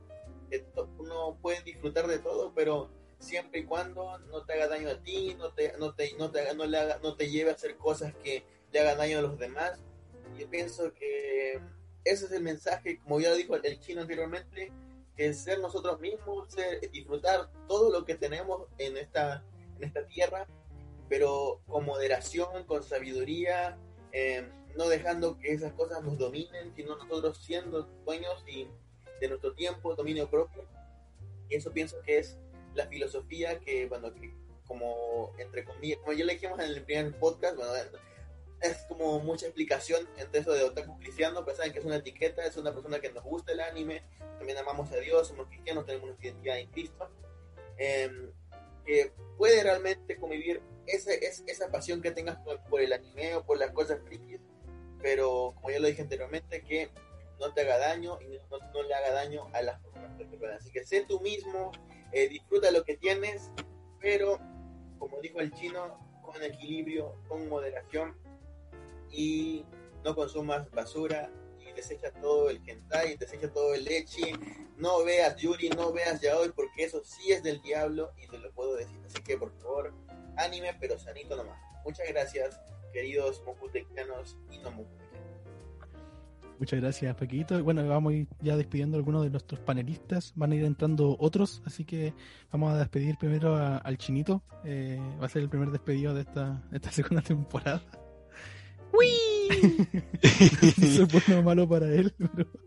uno 0.97 1.37
puede 1.41 1.61
disfrutar 1.61 2.07
de 2.07 2.19
todo, 2.19 2.53
pero 2.53 2.89
siempre 3.19 3.61
y 3.61 3.65
cuando 3.65 4.17
no 4.19 4.43
te 4.43 4.53
haga 4.53 4.67
daño 4.67 4.89
a 4.89 5.01
ti, 5.01 5.35
no 5.37 5.53
te, 5.53 5.77
no 5.77 5.93
te, 5.93 6.13
no 6.17 6.31
te, 6.31 6.53
no 6.55 6.65
le 6.65 6.77
haga, 6.77 6.99
no 7.01 7.15
te 7.15 7.29
lleve 7.29 7.51
a 7.51 7.53
hacer 7.53 7.77
cosas 7.77 8.13
que 8.23 8.43
le 8.71 8.79
hagan 8.79 8.97
daño 8.97 9.19
a 9.19 9.21
los 9.21 9.37
demás. 9.37 9.79
Yo 10.37 10.49
pienso 10.49 10.93
que 10.93 11.59
ese 12.03 12.25
es 12.25 12.31
el 12.31 12.43
mensaje, 12.43 12.99
como 12.99 13.19
ya 13.19 13.33
dijo 13.33 13.55
el 13.55 13.79
chino 13.79 14.01
anteriormente, 14.01 14.71
que 15.15 15.27
es 15.27 15.39
ser 15.39 15.59
nosotros 15.59 15.99
mismos, 15.99 16.49
disfrutar 16.91 17.49
todo 17.67 17.91
lo 17.91 18.05
que 18.05 18.15
tenemos 18.15 18.67
en 18.77 18.97
esta, 18.97 19.43
en 19.77 19.83
esta 19.83 20.05
tierra, 20.07 20.45
pero 21.09 21.61
con 21.67 21.85
moderación, 21.85 22.65
con 22.65 22.83
sabiduría, 22.83 23.77
eh, 24.11 24.47
no 24.75 24.87
dejando 24.89 25.37
que 25.37 25.53
esas 25.53 25.73
cosas 25.73 26.03
nos 26.03 26.17
dominen, 26.17 26.73
sino 26.75 26.97
nosotros 26.97 27.37
siendo 27.43 27.83
dueños 28.05 28.43
y 28.47 28.67
de 29.21 29.29
nuestro 29.29 29.53
tiempo, 29.53 29.95
dominio 29.95 30.29
propio. 30.29 30.65
Y 31.49 31.55
eso 31.55 31.71
pienso 31.71 32.01
que 32.01 32.19
es 32.19 32.37
la 32.73 32.87
filosofía 32.87 33.59
que, 33.59 33.87
bueno, 33.87 34.13
que 34.13 34.33
como 34.67 35.31
entre 35.37 35.63
comillas, 35.63 35.99
como 35.99 36.13
ya 36.13 36.25
le 36.25 36.33
dijimos 36.33 36.59
en 36.59 36.65
el 36.65 36.83
primer 36.83 37.17
podcast, 37.19 37.55
bueno, 37.55 37.71
es 38.65 38.77
como 38.87 39.19
mucha 39.19 39.45
explicación 39.45 40.07
entre 40.17 40.41
eso 40.41 40.53
de 40.53 40.63
otaku 40.63 40.97
cristiano, 40.99 41.43
pero 41.45 41.57
saben 41.57 41.73
que 41.73 41.79
es 41.79 41.85
una 41.85 41.97
etiqueta, 41.97 42.45
es 42.45 42.57
una 42.57 42.73
persona 42.73 42.99
que 42.99 43.11
nos 43.11 43.23
gusta 43.23 43.51
el 43.51 43.59
anime, 43.61 44.03
también 44.37 44.57
amamos 44.57 44.91
a 44.91 44.97
Dios, 44.97 45.27
somos 45.27 45.47
cristianos, 45.47 45.85
tenemos 45.85 46.09
una 46.09 46.17
identidad 46.21 46.59
en 46.59 46.71
Cristo, 46.71 47.09
em, 47.77 48.31
que 48.85 49.11
puede 49.37 49.63
realmente 49.63 50.17
convivir 50.17 50.61
esa, 50.87 51.13
es, 51.13 51.43
esa 51.47 51.71
pasión 51.71 52.01
que 52.01 52.11
tengas 52.11 52.37
por, 52.69 52.81
el 52.81 52.93
anime 52.93 53.35
o 53.35 53.45
por 53.45 53.57
las 53.57 53.71
cosas 53.71 53.99
frikis, 54.05 54.39
pero 55.01 55.53
como 55.55 55.71
ya 55.71 55.79
lo 55.79 55.87
dije 55.87 56.01
anteriormente, 56.01 56.61
que 56.61 56.89
no 57.39 57.53
te 57.53 57.61
haga 57.61 57.77
daño 57.77 58.19
y 58.21 58.39
no, 58.49 58.83
le 58.83 58.93
haga 58.93 59.11
daño 59.11 59.49
a 59.53 59.61
las 59.61 59.79
personas 59.81 60.17
que 60.17 60.25
te 60.25 60.45
Así 60.47 60.71
que 60.71 60.85
sé 60.85 61.05
tú 61.07 61.19
mismo, 61.19 61.71
eh, 62.11 62.29
disfruta 62.29 62.71
lo 62.71 62.83
que 62.83 62.97
tienes, 62.97 63.51
pero 63.99 64.39
como 64.99 65.19
dijo 65.21 65.39
el 65.39 65.51
chino, 65.53 65.99
con 66.21 66.41
equilibrio, 66.41 67.15
con 67.27 67.47
moderación 67.49 68.15
y 69.11 69.65
no 70.03 70.15
consumas 70.15 70.69
basura 70.71 71.31
y 71.59 71.71
desecha 71.73 72.11
todo 72.21 72.49
el 72.49 72.61
hentai, 72.65 73.17
desecha 73.17 73.51
todo 73.51 73.73
el 73.73 73.83
leche, 73.83 74.33
no 74.77 75.03
veas 75.03 75.35
Yuri, 75.37 75.69
no 75.69 75.91
veas 75.91 76.21
Yaoi 76.21 76.51
porque 76.51 76.83
eso 76.83 77.01
sí 77.03 77.31
es 77.31 77.43
del 77.43 77.61
diablo 77.61 78.11
y 78.21 78.27
te 78.27 78.37
lo 78.37 78.51
puedo 78.51 78.75
decir. 78.75 78.99
Así 79.05 79.21
que 79.23 79.37
por 79.37 79.51
favor, 79.59 79.93
anime 80.37 80.75
pero 80.79 80.99
sanito 80.99 81.35
nomás. 81.35 81.59
Muchas 81.83 82.07
gracias, 82.07 82.59
queridos 82.93 83.41
mocutecanos 83.45 84.37
y 84.51 84.57
no. 84.59 84.71
Muchas 86.57 86.79
gracias, 86.79 87.15
Paquito. 87.15 87.61
Bueno, 87.63 87.85
vamos 87.87 88.13
a 88.13 88.15
ir 88.15 88.27
ya 88.41 88.55
despidiendo 88.55 88.95
a 88.95 88.99
algunos 88.99 89.23
de 89.23 89.29
nuestros 89.29 89.59
panelistas. 89.59 90.31
Van 90.35 90.51
a 90.53 90.55
ir 90.55 90.63
entrando 90.63 91.17
otros, 91.19 91.61
así 91.65 91.83
que 91.83 92.13
vamos 92.51 92.73
a 92.73 92.77
despedir 92.77 93.17
primero 93.17 93.55
al 93.55 93.97
Chinito. 93.97 94.41
Eh, 94.63 94.97
va 95.21 95.25
a 95.25 95.29
ser 95.29 95.41
el 95.41 95.49
primer 95.49 95.69
despedido 95.71 96.13
de 96.13 96.21
esta, 96.21 96.63
de 96.71 96.77
esta 96.77 96.91
segunda 96.91 97.21
temporada. 97.21 97.81
¡Uy! 98.93 99.87
Se 100.23 101.05
pone 101.07 101.41
malo 101.41 101.67
para 101.67 101.87
él. 101.87 102.13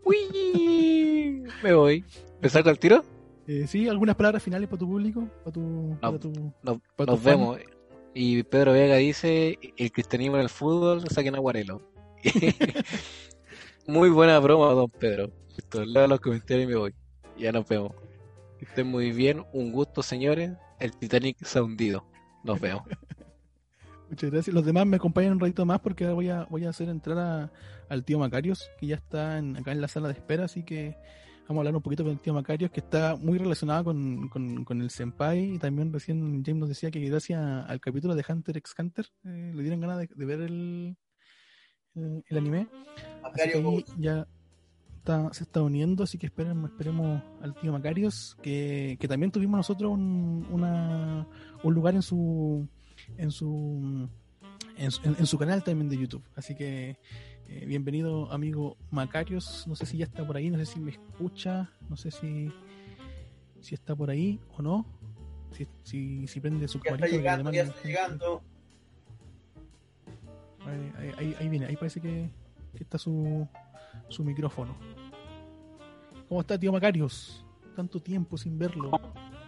¡Uy! 0.03 1.43
Me 1.63 1.73
voy. 1.73 2.05
¿Me 2.41 2.49
salgo 2.49 2.69
al 2.69 2.79
tiro? 2.79 3.03
Eh, 3.47 3.65
sí, 3.67 3.87
algunas 3.87 4.15
palabras 4.15 4.43
finales 4.43 4.69
para 4.69 4.79
tu 4.79 4.87
público. 4.87 5.27
Para 5.43 5.51
tu, 5.51 5.97
para 5.99 6.19
tu, 6.19 6.31
nos 7.05 7.23
vemos. 7.23 7.59
Y 8.13 8.43
Pedro 8.43 8.73
Vega 8.73 8.95
dice: 8.97 9.57
el 9.77 9.91
cristianismo 9.91 10.35
en 10.35 10.43
el 10.43 10.49
fútbol, 10.49 11.07
saquen 11.09 11.35
aguarelo. 11.35 11.81
muy 13.87 14.09
buena 14.09 14.39
broma, 14.39 14.67
don 14.73 14.89
Pedro. 14.89 15.31
Listo, 15.55 15.83
leo 15.83 16.07
los 16.07 16.19
comentarios 16.19 16.65
y 16.65 16.67
me 16.67 16.75
voy. 16.75 16.93
Ya 17.37 17.51
nos 17.51 17.67
vemos. 17.67 17.93
Que 18.59 18.65
estén 18.65 18.87
muy 18.87 19.11
bien. 19.11 19.43
Un 19.53 19.71
gusto, 19.71 20.03
señores. 20.03 20.51
El 20.79 20.95
Titanic 20.95 21.37
se 21.43 21.59
ha 21.59 21.63
hundido. 21.63 22.05
Nos 22.43 22.59
vemos. 22.59 22.83
Muchas 24.09 24.31
gracias. 24.31 24.53
Los 24.53 24.65
demás 24.65 24.87
me 24.87 24.95
acompañan 24.95 25.33
un 25.33 25.39
ratito 25.39 25.65
más 25.65 25.79
porque 25.81 26.03
ahora 26.03 26.15
voy 26.15 26.29
a, 26.29 26.43
voy 26.45 26.65
a 26.65 26.69
hacer 26.69 26.89
entrar 26.89 27.51
al 27.87 28.03
tío 28.03 28.17
Macarios, 28.17 28.71
que 28.79 28.87
ya 28.87 28.95
está 28.95 29.37
acá 29.37 29.71
en 29.71 29.81
la 29.81 29.87
sala 29.87 30.07
de 30.07 30.15
espera, 30.15 30.45
así 30.45 30.63
que 30.63 30.97
vamos 31.47 31.57
a 31.57 31.61
hablar 31.61 31.75
un 31.75 31.81
poquito 31.83 32.03
con 32.03 32.13
el 32.13 32.19
tío 32.19 32.33
Macarios, 32.33 32.71
que 32.71 32.79
está 32.79 33.15
muy 33.15 33.37
relacionado 33.37 33.83
con, 33.83 34.81
el 34.81 34.89
Senpai, 34.89 35.55
y 35.55 35.59
también 35.59 35.93
recién 35.93 36.43
James 36.43 36.59
nos 36.59 36.69
decía 36.69 36.89
que 36.89 36.99
gracias 37.01 37.39
al 37.39 37.79
capítulo 37.79 38.15
de 38.15 38.25
Hunter 38.27 38.57
x 38.57 38.73
Hunter 38.77 39.05
eh, 39.25 39.51
le 39.53 39.61
dieron 39.61 39.79
ganas 39.79 39.99
de, 39.99 40.25
ver 40.25 40.41
el, 40.41 40.97
el, 41.93 42.37
anime. 42.37 42.67
Así 43.23 43.51
que 43.51 43.85
ya 43.97 44.27
está, 44.97 45.31
se 45.33 45.43
está 45.43 45.61
uniendo, 45.61 46.03
así 46.03 46.17
que 46.17 46.25
esperemos, 46.25 46.71
esperemos 46.71 47.21
al 47.43 47.53
tío 47.53 47.71
Macarios, 47.71 48.35
que, 48.41 48.97
que 48.99 49.07
también 49.07 49.31
tuvimos 49.31 49.57
nosotros 49.57 49.91
un, 49.91 50.47
una, 50.51 51.27
un 51.63 51.73
lugar 51.75 51.93
en 51.93 52.01
su 52.01 52.67
en 53.17 53.31
su, 53.31 54.09
en 54.77 55.25
su, 55.25 55.37
canal 55.37 55.63
también 55.63 55.89
de 55.89 55.97
YouTube. 55.97 56.23
Así 56.35 56.55
que 56.55 56.97
eh, 57.47 57.65
bienvenido 57.65 58.31
amigo 58.31 58.77
Macarios. 58.91 59.65
No 59.67 59.75
sé 59.75 59.85
si 59.85 59.97
ya 59.97 60.05
está 60.05 60.25
por 60.25 60.37
ahí, 60.37 60.49
no 60.49 60.57
sé 60.57 60.65
si 60.65 60.79
me 60.79 60.91
escucha, 60.91 61.71
no 61.89 61.97
sé 61.97 62.11
si, 62.11 62.51
si 63.59 63.75
está 63.75 63.95
por 63.95 64.09
ahí 64.09 64.39
o 64.57 64.61
no. 64.61 64.85
Si, 65.51 65.67
si, 65.83 66.27
si 66.27 66.39
prende 66.39 66.67
su 66.67 66.79
ya 66.83 66.91
Está 66.91 67.07
llegando, 67.07 67.51
ya 67.51 67.63
está 67.63 67.83
llegando. 67.83 68.43
Ahí, 71.17 71.35
ahí, 71.39 71.49
viene, 71.49 71.65
ahí 71.65 71.75
parece 71.75 71.99
que, 71.99 72.29
que 72.75 72.83
está 72.83 72.97
su, 72.97 73.47
su 74.09 74.23
micrófono. 74.23 74.75
¿Cómo 76.27 76.41
está, 76.41 76.59
tío 76.59 76.71
Macarios? 76.71 77.43
Tanto 77.75 77.99
tiempo 77.99 78.37
sin 78.37 78.59
verlo, 78.59 78.91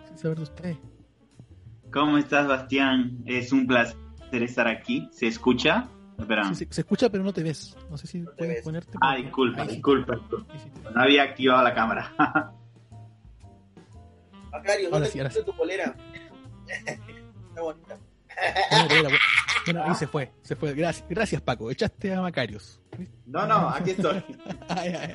sin 0.07 0.17
saber 0.17 0.37
de 0.37 0.43
usted. 0.43 0.77
¿Cómo 1.91 2.17
estás, 2.17 2.47
Bastián? 2.47 3.21
Es 3.25 3.51
un 3.51 3.67
placer 3.67 3.97
estar 4.31 4.67
aquí. 4.67 5.09
¿Se 5.11 5.27
escucha? 5.27 5.89
Sí, 6.53 6.67
se, 6.69 6.81
escucha, 6.81 7.09
pero 7.09 7.23
no 7.23 7.33
te 7.33 7.43
ves. 7.43 7.75
No 7.89 7.97
sé 7.97 8.07
si 8.07 8.23
puedes 8.37 8.63
ponerte. 8.63 8.97
Ah, 9.01 9.15
disculpa, 9.15 9.65
disculpa. 9.65 10.19
no 10.93 11.01
había 11.01 11.23
activado 11.23 11.63
la 11.63 11.73
cámara. 11.73 12.13
Macario, 14.51 14.89
¿dónde 14.89 15.09
sí, 15.09 15.19
tu 15.45 15.55
polera? 15.55 15.95
Está 16.67 17.61
bonita. 17.61 17.97
Bueno, 19.65 19.83
ahí 19.83 19.95
se 19.95 20.07
fue, 20.07 20.31
se 20.41 20.55
fue. 20.55 20.73
Gracias, 20.73 21.05
gracias 21.09 21.41
Paco, 21.41 21.69
echaste 21.69 22.13
a 22.13 22.21
Macarios. 22.21 22.81
No, 23.25 23.45
no, 23.45 23.69
aquí 23.69 23.91
estoy. 23.91 24.23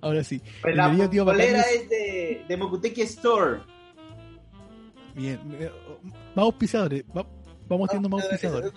Ahora 0.00 0.22
sí. 0.22 0.40
Pues 0.60 0.76
la 0.76 0.88
polera 1.24 1.62
es 1.62 1.88
de, 1.88 2.44
de 2.46 2.56
Mokuteki 2.56 3.02
Store. 3.02 3.60
Bien, 5.14 5.40
eh, 5.60 5.70
vamos 6.34 6.54
pisadores, 6.54 7.04
vamos 7.68 7.88
teniendo 7.88 8.08
más 8.08 8.26
pisadores. 8.26 8.72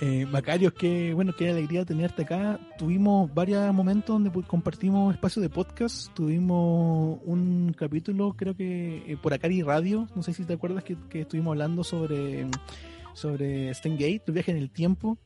Eh, 0.00 0.26
Macarios, 0.26 0.72
que 0.72 1.14
bueno, 1.14 1.32
qué 1.36 1.50
alegría 1.50 1.84
tenerte 1.84 2.22
acá. 2.22 2.58
Tuvimos 2.76 3.32
varios 3.32 3.72
momentos 3.72 4.20
donde 4.20 4.30
compartimos 4.46 5.14
espacio 5.14 5.40
de 5.40 5.48
podcast. 5.48 6.12
Tuvimos 6.14 7.20
un 7.24 7.72
capítulo, 7.76 8.34
creo 8.36 8.56
que 8.56 9.04
eh, 9.06 9.16
por 9.16 9.32
Acari 9.32 9.62
Radio. 9.62 10.08
No 10.16 10.22
sé 10.22 10.32
si 10.32 10.44
te 10.44 10.54
acuerdas 10.54 10.82
que, 10.82 10.96
que 11.08 11.20
estuvimos 11.20 11.52
hablando 11.52 11.84
sobre, 11.84 12.48
sobre 13.12 13.72
Stengate, 13.72 14.20
tu 14.26 14.32
viaje 14.32 14.50
en 14.50 14.56
el 14.56 14.70
tiempo. 14.70 15.16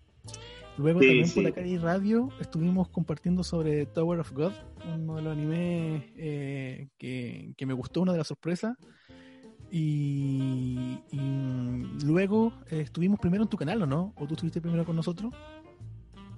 Luego 0.78 1.00
también 1.00 1.30
por 1.34 1.46
acá 1.46 1.60
en 1.60 1.82
radio 1.82 2.28
estuvimos 2.40 2.88
compartiendo 2.88 3.42
sobre 3.42 3.86
Tower 3.86 4.20
of 4.20 4.32
God, 4.32 4.52
uno 4.94 5.16
de 5.16 5.22
los 5.22 5.32
animes 5.32 6.04
eh, 6.16 6.88
que, 6.96 7.66
me 7.66 7.72
gustó, 7.74 8.00
una 8.02 8.12
de 8.12 8.18
las 8.18 8.28
sorpresas. 8.28 8.76
Y, 9.70 10.98
luego 12.04 12.52
eh, 12.70 12.80
estuvimos 12.80 13.18
primero 13.18 13.42
en 13.42 13.50
tu 13.50 13.56
canal, 13.56 13.82
¿o 13.82 13.86
no? 13.86 14.14
¿O 14.16 14.26
tú 14.26 14.34
estuviste 14.34 14.60
primero 14.60 14.84
con 14.84 14.96
nosotros? 14.96 15.34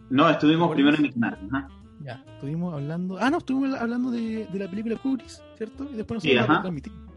No, 0.08 0.28
estuvimos 0.28 0.72
primero 0.72 0.96
en 0.96 1.02
mi 1.02 1.12
canal. 1.12 1.68
Ya, 2.02 2.24
estuvimos 2.32 2.72
hablando. 2.72 3.18
Ah, 3.18 3.30
no, 3.30 3.38
estuvimos 3.38 3.78
hablando 3.78 4.10
de, 4.10 4.48
la 4.54 4.68
película 4.68 4.96
Kuris, 4.96 5.42
¿cierto? 5.56 5.84
Y 5.92 5.96
después 5.96 6.16
nos 6.16 6.22
sí, 6.22 6.34
transmitimos 6.34 7.09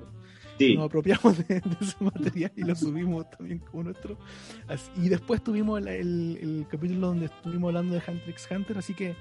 nos 0.76 0.86
apropiamos 0.86 1.48
de, 1.48 1.62
ese 1.82 2.04
material 2.04 2.52
y 2.56 2.63
lo 2.63 2.76
subimos 2.76 3.30
también 3.30 3.60
como 3.60 3.84
nuestro. 3.84 4.18
y 4.96 5.10
después 5.10 5.44
tuvimos 5.44 5.86
el, 5.86 6.66
capítulo 6.70 7.08
donde 7.08 7.26
estuvimos 7.26 7.70
hablando 7.70 7.96
de 7.96 8.02
Hunter 8.08 8.30
x 8.30 8.48
Hunter, 8.52 8.78
así 8.78 8.94
que 8.94 9.16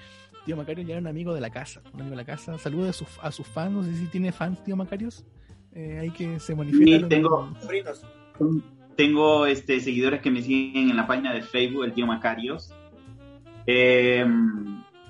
tío 0.45 0.57
Macario 0.57 0.85
ya 0.85 0.95
era 0.95 1.01
un 1.01 1.07
amigo 1.07 1.35
de 1.35 1.41
la 1.41 1.51
casa, 1.51 1.83
un 1.93 2.01
amigo 2.01 2.17
de 2.17 2.23
la 2.23 2.25
casa. 2.25 2.59
Saludos 2.59 2.91
a 2.91 2.93
sus, 2.93 3.09
a 3.23 3.33
sus 3.33 3.47
fans, 3.47 3.73
no 3.73 3.83
sé 3.83 3.95
si 3.95 4.07
tiene 4.07 4.33
fans, 4.33 4.63
tío 4.65 4.77
Macarios. 4.77 5.25
Eh, 5.75 5.99
hay 6.01 6.11
que 6.11 6.39
se 6.39 6.55
manifiesta. 6.55 7.09
tengo, 7.09 7.49
tengo 8.97 9.47
este, 9.47 9.81
seguidores 9.81 10.21
que 10.21 10.31
me 10.31 10.43
siguen 10.43 10.91
en 10.91 10.97
la 10.97 11.07
página 11.07 11.33
de 11.33 11.43
Facebook, 11.43 11.85
el 11.85 11.93
tío 11.93 12.07
Macarios. 12.07 12.75
Eh, 13.67 14.25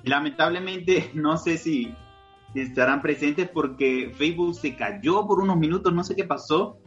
lamentablemente, 0.03 1.11
no 1.13 1.37
sé 1.37 1.57
si 1.57 1.93
estarán 2.61 3.01
presentes 3.01 3.49
porque 3.49 4.13
Facebook 4.15 4.55
se 4.55 4.75
cayó 4.75 5.25
por 5.25 5.39
unos 5.39 5.57
minutos, 5.57 5.93
no 5.93 6.03
sé 6.03 6.15
qué 6.15 6.23
pasó, 6.23 6.77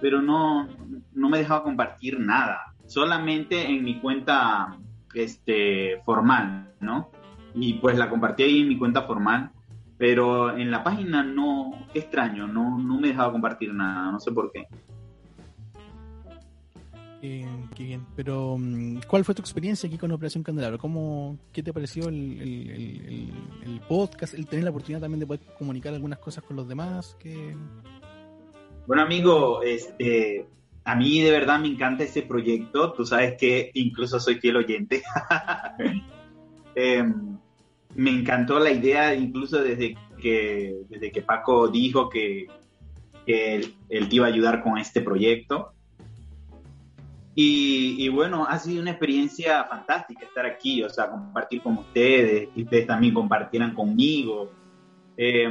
pero 0.00 0.20
no, 0.20 0.68
no 1.12 1.28
me 1.28 1.38
dejaba 1.38 1.62
compartir 1.62 2.20
nada, 2.20 2.74
solamente 2.86 3.66
en 3.68 3.84
mi 3.84 4.00
cuenta 4.00 4.76
este, 5.14 6.00
formal, 6.04 6.72
¿no? 6.80 7.10
Y 7.54 7.74
pues 7.74 7.96
la 7.96 8.10
compartí 8.10 8.42
ahí 8.42 8.60
en 8.60 8.68
mi 8.68 8.76
cuenta 8.76 9.02
formal, 9.02 9.50
pero 9.96 10.56
en 10.56 10.70
la 10.70 10.84
página 10.84 11.22
no, 11.22 11.72
qué 11.92 12.00
extraño, 12.00 12.46
no, 12.46 12.78
no 12.78 13.00
me 13.00 13.08
dejaba 13.08 13.32
compartir 13.32 13.72
nada, 13.72 14.12
no 14.12 14.20
sé 14.20 14.30
por 14.32 14.52
qué. 14.52 14.66
Qué, 17.20 17.46
qué 17.74 17.84
bien. 17.84 18.06
Pero, 18.14 18.56
mm, 18.58 19.00
¿cuál 19.08 19.24
fue 19.24 19.34
tu 19.34 19.40
experiencia 19.40 19.86
aquí 19.88 19.96
con 19.98 20.10
Operación 20.12 20.44
Candelabro? 20.44 20.78
¿Cómo, 20.78 21.38
¿Qué 21.52 21.62
te 21.62 21.72
pareció 21.72 22.08
el, 22.08 22.14
el- 22.40 22.70
el- 22.70 23.32
el- 23.64 23.80
podcast? 23.88 24.34
El 24.34 24.46
tener 24.46 24.64
la 24.64 24.70
oportunidad 24.70 25.00
también 25.00 25.20
de 25.20 25.26
poder 25.26 25.40
comunicar 25.58 25.94
algunas 25.94 26.18
cosas 26.18 26.44
con 26.44 26.56
los 26.56 26.68
demás. 26.68 27.16
¿Qué, 27.18 27.56
Bueno, 28.86 29.02
amigo, 29.02 29.62
este, 29.62 30.46
a 30.84 30.94
mí 30.94 31.20
de 31.22 31.30
verdad 31.30 31.58
me 31.58 31.68
encanta 31.68 32.04
ese 32.04 32.22
proyecto. 32.22 32.92
Tú 32.92 33.04
sabes 33.06 33.34
que 33.38 33.70
incluso 33.74 34.20
soy 34.20 34.36
fiel 34.36 34.56
oyente. 34.56 35.02
Em, 36.78 37.38
me 37.94 38.10
encantó 38.10 38.58
la 38.58 38.70
idea, 38.70 39.14
incluso 39.14 39.62
desde 39.62 39.96
que, 40.20 40.76
desde 40.90 41.10
que 41.10 41.22
Paco 41.22 41.68
dijo 41.68 42.10
que, 42.10 42.46
que 43.24 43.54
él, 43.54 43.74
él 43.88 44.08
te 44.10 44.16
iba 44.16 44.26
a 44.26 44.28
ayudar 44.28 44.62
con 44.62 44.76
este 44.76 45.00
proyecto. 45.00 45.72
Y, 47.38 47.96
y 47.98 48.08
bueno, 48.08 48.46
ha 48.48 48.58
sido 48.58 48.80
una 48.80 48.92
experiencia 48.92 49.62
fantástica 49.64 50.24
estar 50.24 50.46
aquí, 50.46 50.82
o 50.82 50.88
sea, 50.88 51.10
compartir 51.10 51.60
con 51.60 51.76
ustedes, 51.76 52.48
que 52.48 52.62
ustedes 52.62 52.86
también 52.86 53.12
compartieran 53.12 53.74
conmigo. 53.74 54.50
Eh, 55.18 55.46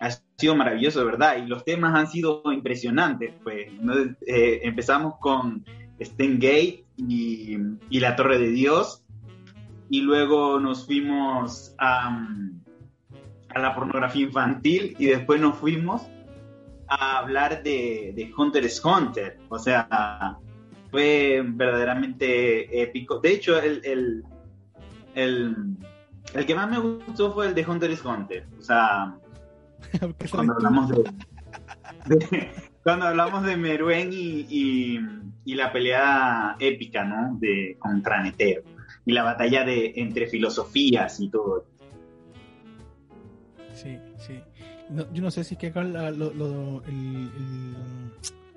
ha 0.00 0.10
sido 0.36 0.54
maravilloso, 0.54 1.02
verdad, 1.06 1.38
y 1.38 1.46
los 1.46 1.64
temas 1.64 1.94
han 1.98 2.08
sido 2.08 2.42
impresionantes. 2.52 3.32
Pues 3.42 3.72
¿no? 3.80 3.94
Eh, 4.26 4.60
empezamos 4.64 5.14
con 5.18 5.64
Stengate 5.98 6.84
y, 6.98 7.56
y 7.88 8.00
la 8.00 8.16
Torre 8.16 8.38
de 8.38 8.50
Dios, 8.50 9.02
y 9.88 10.02
luego 10.02 10.60
nos 10.60 10.84
fuimos 10.84 11.74
a, 11.78 12.22
a 13.48 13.58
la 13.58 13.74
pornografía 13.74 14.24
infantil, 14.24 14.94
y 14.98 15.06
después 15.06 15.40
nos 15.40 15.56
fuimos 15.56 16.02
a 16.86 17.20
hablar 17.20 17.62
de, 17.62 18.12
de 18.14 18.30
Hunter 18.36 18.64
x 18.64 18.84
Hunter. 18.84 19.38
O 19.48 19.58
sea, 19.58 20.38
fue 20.94 21.42
verdaderamente 21.44 22.80
épico. 22.82 23.18
De 23.18 23.32
hecho, 23.32 23.60
el, 23.60 23.80
el, 23.84 24.22
el, 25.16 25.56
el 26.34 26.46
que 26.46 26.54
más 26.54 26.70
me 26.70 26.78
gustó 26.78 27.32
fue 27.34 27.48
el 27.48 27.54
de 27.56 27.66
Hunter 27.66 27.90
x 27.90 28.04
Hunter. 28.04 28.46
O 28.60 28.62
sea, 28.62 29.16
cuando 30.30 30.52
hablamos 30.52 30.88
de, 30.90 31.02
de- 32.06 32.48
cuando 32.84 33.06
hablamos 33.06 33.42
de 33.42 33.56
Meruén 33.56 34.10
y, 34.12 34.46
y, 34.48 35.00
y 35.44 35.54
la 35.56 35.72
pelea 35.72 36.54
épica, 36.60 37.02
¿no? 37.04 37.36
De 37.40 37.76
contra 37.80 38.22
Netero 38.22 38.62
y 39.04 39.12
la 39.12 39.24
batalla 39.24 39.64
de 39.64 39.94
entre 39.96 40.28
filosofías 40.28 41.18
y 41.18 41.28
todo. 41.28 41.66
Sí, 43.74 43.98
sí. 44.18 44.40
No, 44.90 45.12
yo 45.12 45.22
no 45.22 45.30
sé 45.32 45.42
si 45.42 45.54
es 45.54 45.60
que 45.60 45.66
acá 45.68 45.82
la- 45.82 46.12
lo- 46.12 46.32
lo- 46.32 46.84
el, 46.84 46.94
el, 47.36 47.74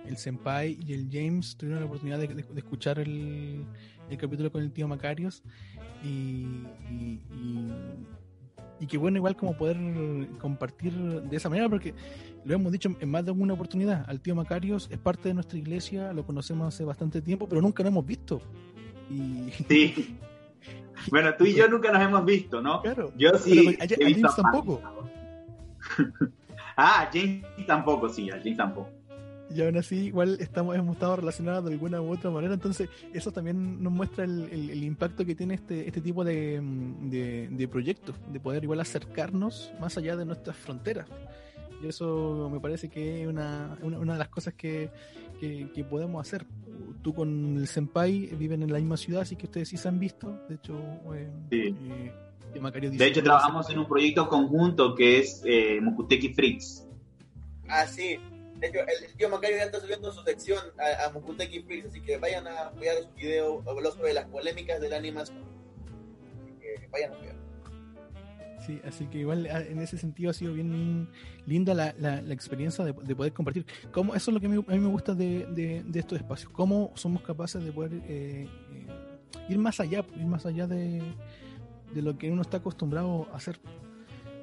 el 0.07 0.17
Senpai 0.17 0.77
y 0.85 0.93
el 0.93 1.07
James 1.11 1.55
tuvieron 1.57 1.81
la 1.81 1.85
oportunidad 1.87 2.19
de, 2.19 2.27
de- 2.27 2.43
de 2.43 2.59
escuchar 2.59 2.99
el, 2.99 3.63
el 4.09 4.17
capítulo 4.17 4.51
con 4.51 4.61
el 4.61 4.71
tío 4.71 4.87
Macarios 4.87 5.43
y, 6.03 6.45
y, 6.91 7.21
y, 7.31 7.71
y 8.79 8.87
que 8.87 8.97
bueno, 8.97 9.17
igual 9.17 9.35
como 9.35 9.57
poder 9.57 9.77
compartir 10.39 10.93
de 10.93 11.35
esa 11.37 11.49
manera, 11.49 11.67
porque 11.69 11.93
lo 12.45 12.53
hemos 12.55 12.71
dicho 12.71 12.89
en 12.99 13.09
más 13.09 13.25
de 13.25 13.31
alguna 13.31 13.53
oportunidad, 13.53 14.05
al 14.07 14.21
tío 14.21 14.35
Macarios 14.35 14.87
es 14.91 14.97
parte 14.97 15.29
de 15.29 15.33
nuestra 15.33 15.57
iglesia, 15.57 16.13
lo 16.13 16.25
conocemos 16.25 16.73
hace 16.73 16.83
bastante 16.85 17.21
tiempo, 17.21 17.47
pero 17.49 17.61
nunca 17.61 17.83
lo 17.83 17.89
hemos 17.89 18.05
visto. 18.05 18.41
Y 19.09 19.49
Sí. 19.67 20.17
Bueno, 21.11 21.29
tú 21.37 21.45
y 21.45 21.53
yo 21.53 21.67
nunca 21.69 21.91
nos 21.91 22.01
hemos 22.01 22.25
visto, 22.25 22.59
¿no? 22.59 22.81
claro, 22.81 23.13
Yo 23.17 23.37
sí. 23.37 23.77
a, 23.79 23.85
James 23.87 24.21
tampoco. 24.35 24.81
Ah, 26.75 27.09
James 27.11 27.43
tampoco, 27.65 28.09
sí, 28.09 28.29
a 28.29 28.37
James 28.37 28.57
tampoco. 28.57 28.89
Y 29.53 29.61
aún 29.61 29.77
así, 29.77 30.07
igual 30.07 30.37
estamos, 30.41 30.75
hemos 30.75 30.95
estado 30.95 31.15
relacionados 31.17 31.63
de 31.65 31.71
alguna 31.71 32.01
u 32.01 32.11
otra 32.11 32.29
manera. 32.29 32.53
Entonces, 32.53 32.89
eso 33.13 33.31
también 33.31 33.81
nos 33.81 33.93
muestra 33.93 34.25
el, 34.25 34.49
el- 34.51 34.69
el 34.71 34.83
impacto 34.83 35.25
que 35.25 35.35
tiene 35.35 35.53
este, 35.53 35.87
este 35.87 36.01
tipo 36.01 36.23
de, 36.25 36.59
mm, 36.61 37.09
de, 37.09 37.47
de 37.49 37.67
proyectos, 37.69 38.15
de 38.31 38.39
poder 38.41 38.63
igual 38.63 38.81
acercarnos 38.81 39.71
más 39.79 39.97
allá 39.97 40.17
de 40.17 40.25
nuestras 40.25 40.57
fronteras. 40.57 41.07
Y 41.81 41.87
eso 41.87 42.49
me 42.51 42.59
parece 42.59 42.89
que 42.89 43.21
es 43.21 43.27
una, 43.27 43.77
una, 43.81 43.99
una 43.99 44.13
de 44.13 44.19
las 44.19 44.27
cosas 44.29 44.53
que, 44.55 44.89
que, 45.39 45.69
que 45.73 45.83
podemos 45.85 46.19
hacer. 46.27 46.45
Tú 47.01 47.13
con 47.13 47.55
el 47.57 47.67
Senpai 47.67 48.27
viven 48.35 48.63
en 48.63 48.71
la 48.73 48.79
misma 48.79 48.97
ciudad, 48.97 49.21
así 49.21 49.35
que 49.37 49.45
ustedes 49.45 49.69
sí 49.69 49.77
se 49.77 49.87
han 49.87 49.97
visto. 49.99 50.41
De 50.49 50.55
hecho, 50.55 50.77
eh, 51.13 51.29
Sí. 51.51 51.75
eh, 51.89 52.11
que 52.53 52.59
Macario 52.59 52.89
dice 52.89 53.03
De 53.03 53.09
hecho, 53.11 53.23
trabajamos 53.23 53.69
en 53.69 53.79
un 53.79 53.87
proyecto 53.87 54.27
conjunto 54.27 54.93
que 54.95 55.19
es 55.19 55.41
eh, 55.45 55.79
Mokuteki 55.81 56.33
Freaks. 56.33 56.85
Ah, 57.69 57.85
sí. 57.85 58.17
De 58.59 58.67
hecho, 58.67 58.79
el, 58.79 59.13
tío 59.15 59.29
Macario 59.29 59.57
ya 59.57 59.63
está 59.65 59.79
subiendo 59.79 60.11
su 60.11 60.23
sección 60.23 60.59
a, 60.79 61.05
a 61.05 61.09
Mokuteki 61.11 61.61
Freaks, 61.61 61.89
así 61.89 62.01
que 62.01 62.17
vayan 62.17 62.47
a 62.47 62.71
ver 62.71 63.03
su 63.03 63.09
video, 63.15 63.63
sobre 63.91 64.13
las 64.13 64.25
polémicas 64.25 64.81
de 64.81 64.89
la 64.89 64.97
animación. 64.97 65.43
Así 66.41 66.53
que 66.59 66.87
vayan 66.91 67.13
a 67.13 67.17
ver. 67.19 67.35
Sí, 68.65 68.81
así 68.85 69.05
que 69.05 69.19
igual 69.19 69.45
a- 69.45 69.61
en 69.61 69.79
ese 69.79 69.97
sentido 69.97 70.31
ha 70.31 70.33
sido 70.33 70.53
bien 70.53 71.07
linda 71.45 71.73
la, 71.73 71.93
la, 71.99 72.17
experiencia 72.33 72.83
de, 72.83 72.93
de 72.93 73.15
poder 73.15 73.31
compartir. 73.31 73.65
Cómo, 73.91 74.15
eso 74.15 74.31
es 74.31 74.33
lo 74.33 74.39
que 74.39 74.47
a 74.47 74.49
mí, 74.49 74.79
me 74.79 74.87
gusta 74.89 75.13
de, 75.13 75.45
de, 75.51 75.83
de 75.85 75.99
estos 75.99 76.17
espacios. 76.17 76.51
Cómo 76.51 76.91
somos 76.95 77.21
capaces 77.21 77.63
de 77.63 77.71
poder 77.71 77.93
eh, 78.07 78.47
eh, 78.73 78.87
ir 79.49 79.57
más 79.59 79.79
allá, 79.79 80.03
ir 80.15 80.25
más 80.25 80.45
allá 80.47 80.65
de, 80.67 81.01
de 81.93 82.01
lo 82.01 82.17
que 82.17 82.31
uno 82.31 82.41
está 82.41 82.57
acostumbrado 82.57 83.27
a 83.31 83.37
hacer. 83.37 83.59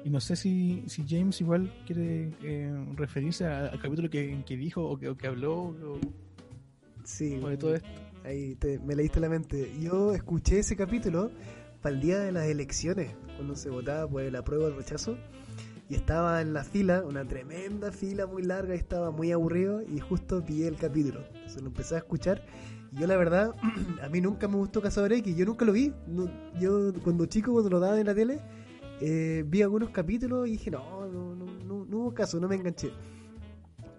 Y 0.05 0.09
no 0.11 0.19
sé 0.21 0.35
si, 0.37 0.83
si 0.87 1.03
James 1.05 1.41
igual 1.41 1.69
quiere 1.85 2.31
eh, 2.43 2.85
referirse 2.95 3.45
al 3.47 3.77
capítulo 3.81 4.07
que, 4.09 4.43
que 4.45 4.55
dijo 4.55 4.85
o 4.87 4.97
que, 4.97 5.09
o 5.09 5.17
que 5.17 5.25
habló 5.27 5.55
o, 5.57 5.99
Sí, 7.03 7.39
o 7.43 7.49
de 7.49 7.57
todo 7.57 7.75
esto. 7.75 7.87
ahí 8.23 8.55
te- 8.55 8.79
me 8.79 8.95
leíste 8.95 9.19
la 9.19 9.29
mente. 9.29 9.71
Yo 9.81 10.13
escuché 10.13 10.59
ese 10.59 10.75
capítulo 10.75 11.31
para 11.81 11.95
el 11.95 12.01
día 12.01 12.19
de 12.19 12.31
las 12.31 12.45
elecciones, 12.45 13.11
cuando 13.35 13.55
se 13.55 13.69
votaba 13.69 14.07
por 14.07 14.21
el 14.21 14.35
apruebo 14.35 14.65
o 14.65 14.67
el 14.67 14.75
rechazo. 14.75 15.17
Y 15.87 15.93
estaba 15.95 16.41
en 16.41 16.53
la 16.53 16.63
fila, 16.63 17.03
una 17.03 17.25
tremenda 17.25 17.91
fila 17.91 18.25
muy 18.25 18.41
larga, 18.41 18.73
y 18.73 18.77
estaba 18.79 19.11
muy 19.11 19.31
aburrido 19.31 19.83
y 19.83 19.99
justo 19.99 20.43
pillé 20.43 20.67
el 20.67 20.77
capítulo. 20.77 21.21
Entonces 21.33 21.61
lo 21.61 21.67
empecé 21.67 21.95
a 21.95 21.99
escuchar. 21.99 22.43
Y 22.91 22.99
yo 23.01 23.07
la 23.07 23.17
verdad, 23.17 23.51
a 24.03 24.09
mí 24.09 24.19
nunca 24.21 24.47
me 24.47 24.55
gustó 24.55 24.81
Cazador 24.81 25.13
X, 25.13 25.35
yo 25.35 25.45
nunca 25.45 25.63
lo 25.65 25.73
vi. 25.73 25.93
No- 26.07 26.29
yo 26.59 26.91
cuando 27.03 27.25
chico, 27.27 27.51
cuando 27.53 27.69
lo 27.69 27.79
daban 27.79 27.99
en 27.99 28.05
la 28.07 28.15
tele, 28.15 28.39
eh, 29.01 29.43
vi 29.45 29.61
algunos 29.61 29.89
capítulos 29.89 30.47
y 30.47 30.51
dije, 30.51 30.71
no, 30.71 31.07
no, 31.07 31.35
no, 31.35 31.45
no, 31.45 31.85
no 31.85 31.97
hubo 31.97 32.13
caso, 32.13 32.39
no 32.39 32.47
me 32.47 32.55
enganché. 32.55 32.91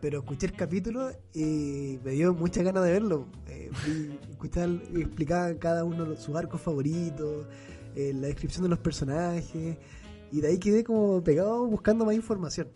Pero 0.01 0.21
escuché 0.21 0.47
el 0.47 0.53
capítulo 0.53 1.11
y 1.35 1.99
me 2.05 2.13
dio 2.13 2.35
muchas 2.35 2.65
ganas 2.65 2.85
de 2.85 2.93
verlo. 2.93 3.27
Eh, 3.49 3.71
escuchar, 4.31 4.69
explicaban 4.95 5.57
cada 5.59 5.85
uno 5.85 6.15
sus 6.17 6.37
arcos 6.37 6.61
favoritos, 6.61 7.47
eh, 7.95 8.13
la 8.15 8.29
descripción 8.29 8.63
de 8.63 8.69
los 8.69 8.79
personajes, 8.79 9.77
y 10.33 10.41
de 10.41 10.49
ahí 10.49 10.59
quedé 10.59 10.85
como 10.85 11.23
pegado 11.23 11.67
buscando 11.67 12.05
más 12.05 12.15
información. 12.15 12.69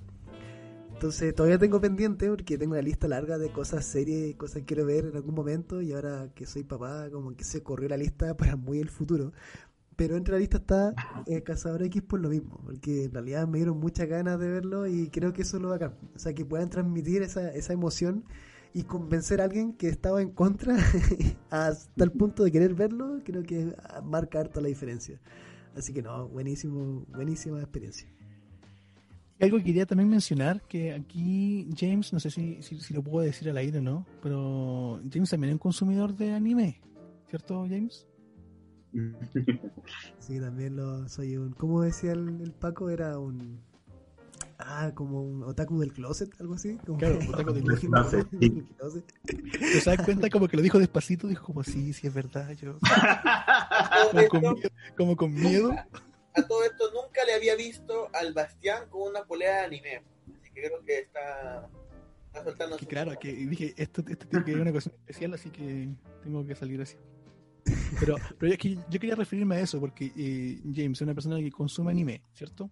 Entonces 1.01 1.35
todavía 1.35 1.59
tengo 1.59 1.81
pendiente 1.81 2.29
porque 2.29 2.59
tengo 2.59 2.73
una 2.73 2.83
lista 2.83 3.09
larga 3.09 3.39
de 3.39 3.51
cosas, 3.51 3.87
series, 3.87 4.37
cosas 4.37 4.57
que 4.57 4.67
quiero 4.67 4.85
ver 4.85 5.07
en 5.07 5.17
algún 5.17 5.35
momento 5.35 5.81
y 5.81 5.95
ahora 5.95 6.29
que 6.35 6.45
soy 6.45 6.63
papá 6.63 7.09
como 7.11 7.35
que 7.35 7.43
se 7.43 7.63
corrió 7.63 7.89
la 7.89 7.97
lista 7.97 8.37
para 8.37 8.55
muy 8.57 8.81
el 8.81 8.91
futuro. 8.91 9.33
Pero 10.01 10.17
entre 10.17 10.33
la 10.33 10.41
lista 10.41 10.57
está 10.57 10.95
eh, 11.27 11.43
Cazador 11.43 11.83
X 11.83 12.01
por 12.01 12.21
lo 12.21 12.31
mismo, 12.31 12.59
porque 12.65 13.05
en 13.05 13.13
realidad 13.13 13.47
me 13.47 13.59
dieron 13.59 13.79
muchas 13.79 14.09
ganas 14.09 14.41
de 14.41 14.49
verlo 14.49 14.87
y 14.87 15.11
creo 15.11 15.35
que 15.35 15.43
eso 15.43 15.59
es 15.59 15.63
lo 15.63 15.69
bacán. 15.69 15.93
O 16.17 16.19
sea, 16.19 16.33
que 16.33 16.43
puedan 16.47 16.71
transmitir 16.71 17.21
esa, 17.21 17.53
esa 17.53 17.75
emoción 17.75 18.25
y 18.73 18.85
convencer 18.85 19.43
a 19.43 19.45
alguien 19.45 19.75
que 19.75 19.89
estaba 19.89 20.23
en 20.23 20.31
contra 20.31 20.75
hasta 21.51 22.03
el 22.03 22.13
punto 22.13 22.45
de 22.45 22.51
querer 22.51 22.73
verlo, 22.73 23.21
creo 23.27 23.43
que 23.43 23.75
marca 24.03 24.41
harto 24.41 24.63
la 24.63 24.69
diferencia. 24.69 25.21
Así 25.77 25.93
que 25.93 26.01
no, 26.01 26.29
buenísimo, 26.29 27.05
buenísima 27.15 27.61
experiencia. 27.61 28.09
Algo 29.39 29.59
que 29.59 29.65
quería 29.65 29.85
también 29.85 30.09
mencionar, 30.09 30.63
que 30.63 30.95
aquí 30.95 31.69
James, 31.77 32.11
no 32.15 32.21
sé 32.21 32.31
si, 32.31 32.63
si, 32.63 32.81
si 32.81 32.95
lo 32.95 33.03
puedo 33.03 33.27
decir 33.27 33.51
al 33.51 33.59
aire 33.59 33.81
o 33.81 33.83
no, 33.83 34.07
pero 34.23 34.99
James 35.13 35.29
también 35.29 35.51
es 35.51 35.55
un 35.57 35.59
consumidor 35.59 36.17
de 36.17 36.33
anime, 36.33 36.81
¿cierto 37.29 37.67
James? 37.69 38.07
Sí, 40.19 40.39
también 40.41 40.77
lo 40.77 41.09
soy 41.09 41.37
un. 41.37 41.53
¿Cómo 41.53 41.83
decía 41.83 42.13
el, 42.13 42.41
el 42.43 42.53
Paco? 42.53 42.91
Era 42.91 43.19
un. 43.19 43.61
Ah, 44.59 44.93
como 44.95 45.23
un 45.23 45.43
otaku 45.43 45.81
del 45.81 45.93
closet, 45.93 46.31
algo 46.41 46.55
así. 46.55 46.77
Como 46.87 46.99
Claro, 46.99 47.19
otaku 47.29 47.53
del 47.55 47.65
closet. 47.65 48.27
Sí. 48.39 48.65
¿Te 49.25 49.91
das 49.91 50.05
cuenta 50.05 50.29
como 50.29 50.49
que 50.49 50.57
lo 50.57 50.63
dijo 50.63 50.79
despacito? 50.79 51.27
Dijo 51.29 51.45
como, 51.47 51.63
sí, 51.65 51.93
sí 51.95 52.07
es 52.07 52.15
verdad, 52.15 52.51
yo... 52.53 52.77
Como 54.13 54.29
con 54.29 54.41
miedo, 54.43 54.71
como 54.97 55.17
con 55.17 55.35
miedo. 55.35 55.73
a 56.35 56.43
todo 56.47 56.63
esto 56.65 56.85
nunca 56.93 57.25
le 57.25 57.35
había 57.35 57.55
visto 57.57 58.09
al 58.13 58.33
Bastián 58.35 58.85
con 58.91 59.03
una 59.11 59.25
polea 59.25 59.61
de 59.61 59.65
anime. 59.67 60.03
Así 60.41 60.51
que 60.53 60.63
creo 60.63 60.83
que 60.85 60.99
está, 61.01 61.69
está 62.27 62.45
soltando 62.45 62.77
Que 62.77 62.85
su- 62.85 62.89
claro, 62.89 63.13
que 63.19 63.33
dije, 63.33 63.75
esto, 63.77 64.03
esto 64.09 64.27
tiene 64.29 64.45
que 64.45 64.53
ser 64.53 64.61
una 64.61 64.73
cosa 64.73 64.91
especial, 64.91 65.35
así 65.35 65.51
que 65.51 65.89
tengo 66.23 66.47
que 66.47 66.55
salir 66.55 66.81
así. 66.83 66.97
Pero, 67.99 68.17
pero 68.39 68.53
es 68.53 68.59
que 68.59 68.75
yo 68.75 69.01
quería 69.01 69.15
referirme 69.17 69.57
a 69.57 69.61
eso, 69.61 69.81
porque 69.81 70.13
eh, 70.17 70.61
James 70.75 70.99
es 70.99 71.03
una 71.03 71.15
persona 71.15 71.39
que 71.39 71.51
consume 71.51 71.91
anime, 71.91 72.23
¿cierto? 72.33 72.71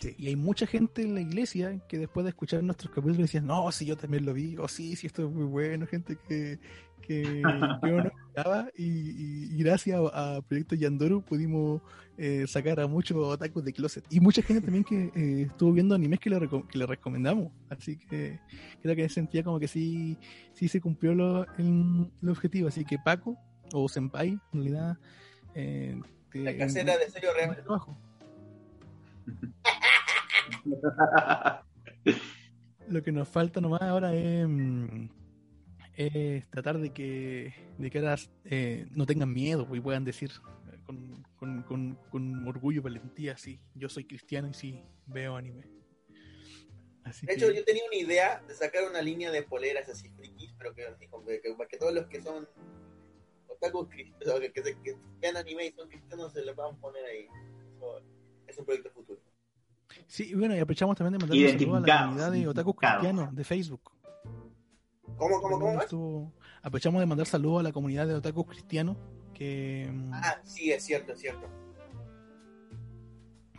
Sí. 0.00 0.14
Y 0.18 0.28
hay 0.28 0.36
mucha 0.36 0.66
gente 0.66 1.02
en 1.02 1.14
la 1.14 1.20
iglesia 1.20 1.78
que 1.88 1.98
después 1.98 2.24
de 2.24 2.30
escuchar 2.30 2.62
nuestros 2.62 2.90
capítulos 2.90 3.18
decían, 3.18 3.46
no, 3.46 3.70
sí, 3.72 3.86
yo 3.86 3.96
también 3.96 4.24
lo 4.24 4.34
vi, 4.34 4.56
o 4.56 4.68
sí, 4.68 4.96
sí, 4.96 5.06
esto 5.06 5.26
es 5.26 5.32
muy 5.34 5.44
bueno, 5.44 5.86
gente 5.86 6.18
que, 6.28 6.58
que, 7.00 7.42
uno 7.82 8.02
no 8.04 8.10
esperaba, 8.28 8.68
y, 8.76 8.84
y- 8.84 9.54
y 9.54 9.58
gracias 9.62 9.98
a, 10.12 10.36
a 10.36 10.42
Proyecto 10.42 10.74
Yandoru 10.74 11.22
pudimos 11.22 11.80
eh, 12.18 12.44
sacar 12.46 12.80
a 12.80 12.86
muchos 12.86 13.16
otakus 13.16 13.64
de 13.64 13.72
closet. 13.72 14.04
Y 14.10 14.20
mucha 14.20 14.42
gente 14.42 14.62
también 14.62 14.84
que 14.84 15.10
eh, 15.14 15.46
estuvo 15.50 15.72
viendo 15.72 15.94
animes 15.94 16.20
que 16.20 16.28
le, 16.30 16.38
que 16.48 16.78
le 16.78 16.86
recomendamos. 16.86 17.50
Así 17.70 17.96
que 17.96 18.40
creo 18.82 18.94
que 18.96 19.08
sentía 19.08 19.42
como 19.42 19.58
que 19.58 19.68
sí, 19.68 20.18
sí 20.52 20.68
se 20.68 20.80
cumplió 20.80 21.14
lo, 21.14 21.44
el, 21.56 22.10
el 22.22 22.28
objetivo. 22.28 22.68
Así 22.68 22.84
que 22.84 22.98
Paco, 22.98 23.36
o 23.72 23.88
Senpai, 23.88 24.28
en 24.30 24.40
realidad, 24.52 24.96
eh, 25.54 26.00
te- 26.30 26.44
La 26.44 26.56
casera 26.56 26.96
de 26.98 27.10
sello 27.10 27.32
real. 27.34 27.56
trabajo. 27.56 27.98
Lo 32.88 33.02
que 33.02 33.12
nos 33.12 33.28
falta 33.28 33.60
nomás 33.60 33.82
ahora 33.82 34.14
es, 34.14 34.46
mm, 34.46 35.08
es 35.94 36.48
tratar 36.50 36.78
de 36.78 36.92
que, 36.92 37.54
de 37.78 37.90
que 37.90 37.98
ahora 37.98 38.16
eh, 38.44 38.86
no 38.90 39.06
tengan 39.06 39.32
miedo 39.32 39.66
y 39.74 39.80
puedan 39.80 40.04
decir 40.04 40.30
eh, 40.72 40.78
con, 40.84 41.22
con, 41.38 41.62
con, 41.62 41.98
con 42.10 42.46
orgullo 42.46 42.80
y 42.80 42.82
valentía, 42.82 43.36
sí, 43.38 43.60
yo 43.74 43.88
soy 43.88 44.04
cristiano 44.04 44.48
y 44.48 44.54
sí, 44.54 44.82
veo 45.06 45.36
anime. 45.36 45.64
Así 47.04 47.26
De 47.26 47.34
hecho, 47.34 47.48
que, 47.48 47.56
yo 47.56 47.64
tenía 47.64 47.82
una 47.86 47.96
idea 47.96 48.42
de 48.46 48.54
sacar 48.54 48.82
una 48.88 49.00
línea 49.02 49.30
de 49.30 49.42
poleras 49.42 49.88
así 49.88 50.08
frikis, 50.10 50.54
pero 50.58 50.74
que, 50.74 50.84
que, 50.98 51.08
que- 51.42 51.56
que 51.68 51.78
todos 51.78 51.94
los 51.94 52.06
que 52.06 52.20
son 52.22 52.48
otakus 53.64 53.88
cristianos, 53.88 54.40
que, 54.40 54.52
que, 54.52 54.62
que 54.82 54.96
vean 55.20 55.36
anime 55.36 55.66
y 55.66 55.72
son 55.72 55.88
cristianos, 55.88 56.32
se 56.32 56.44
les 56.44 56.54
van 56.56 56.74
a 56.74 56.78
poner 56.78 57.04
ahí. 57.04 57.26
Eso 57.76 58.02
es 58.46 58.58
un 58.58 58.64
proyecto 58.64 58.90
futuro. 58.90 59.20
sí, 60.06 60.30
y 60.30 60.34
bueno, 60.34 60.54
y 60.56 60.58
aprovechamos 60.60 60.96
también 60.96 61.18
de 61.18 61.26
mandar 61.26 61.38
un 61.38 61.58
saludo 61.58 61.76
a 61.76 61.80
la 61.80 61.86
comunidad 62.04 62.32
de 62.32 62.48
otakus 62.48 62.74
cristianos 62.76 63.34
de 63.34 63.44
Facebook. 63.44 63.90
¿Cómo, 65.16 65.40
cómo, 65.40 65.58
cómo? 65.60 65.80
Estuvo- 65.80 66.32
aprovechamos 66.62 67.00
de 67.00 67.06
mandar 67.06 67.26
saludos 67.26 67.60
a 67.60 67.62
la 67.64 67.72
comunidad 67.72 68.06
de 68.06 68.14
otakus 68.14 68.46
cristianos 68.46 68.96
que... 69.32 69.88
mm, 69.92 70.10
Ah, 70.14 70.40
sí, 70.44 70.70
es 70.72 70.82
cierto, 70.84 71.12
es 71.12 71.20
cierto. 71.20 71.46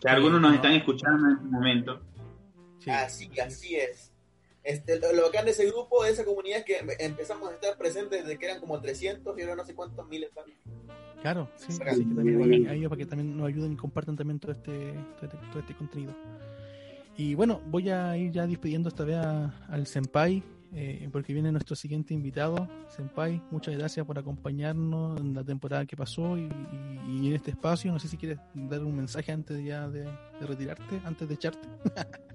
Que 0.01 0.09
algunos 0.09 0.41
nos 0.41 0.53
están 0.55 0.73
escuchando 0.73 1.27
en 1.29 1.35
este 1.37 1.47
momento. 1.47 2.01
sí, 2.79 2.89
así, 2.89 3.39
así 3.39 3.75
es. 3.75 4.11
Este, 4.65 4.99
lo, 4.99 5.13
lo 5.13 5.23
bacán 5.23 5.45
de 5.45 5.51
ese 5.51 5.65
grupo, 5.67 6.03
de 6.03 6.09
esa 6.11 6.25
comunidad, 6.25 6.59
es 6.59 6.65
que 6.65 6.77
em- 6.79 6.87
empezamos 6.99 7.49
a 7.49 7.53
estar 7.53 7.77
presentes 7.77 8.23
desde 8.23 8.37
que 8.39 8.45
eran 8.47 8.59
como 8.59 8.81
300 8.81 9.37
y 9.37 9.41
ahora 9.43 9.55
no 9.55 9.63
sé 9.65 9.75
cuántos 9.75 10.07
miles 10.09 10.31
van. 10.35 10.45
Claro, 11.21 11.49
sí, 11.55 11.71
Sí. 11.71 11.79
así 11.85 12.03
que 12.05 12.15
también 12.15 12.39
bacán 12.39 12.67
a 12.67 12.73
ellos 12.73 12.89
para 12.89 12.99
que 12.99 13.05
también 13.05 13.37
nos 13.37 13.47
ayuden 13.47 13.73
y 13.73 13.75
compartan 13.77 14.15
también 14.15 14.39
todo 14.39 14.51
este, 14.51 14.71
todo 15.17 15.23
este, 15.23 15.37
todo 15.51 15.59
este 15.59 15.75
contenido. 15.75 16.13
Y 17.17 17.33
bueno, 17.35 17.61
voy 17.67 17.89
a 17.89 18.17
ir 18.17 18.31
ya 18.31 18.45
despidiendo 18.45 18.89
esta 18.89 19.05
vez 19.05 19.15
a- 19.17 19.65
al 19.69 19.87
Senpai, 19.87 20.43
eh, 20.73 21.07
porque 21.11 21.31
viene 21.31 21.51
nuestro 21.51 21.75
siguiente 21.75 22.13
invitado. 22.13 22.67
Senpai, 22.89 23.41
muchas 23.51 23.77
gracias 23.77 24.05
por 24.05 24.19
acompañarnos 24.19 25.19
en 25.21 25.33
la 25.33 25.43
temporada 25.43 25.85
que 25.85 25.95
pasó 25.95 26.37
y, 26.37 26.41
y- 27.07 27.21
y 27.23 27.27
en 27.29 27.33
este 27.35 27.51
espacio. 27.51 27.91
No 27.91 27.99
sé 27.99 28.07
si 28.09 28.17
quieres 28.17 28.39
dar 28.53 28.83
un 28.83 28.95
mensaje 28.97 29.31
antes 29.31 29.55
de 29.55 29.63
ya 29.63 29.87
de, 29.87 30.01
de 30.03 30.45
retirarte, 30.47 30.99
antes 31.05 31.27
de 31.27 31.33
echarte. 31.35 31.67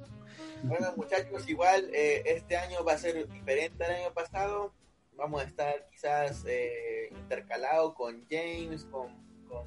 Bueno, 0.63 0.93
muchachos, 0.97 1.49
igual 1.49 1.91
eh, 1.95 2.23
este 2.27 2.57
año 2.57 2.85
va 2.85 2.93
a 2.93 2.99
ser 2.99 3.27
diferente 3.29 3.85
al 3.85 3.93
año 3.93 4.13
pasado. 4.13 4.73
Vamos 5.17 5.43
a 5.43 5.45
estar 5.45 5.89
quizás 5.91 6.45
eh, 6.47 7.09
intercalado 7.11 7.95
con 7.95 8.27
James, 8.31 8.85
con, 8.91 9.09
con, 9.49 9.67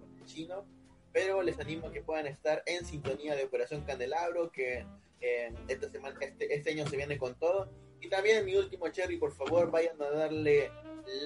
con 0.00 0.18
el 0.18 0.24
chino, 0.26 0.64
pero 1.12 1.42
les 1.42 1.58
animo 1.60 1.88
a 1.88 1.92
que 1.92 2.02
puedan 2.02 2.26
estar 2.26 2.62
en 2.66 2.84
sintonía 2.84 3.34
de 3.36 3.44
Operación 3.44 3.82
Candelabro, 3.82 4.50
que 4.50 4.84
eh, 5.20 5.52
esta 5.68 5.88
semana, 5.90 6.16
este, 6.20 6.52
este 6.52 6.70
año 6.70 6.86
se 6.86 6.96
viene 6.96 7.16
con 7.16 7.34
todo. 7.36 7.70
Y 8.00 8.08
también 8.08 8.44
mi 8.44 8.56
último 8.56 8.88
cherry, 8.88 9.16
por 9.16 9.32
favor, 9.32 9.70
vayan 9.70 10.00
a 10.02 10.10
darle 10.10 10.70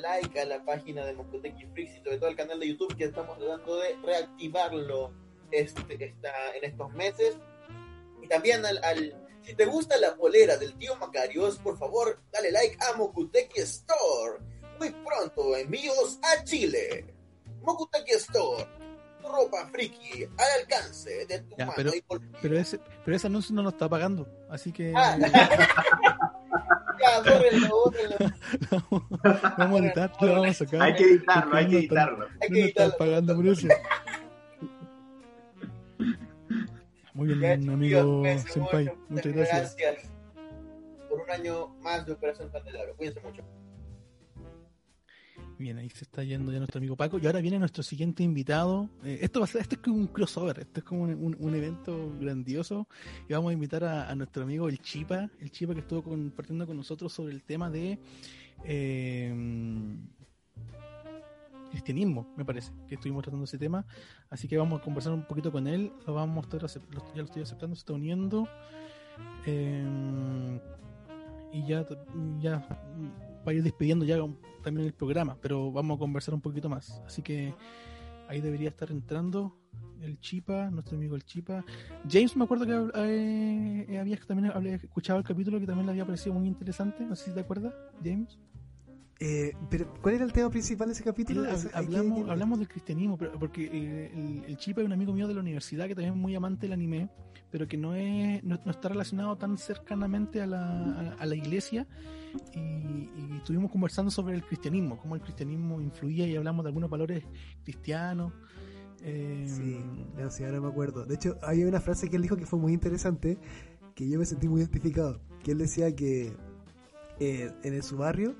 like 0.03 0.39
a 0.39 0.45
la 0.45 0.65
página 0.65 1.05
de 1.05 1.15
Mokuteki 1.15 1.67
Freaks 1.67 1.97
y 1.97 1.99
sobre 2.03 2.19
todo 2.19 2.29
al 2.29 2.37
canal 2.37 2.61
de 2.61 2.69
YouTube 2.69 2.97
que 2.97 3.05
estamos 3.05 3.39
tratando 3.39 3.77
de 3.79 3.97
reactivarlo 4.05 5.13
este, 5.51 6.05
esta, 6.05 6.55
en 6.55 6.65
estos 6.65 6.93
meses. 6.93 7.37
Y 8.29 8.35
también 8.35 8.67
al, 8.67 8.79
al- 8.85 9.15
si 9.43 9.55
te 9.55 9.65
gusta 9.65 9.97
la 9.97 10.15
polera 10.15 10.59
del 10.59 10.75
tío 10.77 10.95
Macarios, 10.97 11.57
por 11.59 11.79
favor, 11.79 12.21
dale 12.31 12.53
like 12.53 12.77
a 12.85 12.95
Mokuteki 12.97 13.61
Store. 13.61 14.39
Muy 14.79 14.91
pronto, 14.91 15.57
envíos 15.57 16.19
a 16.23 16.45
Chile. 16.45 17.07
Mokuteki 17.63 18.13
Store. 18.13 18.67
Ropa 19.23 19.67
friki 19.73 20.25
al 20.25 20.61
alcance 20.61 21.27
de 21.27 21.39
tu 21.41 21.57
Ya, 21.57 21.65
mano 21.67 21.73
pero- 21.77 21.95
y 21.95 22.03
bolsillo. 22.07 22.39
Pero 22.43 22.59
ese, 22.59 22.81
pero 23.05 23.17
ese 23.17 23.27
anuncio 23.27 23.55
no 23.55 23.63
nos 23.63 23.73
está 23.73 23.89
pagando, 23.89 24.27
así 24.51 24.73
que 24.73 24.93
Ah. 24.95 25.17
Ya, 27.01 27.21
bórrenlo, 27.21 27.69
bórrenlo. 27.85 28.17
vamos 29.59 29.81
a 29.81 29.85
editar, 29.85 30.13
lo 30.21 30.33
vamos 30.33 30.49
a 30.49 30.55
sacar. 30.55 30.83
Hay 30.83 30.95
que 30.95 31.05
editarlo, 31.05 31.57
hay 31.57 31.67
que 31.67 31.73
no 31.73 31.79
editarlo. 31.79 32.27
Hay 32.27 32.31
No 32.33 32.41
que 32.41 32.49
nos 32.49 32.69
están 32.69 32.85
editarlo. 32.87 32.97
pagando 32.99 33.37
por 33.37 33.47
eso. 33.47 33.69
Muy 37.19 37.35
bien, 37.35 37.63
Ya, 37.63 37.73
amigo 37.73 38.23
Senpai. 38.47 38.85
mucho. 38.85 38.97
Muchas 39.09 39.33
gracias. 39.35 39.77
Gracias 39.77 40.13
por 41.09 41.21
un 41.21 41.31
año 41.31 41.69
más 41.83 42.07
de 42.07 42.13
Operación 42.13 42.49
Candelabro. 42.51 42.95
Cuídense 42.97 43.21
mucho. 43.21 43.43
Bien, 45.59 45.77
ahí 45.79 45.91
se 45.91 46.05
está 46.05 46.23
yendo 46.23 46.53
ya 46.53 46.59
nuestro 46.59 46.79
amigo 46.79 46.95
Paco. 46.95 47.19
Y 47.19 47.27
ahora 47.27 47.41
viene 47.41 47.59
nuestro 47.59 47.83
siguiente 47.83 48.23
invitado. 48.23 48.89
Eh, 49.03 49.19
esto 49.23 49.41
va 49.41 49.47
a 49.47 49.49
ser, 49.49 49.63
esto 49.63 49.75
es 49.75 49.81
como 49.81 49.97
un 49.97 50.07
crossover, 50.07 50.61
esto 50.61 50.79
es 50.79 50.85
como 50.85 51.03
un, 51.03 51.11
un- 51.15 51.37
un 51.41 51.55
evento 51.57 52.15
grandioso. 52.21 52.87
Y 53.29 53.33
vamos 53.33 53.51
a 53.51 53.53
invitar 53.55 53.83
a, 53.83 54.09
a 54.09 54.15
nuestro 54.15 54.45
amigo 54.45 54.69
el 54.69 54.79
Chipa, 54.79 55.29
el 55.41 55.51
Chipa 55.51 55.75
que 55.75 55.81
estuvo 55.81 56.05
compartiendo 56.05 56.65
con 56.69 56.77
nosotros 56.77 57.13
sobre 57.13 57.33
el 57.35 57.43
tema 57.43 57.69
de 57.71 57.99
eh, 58.65 59.35
cristianismo, 61.69 62.33
me 62.37 62.45
parece, 62.45 62.73
que 62.89 62.95
estuvimos 62.95 63.23
tratando 63.23 63.45
ese 63.45 63.59
tema. 63.59 63.87
Así 64.31 64.49
que 64.49 64.57
vamos 64.57 64.81
a 64.81 64.85
conversar 64.85 65.13
un 65.13 65.27
poquito 65.27 65.53
con 65.53 65.67
él. 65.67 65.93
Lo 66.07 66.15
vamos 66.15 66.45
a 66.45 66.57
estar 66.57 66.83
ya 67.15 67.23
lo 67.23 67.25
estoy 67.25 67.43
aceptando, 67.43 67.77
se 67.77 67.81
está 67.81 67.93
uniendo. 67.93 68.49
Eh, 69.47 70.61
y 71.53 71.67
ya, 71.67 71.87
ya 72.41 72.59
mm, 72.59 73.47
va 73.47 73.53
a 73.53 73.55
ir 73.55 73.63
despidiendo 73.63 74.05
ya 74.05 74.19
también 74.63 74.87
el 74.87 74.93
programa, 74.93 75.37
pero 75.41 75.73
vamos 75.73 75.97
a 75.97 75.99
conversar 75.99 76.35
un 76.35 76.41
poquito 76.41 76.69
más. 76.69 77.03
Así 77.07 77.23
que 77.23 77.55
ahí 78.29 78.41
debería 78.41 78.69
estar 78.69 78.91
entrando 78.91 79.57
el 80.03 80.21
Chipa, 80.21 80.71
nuestro 80.71 80.97
amigo 80.97 81.17
el 81.17 81.25
Chipa. 81.25 81.65
James, 82.09 82.37
me 82.37 82.45
acuerdo 82.45 82.67
que 82.67 83.01
eh, 83.01 83.87
eh, 83.89 83.99
habías 83.99 84.27
también 84.27 84.53
había 84.55 84.75
escuchado 84.75 85.19
el 85.19 85.25
capítulo 85.25 85.59
que 85.59 85.67
también 85.67 85.87
le 85.87 85.93
había 85.93 86.05
parecido 86.05 86.35
muy 86.35 86.47
interesante. 86.47 87.05
No 87.05 87.17
sé 87.17 87.27
si 87.27 87.35
te 87.35 87.41
acuerdas, 87.41 87.75
James. 88.05 88.39
Eh, 89.21 89.53
pero, 89.69 89.93
¿cuál 90.01 90.15
era 90.15 90.25
el 90.25 90.33
tema 90.33 90.49
principal 90.49 90.87
de 90.89 90.95
ese 90.95 91.03
capítulo? 91.03 91.43
Que- 91.43 91.71
hablamos, 91.75 92.59
del 92.59 92.69
cristianismo, 92.69 93.17
pero 93.19 93.33
porque 93.39 93.65
eh, 93.65 94.13
el, 94.15 94.45
el 94.47 94.57
Chipa 94.57 94.81
es 94.81 94.87
un 94.87 94.93
amigo 94.93 95.13
mío 95.13 95.27
de 95.27 95.35
la 95.35 95.41
universidad 95.41 95.87
que 95.89 95.95
también 95.97 96.15
es 96.15 96.21
muy 96.21 96.37
amante 96.37 96.63
del 96.67 96.73
anime, 96.75 97.09
pero 97.51 97.67
que 97.67 97.77
no 97.77 97.95
es 97.97 98.45
no, 98.45 98.61
no 98.65 98.71
está 98.71 98.89
relacionado 98.91 99.37
tan 99.37 99.59
cercanamente 99.59 100.41
a 100.41 100.47
la, 100.47 100.61
a, 100.61 101.15
a 101.19 101.27
la 101.27 101.35
iglesia. 101.35 101.87
Y, 102.55 102.59
y 102.61 103.37
estuvimos 103.39 103.73
conversando 103.73 104.11
sobre 104.11 104.37
el 104.37 104.45
cristianismo, 104.45 104.99
cómo 104.99 105.17
el 105.17 105.21
cristianismo 105.23 105.81
influía 105.81 106.27
y 106.27 106.37
hablamos 106.37 106.65
de 106.65 106.69
algunos 106.69 106.89
valores 106.91 107.25
cristianos. 107.65 108.33
Eh, 109.03 109.47
Sí, 109.49 109.81
no, 110.17 110.31
sí, 110.31 110.45
ahora 110.45 110.61
me 110.61 110.69
acuerdo. 110.69 111.05
De 111.07 111.15
hecho, 111.17 111.39
hay 111.43 111.65
una 111.65 111.81
frase 111.81 112.09
que 112.09 112.17
él 112.17 112.23
dijo 112.23 112.37
que 112.37 112.47
fue 112.47 112.59
muy 112.59 112.73
interesante, 112.73 113.39
que 113.97 114.09
yo 114.09 114.19
me 114.19 114.27
sentí 114.27 114.47
muy 114.49 114.61
identificado. 114.61 115.21
Que 115.43 115.53
él 115.53 115.59
decía 115.59 115.95
que 115.97 116.33
eh, 117.19 117.51
en 117.65 117.83
su 117.83 117.97
barrio, 117.97 118.37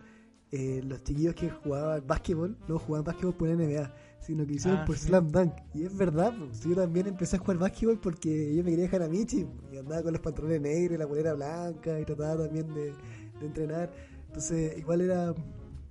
eh, 0.51 0.83
los 0.87 1.03
chiquillos 1.05 1.35
que 1.35 1.51
jugaban 1.51 2.07
básquetbol 2.07 2.57
no 2.69 2.79
jugaban 2.79 3.05
básquetbol 3.05 3.35
por 3.35 3.49
NBA, 3.49 3.95
sino 4.21 4.47
que 4.47 4.55
hicieron 4.55 4.81
Ah, 4.81 4.85
por 4.85 4.97
sí. 4.97 5.09
Slam 5.09 5.29
Dunk. 5.29 5.53
Y 5.75 5.85
es 5.85 5.97
verdad, 5.97 6.33
pues, 6.39 6.65
yo 6.65 6.75
también 6.75 7.07
empecé 7.07 7.37
a 7.37 7.39
jugar 7.39 7.59
básquetbol 7.59 7.99
porque 8.01 8.55
yo 8.55 8.65
me 8.65 8.71
quería 8.71 8.85
dejar 8.85 9.03
a 9.03 9.09
Michi. 9.09 9.47
Y 9.73 9.77
andaba 9.77 10.03
con 10.03 10.13
los 10.13 10.23
pantalones 10.23 10.61
negros 10.61 10.95
y 10.97 10.99
la 10.99 11.07
polera 11.09 11.35
blanca 11.35 12.01
y 12.01 12.05
trataba 12.05 12.45
también 12.47 12.73
de, 12.75 12.93
de 13.41 13.47
entrenar. 13.47 13.93
Entonces, 14.27 14.77
igual 14.79 15.01
era 15.03 15.35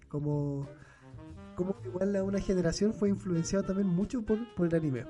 como 0.08 0.68
como 1.56 1.76
que 1.82 1.88
igual 1.90 2.14
la 2.14 2.24
una 2.24 2.40
generación 2.40 2.94
fue 2.94 3.10
influenciada 3.10 3.66
también 3.66 3.88
mucho 3.88 4.22
por, 4.22 4.38
por 4.56 4.68
el 4.68 4.76
anime. 4.76 5.06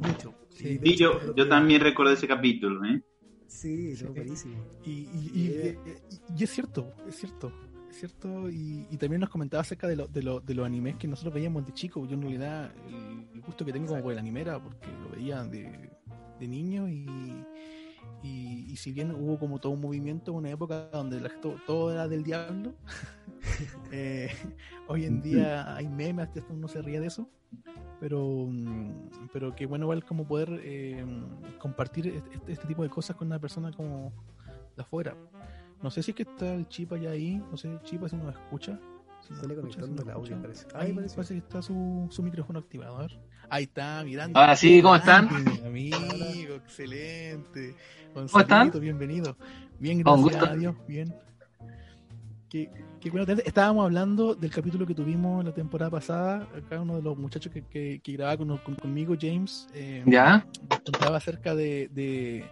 Mucho. 0.00 0.34
Sí, 0.50 0.80
hecho, 0.84 1.20
yo, 1.20 1.34
yo 1.34 1.48
también 1.48 1.80
recuerdo 1.80 2.12
ese 2.12 2.28
capítulo, 2.28 2.84
¿eh? 2.84 3.02
Sí, 3.48 3.96
Sí. 3.96 4.04
buenísimo. 4.06 4.54
Y, 4.84 4.90
y- 4.90 5.30
y- 5.34 5.46
Eh. 5.52 5.78
y- 6.10 6.40
y 6.40 6.44
es 6.44 6.50
cierto, 6.50 6.92
es 7.08 7.16
cierto, 7.16 7.52
cierto. 7.92 8.50
Y, 8.50 8.86
y 8.90 8.96
también 8.96 9.20
nos 9.20 9.30
comentaba 9.30 9.60
acerca 9.60 9.86
de, 9.86 9.96
lo- 9.96 10.08
de, 10.08 10.22
lo- 10.22 10.40
de 10.40 10.54
los 10.54 10.66
animes 10.66 10.96
que 10.96 11.06
nosotros 11.08 11.34
veíamos 11.34 11.64
de 11.66 11.72
chico. 11.72 12.04
Yo 12.06 12.14
en 12.14 12.22
realidad 12.22 12.70
el 13.34 13.40
gusto 13.42 13.64
que 13.64 13.72
tengo 13.72 13.88
como 13.88 14.02
por 14.02 14.12
el 14.12 14.18
anime 14.18 14.40
era 14.42 14.62
porque 14.62 14.88
lo 15.02 15.10
veía 15.10 15.42
de, 15.44 15.90
de 16.40 16.48
niño 16.48 16.88
y, 16.88 17.06
y, 18.22 18.66
y 18.70 18.76
si 18.76 18.92
bien 18.92 19.10
hubo 19.12 19.38
como 19.38 19.58
todo 19.58 19.72
un 19.72 19.80
movimiento, 19.80 20.32
una 20.32 20.50
época 20.50 20.88
donde 20.92 21.20
la- 21.20 21.30
todo 21.66 21.92
era 21.92 22.08
del 22.08 22.22
diablo, 22.22 22.72
eh, 23.92 24.30
hoy 24.88 25.04
en 25.04 25.20
día 25.20 25.74
hay 25.74 25.88
memes, 25.88 26.28
hasta 26.28 26.42
uno 26.52 26.68
se 26.68 26.82
ríe 26.82 27.00
de 27.00 27.06
eso. 27.08 27.28
pero 28.00 28.46
mm, 28.48 29.28
pero 29.32 29.54
que 29.54 29.66
bueno 29.66 29.84
igual 29.84 30.04
como 30.04 30.26
poder 30.26 30.60
eh, 30.64 31.04
compartir 31.58 32.08
este, 32.08 32.52
este 32.52 32.66
tipo 32.66 32.82
de 32.82 32.88
cosas 32.90 33.16
con 33.16 33.26
una 33.28 33.38
persona 33.38 33.70
como 33.72 34.12
de 34.76 34.82
afuera. 34.82 35.16
No 35.82 35.90
sé 35.90 36.02
si 36.02 36.12
es 36.12 36.16
que 36.16 36.22
está 36.22 36.54
el 36.54 36.68
Chipa 36.68 36.96
ya 36.96 37.10
ahí, 37.10 37.42
no 37.50 37.56
sé, 37.56 37.76
Chipa 37.84 38.08
si 38.08 38.16
nos 38.16 38.34
escucha. 38.34 38.78
Si 39.26 39.34
Sale 39.34 39.54
nos 39.56 39.64
escucha, 39.66 39.86
si 39.86 39.92
nos 39.92 40.00
el 40.04 40.10
audio, 40.10 40.34
escucha. 40.36 40.42
parece. 40.42 40.66
Ahí 40.74 40.86
Ahí 40.88 40.92
parece, 40.94 41.14
parece. 41.16 41.34
que 41.34 41.38
está 41.40 41.62
su, 41.62 42.06
su 42.10 42.22
micrófono 42.22 42.58
activado. 42.58 42.96
A 42.98 43.00
ver. 43.02 43.18
Ahí 43.48 43.64
está, 43.64 44.02
mirando. 44.04 44.38
Ahora 44.38 44.56
sí, 44.56 44.80
¿cómo 44.82 44.96
están? 44.96 45.28
Amigo, 45.66 46.54
excelente. 46.56 47.70
están? 47.70 48.12
Gonzalito, 48.14 48.80
bienvenido. 48.80 49.36
Bien, 49.78 50.02
Ah, 50.06 50.12
un 50.12 50.24
gracias 50.26 50.48
a 50.50 50.54
Dios, 50.54 50.74
bien. 50.88 51.14
Qué, 52.48 52.70
qué 53.00 53.10
bueno 53.10 53.24
tenerte. 53.24 53.48
Estábamos 53.48 53.84
hablando 53.84 54.34
del 54.34 54.50
capítulo 54.50 54.86
que 54.86 54.94
tuvimos 54.94 55.42
la 55.44 55.52
temporada 55.54 55.90
pasada. 55.90 56.46
Acá 56.54 56.80
uno 56.80 56.96
de 56.96 57.02
los 57.02 57.16
muchachos 57.16 57.50
que, 57.52 57.62
que, 57.64 58.00
que 58.02 58.12
grababa 58.12 58.36
con- 58.36 58.58
con- 58.58 58.74
conmigo, 58.74 59.14
James, 59.18 59.68
eh, 59.74 60.02
¿Ya? 60.06 60.46
nos 60.68 60.80
contaba 60.80 61.16
acerca 61.16 61.54
de, 61.54 61.88
de, 61.92 62.44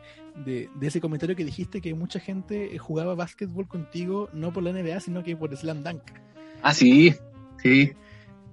de- 0.45 0.69
de 0.75 0.87
ese 0.87 1.01
comentario 1.01 1.35
que 1.37 1.45
dijiste 1.45 1.81
que 1.81 1.95
mucha 1.95 2.21
gente 2.21 2.75
eh, 2.75 2.79
jugaba 2.79 3.15
básquetbol 3.15 3.67
contigo, 3.69 4.29
no 4.33 4.53
por 4.53 4.63
la 4.63 4.71
NBA, 4.71 5.01
sino 5.01 5.23
que 5.23 5.37
por 5.37 5.55
Slam 5.57 5.83
Dunk. 5.83 6.03
Ah, 6.63 6.75
sí, 6.75 7.15
sí. 7.63 7.93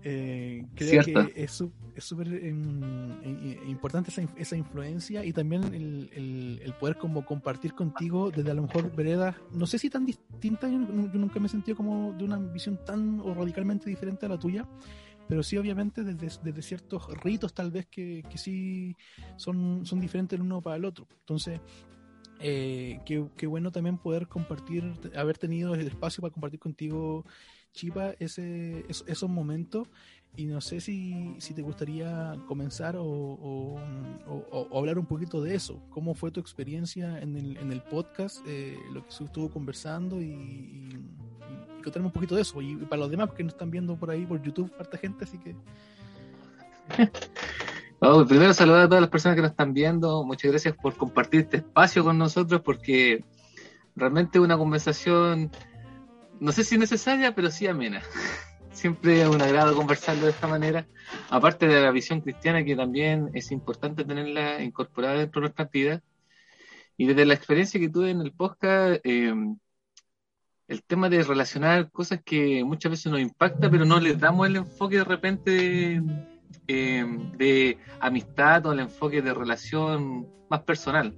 Eh, 0.03 0.63
creo 0.75 1.01
Cierto. 1.03 1.27
que 1.33 1.43
es 1.43 1.63
súper 1.97 2.27
em, 2.27 3.11
eh, 3.23 3.59
importante 3.67 4.11
esa, 4.11 4.21
esa 4.37 4.55
influencia 4.55 5.25
y 5.25 5.33
también 5.33 5.63
el, 5.73 6.09
el- 6.13 6.61
el 6.63 6.73
poder 6.73 6.95
como 6.97 7.25
compartir 7.25 7.73
contigo 7.73 8.29
desde 8.31 8.51
a 8.51 8.53
lo 8.53 8.61
mejor 8.61 8.95
veredas, 8.95 9.35
no 9.51 9.65
sé 9.65 9.79
si 9.79 9.89
tan 9.89 10.05
distintas, 10.05 10.71
yo, 10.71 10.77
yo 10.79 11.19
nunca 11.19 11.39
me 11.39 11.47
he 11.47 11.49
sentido 11.49 11.75
como 11.75 12.13
de 12.13 12.23
una 12.23 12.37
visión 12.37 12.79
tan 12.85 13.19
o 13.19 13.33
radicalmente 13.33 13.89
diferente 13.89 14.25
a 14.27 14.29
la 14.29 14.37
tuya, 14.37 14.65
pero 15.27 15.43
sí 15.43 15.57
obviamente 15.57 16.03
desde, 16.03 16.39
desde 16.43 16.61
ciertos 16.61 17.07
ritos 17.23 17.53
tal 17.53 17.71
vez 17.71 17.87
que, 17.87 18.23
que 18.29 18.37
sí 18.37 18.95
son, 19.35 19.85
son 19.85 19.99
diferentes 19.99 20.37
el 20.37 20.45
uno 20.45 20.61
para 20.61 20.77
el 20.77 20.85
otro. 20.85 21.07
Entonces, 21.19 21.59
eh, 22.39 22.99
qué, 23.05 23.25
qué 23.35 23.47
bueno 23.47 23.71
también 23.71 23.97
poder 23.97 24.27
compartir, 24.27 24.83
haber 25.15 25.37
tenido 25.37 25.73
el 25.75 25.87
espacio 25.87 26.21
para 26.21 26.31
compartir 26.33 26.59
contigo, 26.59 27.25
Chipa, 27.73 28.11
ese, 28.19 28.85
es- 28.89 29.03
esos 29.07 29.29
momentos. 29.29 29.87
Y 30.35 30.45
no 30.45 30.61
sé 30.61 30.81
si, 30.81 31.35
si 31.39 31.55
te 31.55 31.63
gustaría 31.63 32.35
comenzar 32.47 32.95
o, 32.95 33.03
o- 33.05 33.79
o- 34.27 34.67
o 34.69 34.79
hablar 34.79 34.99
un 34.99 35.05
poquito 35.07 35.41
de 35.41 35.55
eso. 35.55 35.81
¿Cómo 35.89 36.13
fue 36.13 36.29
tu 36.29 36.39
experiencia 36.39 37.19
en 37.19 37.35
el, 37.37 37.57
en 37.57 37.71
el 37.71 37.81
podcast? 37.81 38.39
eh, 38.47 38.77
lo 38.93 39.03
que 39.03 39.11
se 39.11 39.23
estuvo 39.23 39.49
conversando 39.49 40.21
y, 40.21 40.25
y, 40.25 40.89
y 41.79 41.81
contarme 41.83 42.07
un 42.07 42.11
poquito 42.13 42.35
de 42.35 42.41
eso. 42.43 42.61
Y, 42.61 42.75
para 42.75 43.01
los 43.01 43.09
demás 43.09 43.31
que 43.33 43.43
nos 43.43 43.53
están 43.53 43.71
viendo 43.71 43.95
por 43.95 44.11
ahí 44.11 44.25
por 44.27 44.39
YouTube, 44.41 44.71
harta 44.79 44.97
gente, 44.99 45.23
así 45.23 45.39
que 45.39 45.55
Primero 47.99 48.53
saludar 48.53 48.83
a 48.83 48.87
todas 48.87 49.01
las 49.01 49.09
personas 49.09 49.35
que 49.35 49.41
nos 49.41 49.51
están 49.51 49.73
viendo. 49.73 50.23
Muchas 50.23 50.51
gracias 50.51 50.75
por 50.75 50.95
compartir 50.95 51.41
este 51.41 51.57
espacio 51.57 52.03
con 52.03 52.17
nosotros 52.17 52.61
porque 52.61 53.23
realmente 53.95 54.39
una 54.39 54.55
conversación, 54.55 55.49
no 56.39 56.51
sé 56.51 56.63
si 56.63 56.77
necesaria, 56.77 57.33
pero 57.33 57.49
sí 57.49 57.65
amena. 57.65 58.03
Siempre 58.71 59.23
es 59.23 59.27
un 59.27 59.41
agrado 59.41 59.75
conversarlo 59.75 60.25
de 60.25 60.31
esta 60.31 60.47
manera. 60.47 60.85
Aparte 61.31 61.67
de 61.67 61.81
la 61.81 61.89
visión 61.89 62.21
cristiana 62.21 62.63
que 62.63 62.75
también 62.75 63.31
es 63.33 63.51
importante 63.51 64.05
tenerla 64.05 64.61
incorporada 64.61 65.15
dentro 65.15 65.41
de 65.41 65.45
nuestras 65.45 65.71
vidas. 65.71 66.03
Y 66.97 67.07
desde 67.07 67.25
la 67.25 67.33
experiencia 67.33 67.79
que 67.79 67.89
tuve 67.89 68.11
en 68.11 68.21
el 68.21 68.31
podcast, 68.31 69.01
eh, 69.03 69.33
el 70.67 70.83
tema 70.83 71.09
de 71.09 71.23
relacionar 71.23 71.89
cosas 71.91 72.21
que 72.23 72.63
muchas 72.63 72.91
veces 72.91 73.11
nos 73.11 73.21
impacta, 73.21 73.71
pero 73.71 73.85
no 73.85 73.99
les 73.99 74.19
damos 74.19 74.45
el 74.45 74.57
enfoque 74.57 74.97
de 74.97 75.03
repente 75.03 76.01
eh, 76.67 77.05
de 77.37 77.77
amistad 77.99 78.65
o 78.65 78.73
el 78.73 78.79
enfoque 78.79 79.21
de 79.21 79.33
relación 79.33 80.27
más 80.49 80.61
personal. 80.61 81.15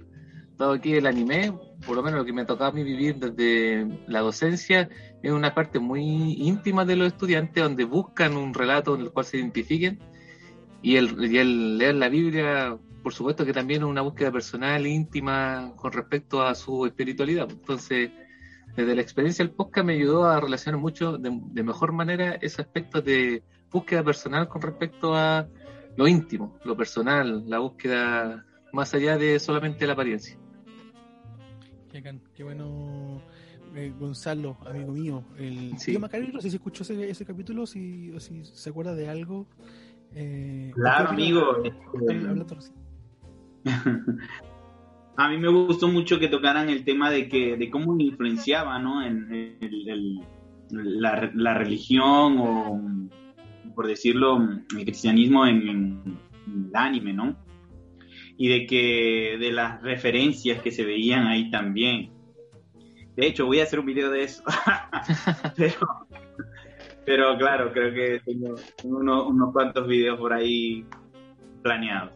Dado 0.56 0.80
que 0.80 0.98
el 0.98 1.06
anime, 1.06 1.52
por 1.86 1.96
lo 1.96 2.02
menos 2.02 2.20
lo 2.20 2.24
que 2.24 2.32
me 2.32 2.42
ha 2.42 2.46
tocado 2.46 2.70
a 2.70 2.72
mí 2.72 2.84
vivir 2.84 3.16
desde 3.16 3.86
la 4.06 4.20
docencia, 4.20 4.88
es 5.22 5.32
una 5.32 5.54
parte 5.54 5.78
muy 5.78 6.34
íntima 6.34 6.84
de 6.84 6.96
los 6.96 7.08
estudiantes 7.08 7.62
donde 7.62 7.84
buscan 7.84 8.36
un 8.36 8.52
relato 8.52 8.94
en 8.94 9.02
el 9.02 9.10
cual 9.10 9.24
se 9.24 9.38
identifiquen 9.38 9.98
y 10.82 10.96
el, 10.96 11.32
y 11.32 11.38
el 11.38 11.78
leer 11.78 11.94
la 11.94 12.08
Biblia, 12.08 12.78
por 13.02 13.12
supuesto 13.12 13.44
que 13.44 13.52
también 13.52 13.82
es 13.82 13.88
una 13.88 14.02
búsqueda 14.02 14.30
personal, 14.30 14.86
íntima 14.86 15.72
con 15.76 15.92
respecto 15.92 16.42
a 16.42 16.54
su 16.54 16.86
espiritualidad. 16.86 17.48
Entonces, 17.50 18.10
desde 18.76 18.94
la 18.94 19.02
experiencia 19.02 19.44
del 19.44 19.54
podcast 19.54 19.86
me 19.86 19.94
ayudó 19.94 20.24
a 20.24 20.40
relacionar 20.40 20.80
mucho 20.80 21.18
de, 21.18 21.62
mejor 21.62 21.92
manera 21.92 22.34
ese 22.34 22.62
aspecto 22.62 23.02
de 23.02 23.42
búsqueda 23.70 24.02
personal 24.02 24.48
con 24.48 24.62
respecto 24.62 25.14
a 25.14 25.46
lo 25.96 26.08
íntimo, 26.08 26.56
lo 26.64 26.76
personal, 26.76 27.44
la 27.48 27.58
búsqueda 27.58 28.44
más 28.72 28.92
allá 28.94 29.16
de 29.18 29.38
solamente 29.38 29.86
la 29.86 29.92
apariencia. 29.94 30.36
qué, 31.90 32.02
qué 32.34 32.44
bueno. 32.44 33.20
eh, 33.74 33.92
Gonzalo, 33.98 34.56
amigo 34.66 34.92
mío, 34.92 35.24
el 35.38 35.74
Sí. 35.78 35.92
tío 35.92 36.00
Macario, 36.00 36.30
no 36.32 36.40
sé 36.40 36.50
si 36.50 36.56
escuchó 36.56 36.82
ese, 36.82 37.08
ese 37.10 37.24
capítulo, 37.24 37.66
si, 37.66 38.10
o 38.12 38.18
si 38.20 38.44
se 38.44 38.70
acuerda 38.70 38.94
de 38.94 39.08
algo. 39.08 39.46
Eh, 40.12 40.72
Claro, 40.74 41.10
¿qué 41.10 41.14
amigo. 41.14 41.62
este. 41.62 41.80
A 45.16 45.28
mí 45.28 45.36
me 45.36 45.48
gustó 45.48 45.88
mucho 45.88 46.18
que 46.18 46.28
tocaran 46.28 46.70
el 46.70 46.84
tema 46.84 47.10
de 47.10 47.28
que 47.28 47.56
de 47.56 47.68
cómo 47.70 47.94
influenciaba, 48.00 48.78
¿no? 48.78 49.02
En, 49.04 49.30
el- 49.60 49.88
el- 49.88 50.20
la, 50.70 51.30
la 51.34 51.54
religión 51.54 52.38
o, 52.38 52.80
por 53.80 53.86
decirlo, 53.86 54.36
el 54.76 54.84
cristianismo 54.84 55.46
en, 55.46 55.66
en 55.66 56.18
el 56.66 56.70
anime, 56.74 57.14
¿no? 57.14 57.34
Y 58.36 58.48
de 58.48 58.66
que 58.66 59.38
de 59.40 59.52
las 59.52 59.80
referencias 59.80 60.60
que 60.60 60.70
se 60.70 60.84
veían 60.84 61.26
ahí 61.26 61.50
también. 61.50 62.12
De 63.16 63.26
hecho, 63.26 63.46
voy 63.46 63.60
a 63.60 63.62
hacer 63.62 63.80
un 63.80 63.86
video 63.86 64.10
de 64.10 64.24
eso. 64.24 64.42
pero, 65.56 65.78
pero 67.06 67.38
claro, 67.38 67.72
creo 67.72 67.94
que 67.94 68.20
tengo, 68.22 68.54
tengo 68.76 68.98
unos, 68.98 69.50
cuantos 69.54 69.88
videos 69.88 70.18
por 70.18 70.34
ahí 70.34 70.84
planeados. 71.62 72.12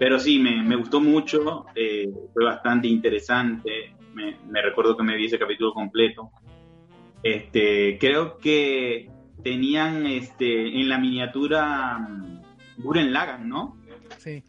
Pero 0.00 0.18
sí, 0.18 0.40
me, 0.40 0.64
me 0.64 0.74
gustó 0.74 1.00
mucho, 1.00 1.66
eh, 1.76 2.10
fue 2.34 2.44
bastante 2.44 2.88
interesante. 2.88 3.94
Me 4.14 4.60
recuerdo 4.60 4.96
que 4.96 5.04
me 5.04 5.16
vi 5.16 5.26
ese 5.26 5.38
capítulo 5.38 5.72
completo. 5.72 6.32
Este, 7.22 7.98
creo 8.00 8.36
que 8.38 9.08
tenían 9.42 10.06
este, 10.06 10.80
en 10.80 10.88
la 10.88 10.98
miniatura 10.98 11.98
mm, 11.98 12.42
Guren 12.82 13.12
Lagan, 13.12 13.48
¿no? 13.48 13.76
Sí, 14.18 14.42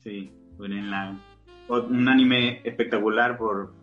Sí, 0.00 0.30
Guren 0.56 0.90
Lagan. 0.90 1.20
Un 1.68 2.08
anime 2.08 2.60
espectacular 2.64 3.36
por, 3.36 3.74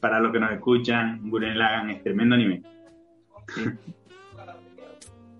para 0.00 0.18
los 0.20 0.32
que 0.32 0.40
nos 0.40 0.50
escuchan. 0.52 1.28
Guren 1.30 1.58
Lagan 1.58 1.90
es 1.90 2.02
tremendo 2.02 2.34
anime. 2.34 2.62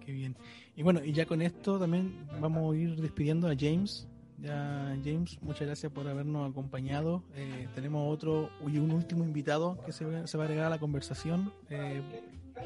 qué 0.04 0.12
bien. 0.12 0.36
Y 0.76 0.82
bueno, 0.82 1.00
y 1.04 1.12
ya 1.12 1.26
con 1.26 1.42
esto 1.42 1.78
también 1.78 2.26
vamos 2.40 2.72
a 2.72 2.76
ir 2.78 2.96
despidiendo 2.96 3.48
a 3.48 3.54
James. 3.58 4.08
Ya, 4.40 4.96
James, 5.04 5.36
muchas 5.42 5.66
gracias 5.66 5.90
por 5.92 6.06
habernos 6.06 6.48
acompañado. 6.48 7.24
Eh, 7.34 7.66
tenemos 7.74 8.12
otro 8.14 8.50
y 8.72 8.78
un 8.78 8.92
último 8.92 9.24
invitado 9.24 9.76
que 9.84 9.90
se, 9.90 10.04
va- 10.04 10.26
se 10.28 10.38
va 10.38 10.44
a 10.44 10.46
agregar 10.46 10.66
a 10.66 10.70
la 10.70 10.78
conversación. 10.78 11.52
Eh, 11.70 12.00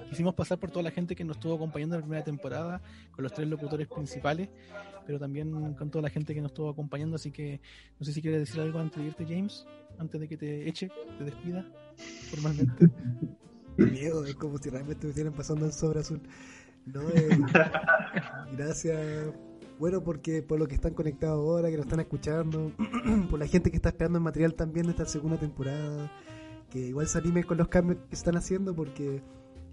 quisimos 0.08 0.34
pasar 0.34 0.58
por 0.58 0.70
toda 0.70 0.82
la 0.82 0.90
gente 0.90 1.14
que 1.14 1.24
nos 1.24 1.36
estuvo 1.36 1.54
acompañando 1.54 1.96
en 1.96 2.00
la 2.00 2.06
primera 2.06 2.24
temporada, 2.24 2.82
con 3.10 3.22
los 3.22 3.32
tres 3.32 3.48
locutores 3.48 3.88
principales, 3.88 4.48
pero 5.06 5.18
también 5.18 5.74
con 5.74 5.90
toda 5.90 6.02
la 6.02 6.10
gente 6.10 6.34
que 6.34 6.40
nos 6.40 6.50
estuvo 6.50 6.68
acompañando. 6.68 7.16
Así 7.16 7.30
que 7.30 7.60
no 7.98 8.04
sé 8.04 8.12
si 8.12 8.22
quieres 8.22 8.40
decir 8.40 8.60
algo 8.60 8.78
antes 8.78 8.98
de 8.98 9.08
irte, 9.08 9.24
James, 9.26 9.66
antes 9.98 10.20
de 10.20 10.28
que 10.28 10.36
te 10.36 10.68
eche, 10.68 10.90
te 11.18 11.24
despida 11.24 11.66
formalmente. 12.30 12.88
Miedo, 13.76 14.24
es 14.24 14.34
como 14.34 14.58
si 14.58 14.68
realmente 14.68 15.06
me 15.06 15.10
estuvieran 15.10 15.34
pasando 15.34 15.66
el 15.66 15.72
sobre 15.72 16.00
azul. 16.00 16.20
No, 16.86 17.08
eh, 17.10 17.38
gracias. 18.56 19.32
Bueno, 19.78 20.02
porque 20.04 20.42
por 20.42 20.58
lo 20.58 20.68
que 20.68 20.74
están 20.74 20.94
conectados 20.94 21.38
ahora, 21.38 21.70
que 21.70 21.76
nos 21.76 21.86
están 21.86 22.00
escuchando, 22.00 22.72
por 23.30 23.38
la 23.38 23.46
gente 23.46 23.70
que 23.70 23.76
está 23.76 23.88
esperando 23.88 24.18
el 24.18 24.24
material 24.24 24.54
también 24.54 24.86
de 24.86 24.92
esta 24.92 25.06
segunda 25.06 25.38
temporada, 25.38 26.10
que 26.70 26.78
igual 26.78 27.08
se 27.08 27.18
anime 27.18 27.44
con 27.44 27.58
los 27.58 27.68
cambios 27.68 27.98
que 28.08 28.14
están 28.14 28.36
haciendo, 28.36 28.74
porque 28.74 29.22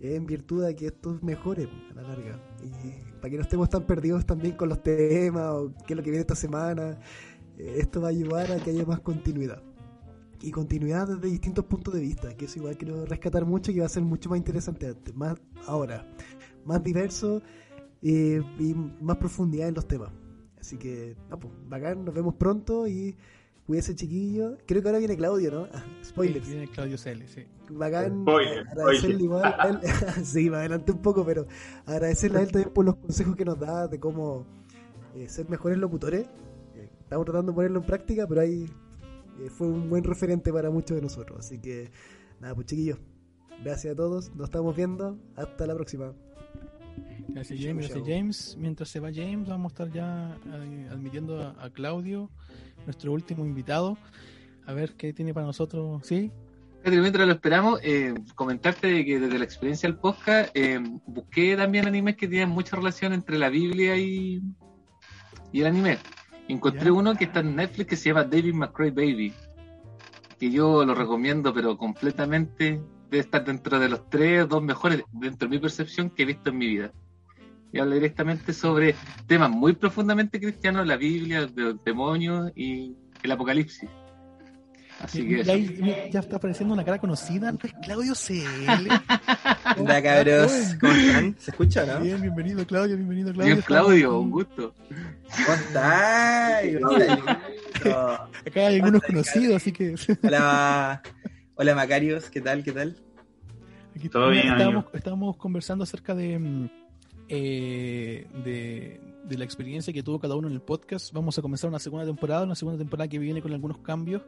en 0.01 0.25
virtud 0.25 0.65
de 0.65 0.75
que 0.75 0.87
esto 0.87 1.19
mejore 1.21 1.69
a 1.91 1.93
la 1.93 2.01
larga. 2.03 2.39
Y 2.63 3.17
para 3.17 3.29
que 3.29 3.35
no 3.37 3.41
estemos 3.41 3.69
tan 3.69 3.85
perdidos 3.85 4.25
también 4.25 4.55
con 4.55 4.69
los 4.69 4.81
temas 4.81 5.49
o 5.53 5.73
qué 5.85 5.93
es 5.93 5.97
lo 5.97 6.03
que 6.03 6.11
viene 6.11 6.21
esta 6.21 6.35
semana, 6.35 6.99
eh, 7.57 7.75
esto 7.77 8.01
va 8.01 8.07
a 8.07 8.11
ayudar 8.11 8.51
a 8.51 8.57
que 8.57 8.71
haya 8.71 8.85
más 8.85 8.99
continuidad 9.01 9.61
y 10.41 10.51
continuidad 10.51 11.07
desde 11.07 11.27
distintos 11.27 11.65
puntos 11.65 11.93
de 11.93 11.99
vista, 11.99 12.35
que 12.35 12.45
eso 12.45 12.59
igual 12.59 12.77
quiero 12.77 13.05
rescatar 13.05 13.45
mucho 13.45 13.71
y 13.71 13.79
va 13.79 13.85
a 13.85 13.89
ser 13.89 14.03
mucho 14.03 14.29
más 14.29 14.37
interesante 14.37 14.87
antes, 14.87 15.15
más 15.15 15.37
ahora, 15.67 16.09
más 16.65 16.83
diverso 16.83 17.41
eh, 18.01 18.41
y 18.57 18.73
más 18.73 19.17
profundidad 19.17 19.67
en 19.67 19.75
los 19.75 19.87
temas. 19.87 20.11
Así 20.59 20.77
que, 20.77 21.15
no, 21.29 21.39
pues, 21.39 21.53
bacán, 21.67 22.05
nos 22.05 22.13
vemos 22.13 22.35
pronto 22.35 22.87
y 22.87 23.17
cuídese 23.69 23.93
chiquillo. 23.93 24.57
Creo 24.65 24.81
que 24.81 24.87
ahora 24.87 24.97
viene 24.97 25.15
Claudio, 25.15 25.51
¿no? 25.51 25.67
Ah, 25.71 25.83
Spoilers. 26.03 26.43
Sí, 26.43 26.53
viene 26.53 26.67
Claudio 26.71 26.97
Cele, 26.97 27.27
sí. 27.27 27.45
Bacán, 27.69 28.23
Spoiler, 28.23 28.67
agradecerle 28.67 28.97
spoiler. 28.97 29.21
igual 29.21 29.55
a 29.59 29.69
él, 29.69 29.79
sí, 30.25 30.49
me 30.49 30.57
adelanté 30.57 30.91
un 30.91 31.03
poco, 31.03 31.23
pero 31.23 31.45
agradecerle 31.85 32.39
a 32.39 32.41
él 32.41 32.51
también 32.51 32.73
por 32.73 32.85
los 32.85 32.95
consejos 32.95 33.35
que 33.35 33.45
nos 33.45 33.59
da 33.59 33.87
de 33.87 33.99
cómo 33.99 34.47
eh, 35.15 35.29
ser 35.29 35.47
mejores 35.51 35.77
locutores. 35.77 36.25
Eh, 36.73 36.89
estamos 36.99 37.25
tratando 37.25 37.51
de 37.51 37.55
ponerlo 37.57 37.79
en 37.81 37.85
práctica, 37.85 38.25
pero 38.25 38.41
ahí 38.41 38.65
eh, 39.39 39.49
fue 39.51 39.67
un 39.67 39.87
buen 39.87 40.03
referente 40.03 40.51
para 40.51 40.71
muchos 40.71 40.95
de 40.95 41.03
nosotros. 41.03 41.37
Así 41.45 41.59
que, 41.59 41.91
nada, 42.39 42.55
pues 42.55 42.65
chiquillos, 42.65 42.97
gracias 43.63 43.93
a 43.93 43.95
todos, 43.95 44.35
nos 44.35 44.45
estamos 44.45 44.75
viendo, 44.75 45.19
hasta 45.35 45.67
la 45.67 45.75
próxima. 45.75 46.15
Gracias 47.29 47.59
James, 47.61 47.89
gracias. 47.89 48.07
James. 48.07 48.57
Mientras 48.59 48.89
se 48.89 48.99
va 48.99 49.09
James, 49.13 49.47
vamos 49.47 49.71
a 49.71 49.73
estar 49.73 49.91
ya 49.91 50.37
eh, 50.45 50.87
admitiendo 50.91 51.41
a, 51.41 51.55
a 51.63 51.69
Claudio, 51.69 52.29
nuestro 52.85 53.11
último 53.13 53.45
invitado. 53.45 53.97
A 54.65 54.73
ver 54.73 54.93
qué 54.93 55.13
tiene 55.13 55.33
para 55.33 55.45
nosotros. 55.45 56.01
¿Sí? 56.05 56.31
Mientras 56.85 57.27
lo 57.27 57.33
esperamos, 57.33 57.79
eh, 57.83 58.13
comentarte 58.35 58.87
de 58.87 59.05
que 59.05 59.19
desde 59.19 59.37
la 59.37 59.43
experiencia 59.43 59.89
del 59.89 59.97
podcast 59.97 60.49
eh, 60.55 60.79
busqué 61.05 61.57
también 61.57 61.85
animes 61.85 62.15
que 62.15 62.27
tienen 62.27 62.49
mucha 62.49 62.77
relación 62.77 63.11
entre 63.11 63.37
la 63.37 63.49
Biblia 63.49 63.97
y, 63.97 64.41
y 65.51 65.61
el 65.61 65.67
anime. 65.67 65.97
Encontré 66.47 66.89
uno 66.89 67.15
que 67.15 67.25
está 67.25 67.41
en 67.41 67.55
Netflix 67.55 67.89
que 67.89 67.95
se 67.95 68.09
llama 68.09 68.23
David 68.23 68.53
McCray 68.53 68.91
Baby, 68.91 69.33
que 70.39 70.49
yo 70.49 70.85
lo 70.85 70.95
recomiendo, 70.95 71.53
pero 71.53 71.77
completamente 71.77 72.81
debe 73.09 73.21
estar 73.21 73.43
dentro 73.43 73.79
de 73.79 73.89
los 73.89 74.09
tres 74.09 74.43
o 74.43 74.47
dos 74.47 74.63
mejores, 74.63 75.03
dentro 75.11 75.47
de 75.47 75.55
mi 75.55 75.59
percepción, 75.59 76.09
que 76.09 76.23
he 76.23 76.25
visto 76.25 76.49
en 76.49 76.57
mi 76.57 76.67
vida. 76.67 76.91
Y 77.71 77.79
habla 77.79 77.95
directamente 77.95 78.53
sobre 78.53 78.95
temas 79.27 79.49
muy 79.49 79.73
profundamente 79.73 80.39
cristianos, 80.39 80.87
la 80.87 80.97
Biblia, 80.97 81.47
los 81.55 81.83
demonios 81.83 82.51
y 82.55 82.95
el 83.21 83.31
apocalipsis. 83.31 83.89
Así 85.01 85.25
que 85.27 86.09
ya 86.11 86.19
está 86.19 86.35
apareciendo 86.35 86.73
una 86.73 86.83
cara 86.83 86.97
conocida. 86.99 87.51
¿No 87.51 87.59
es 87.63 87.73
Claudio 87.81 88.13
CL? 88.13 88.89
Hola 89.77 90.03
cabros, 90.03 90.75
¿cómo 90.79 90.91
están? 90.91 91.35
¿Se 91.39 91.51
escucha, 91.51 91.85
no? 91.85 92.01
Bien, 92.01 92.21
bienvenido 92.21 92.65
Claudio, 92.67 92.97
bienvenido 92.97 93.31
Claudio. 93.31 93.55
Bien, 93.55 93.65
Claudio, 93.65 94.19
un 94.19 94.31
gusto. 94.31 94.73
¿Cómo? 95.45 95.57
Hola, 95.77 97.39
Acá 98.45 98.67
hay 98.67 98.75
algunos 98.75 99.01
conocidos, 99.03 99.55
así 99.55 99.71
que 99.71 99.95
hola, 100.23 101.01
hola 101.59 101.75
Macarios, 101.75 102.29
¿qué 102.29 102.39
tal? 102.41 102.63
¿Qué 102.63 102.71
tal? 102.71 102.95
aquí 103.95 104.07
Todo 104.09 104.29
bien, 104.29 104.47
estábamos, 104.47 104.83
amigo. 104.85 104.89
estábamos 104.93 105.35
conversando 105.37 105.83
acerca 105.83 106.15
de, 106.15 106.39
mm, 106.39 106.69
eh, 107.27 108.27
de, 108.45 109.01
de 109.25 109.37
la 109.37 109.43
experiencia 109.43 109.91
que 109.91 110.01
tuvo 110.01 110.19
cada 110.19 110.35
uno 110.35 110.47
en 110.47 110.53
el 110.53 110.61
podcast. 110.61 111.11
Vamos 111.13 111.37
a 111.37 111.41
comenzar 111.41 111.69
una 111.69 111.79
segunda 111.79 112.05
temporada, 112.05 112.43
una 112.45 112.55
segunda 112.55 112.77
temporada 112.77 113.09
que 113.09 113.19
viene 113.19 113.41
con 113.41 113.51
algunos 113.53 113.79
cambios, 113.79 114.21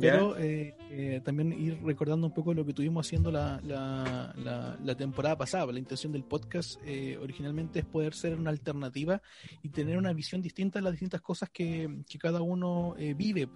pero 0.00 0.36
eh, 0.38 0.76
eh, 0.90 1.20
también 1.24 1.52
ir 1.52 1.78
recordando 1.84 2.28
un 2.28 2.32
poco 2.32 2.54
lo 2.54 2.64
que 2.64 2.72
tuvimos 2.72 3.04
haciendo 3.06 3.30
la, 3.32 3.60
la, 3.64 4.32
la- 4.36 4.78
la 4.82 4.94
temporada 4.94 5.36
pasada. 5.36 5.72
La 5.72 5.78
intención 5.80 6.12
del 6.12 6.22
podcast 6.22 6.80
eh, 6.84 7.18
originalmente 7.20 7.80
es 7.80 7.84
poder 7.84 8.14
ser 8.14 8.36
una 8.38 8.50
alternativa 8.50 9.20
y 9.62 9.70
tener 9.70 9.98
una 9.98 10.12
visión 10.12 10.40
distinta 10.40 10.78
de 10.78 10.84
las 10.84 10.92
distintas 10.92 11.20
cosas 11.20 11.50
que, 11.50 12.04
que 12.08 12.18
cada 12.18 12.40
uno 12.42 12.94
eh, 12.96 13.12
vive. 13.14 13.48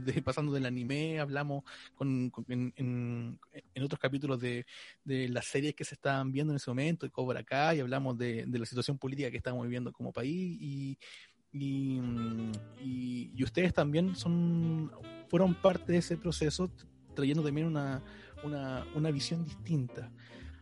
Desde 0.00 0.22
pasando 0.22 0.52
del 0.52 0.64
anime, 0.64 1.20
hablamos 1.20 1.64
con, 1.94 2.32
en, 2.48 3.38
otros 3.82 4.00
capítulos 4.00 4.40
de, 4.40 4.64
las 5.04 5.44
series 5.44 5.74
que 5.74 5.84
se 5.84 5.94
estaban 5.94 6.32
viendo 6.32 6.52
en 6.52 6.56
ese 6.56 6.70
momento, 6.70 7.04
de 7.04 7.10
Cobra 7.10 7.42
Kai, 7.42 7.76
y 7.76 7.80
hablamos 7.80 8.16
de, 8.16 8.46
la 8.46 8.64
situación 8.64 8.96
política 8.96 9.30
que 9.30 9.36
estamos 9.36 9.62
viviendo 9.62 9.92
como 9.92 10.12
país 10.12 10.58
y, 10.60 10.98
ustedes 13.42 13.74
también 13.74 14.16
son 14.16 14.90
fueron 15.28 15.54
parte 15.54 15.92
de 15.92 15.98
ese 15.98 16.16
proceso 16.16 16.70
trayendo 17.14 17.42
también 17.42 17.66
una, 17.66 19.10
visión 19.12 19.44
distinta. 19.44 20.10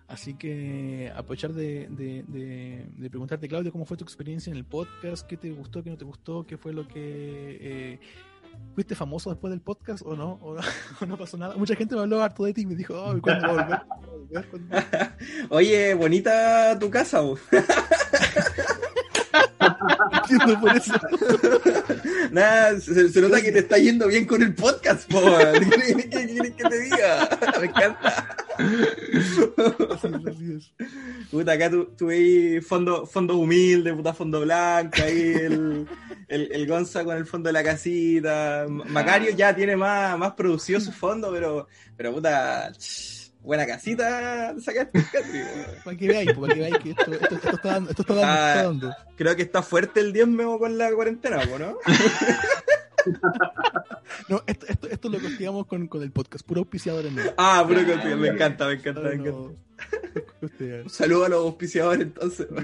Así 0.08 0.34
que 0.34 1.12
aprovechar 1.14 1.52
de 1.52 3.08
preguntarte, 3.08 3.46
Claudio, 3.46 3.70
cómo 3.70 3.84
fue 3.84 3.96
tu 3.96 4.02
experiencia 4.02 4.50
en 4.50 4.56
el 4.56 4.64
podcast, 4.64 5.24
qué 5.24 5.36
te 5.36 5.52
gustó, 5.52 5.84
qué 5.84 5.90
no 5.90 5.96
te 5.96 6.04
gustó, 6.04 6.44
qué 6.44 6.56
fue 6.58 6.72
lo 6.72 6.88
que... 6.88 7.58
eh, 7.60 8.00
¿Fuiste 8.74 8.94
famoso 8.94 9.30
después 9.30 9.51
del 9.51 9.61
podcast 9.61 10.03
o 10.07 10.14
no? 10.14 10.38
¿O 10.42 10.55
no, 10.55 10.61
o 11.01 11.07
no 11.07 11.18
pasó 11.18 11.36
nada? 11.36 11.57
Mucha 11.57 11.74
gente 11.76 11.94
me 11.94 12.03
habló 12.03 12.22
harto 12.22 12.44
de 12.44 12.55
ti 12.55 12.62
y 12.62 12.66
me 12.66 12.74
dijo, 12.74 12.94
oh. 12.94 13.20
Oye, 15.51 15.94
bonita 15.94 16.78
tu 16.78 16.88
casa, 16.90 17.20
vos. 17.20 17.40
Por 20.61 20.76
eso. 20.76 20.94
Nada, 22.30 22.78
se, 22.80 23.08
se 23.08 23.20
nota 23.20 23.40
que 23.42 23.50
te 23.52 23.58
está 23.60 23.76
yendo 23.78 24.06
bien 24.08 24.24
con 24.26 24.42
el 24.42 24.54
podcast, 24.54 25.10
po. 25.10 25.20
¿Qué 25.52 26.08
quieres 26.08 26.52
que 26.54 26.64
te 26.64 26.80
diga? 26.80 27.28
Me 27.60 27.66
encanta. 27.66 28.36
Puta, 31.30 31.52
acá 31.52 31.70
tu- 31.70 31.86
tuve 31.96 32.14
ahí 32.14 32.60
fondo, 32.60 33.06
fondo 33.06 33.36
humilde, 33.36 33.92
puta 33.94 34.12
fondo 34.12 34.40
blanco, 34.40 35.02
ahí 35.02 35.20
el, 35.34 35.86
el, 36.28 36.52
el 36.52 36.66
Gonza 36.66 37.04
con 37.04 37.16
el 37.16 37.26
fondo 37.26 37.48
de 37.48 37.52
la 37.52 37.64
casita. 37.64 38.66
Macario 38.68 39.30
ya 39.32 39.54
tiene 39.54 39.76
más, 39.76 40.18
más 40.18 40.32
producido 40.32 40.80
su 40.80 40.92
fondo, 40.92 41.30
pero, 41.32 41.66
pero 41.96 42.12
puta, 42.12 42.72
ch, 42.76 43.19
buena 43.43 43.66
casita 43.66 44.55
sacaste, 44.61 45.03
Catri. 45.12 45.41
Para 45.84 45.97
que 45.97 46.07
veáis, 46.09 46.32
para 46.32 46.55
que 46.55 46.61
veáis 46.61 46.78
que 46.78 46.91
esto, 46.91 47.12
esto, 47.12 47.34
esto 47.34 47.51
está 47.51 47.68
dando. 47.72 47.91
Esto 47.91 48.03
está 48.03 48.14
dando, 48.14 48.28
Ah. 48.32 48.49
está 48.51 48.62
dando. 48.64 48.95
Creo 49.16 49.36
que 49.36 49.43
está 49.43 49.62
fuerte 49.62 50.01
el 50.01 50.12
diezmo 50.12 50.59
con 50.59 50.76
la 50.78 50.93
cuarentena, 50.93 51.45
¿no? 51.45 51.76
No, 54.28 54.43
esto, 54.47 54.66
esto, 54.68 54.88
esto 54.88 55.09
lo 55.09 55.18
costigamos 55.20 55.66
con, 55.66 55.88
con 55.88 56.03
el 56.03 56.12
podcast, 56.12 56.47
puro 56.47 56.61
auspiciadores 56.61 57.11
no. 57.11 57.22
Ah, 57.38 57.64
puro 57.66 57.80
que 57.84 58.14
me 58.14 58.28
encanta, 58.28 58.66
me 58.66 58.74
encanta, 58.74 59.01
me 59.01 59.14
encanta. 59.14 59.30
no. 59.30 59.55
Un 60.84 60.91
saludo 60.91 61.24
a 61.24 61.28
los 61.30 61.41
auspiciadores 61.47 62.03
entonces. 62.03 62.47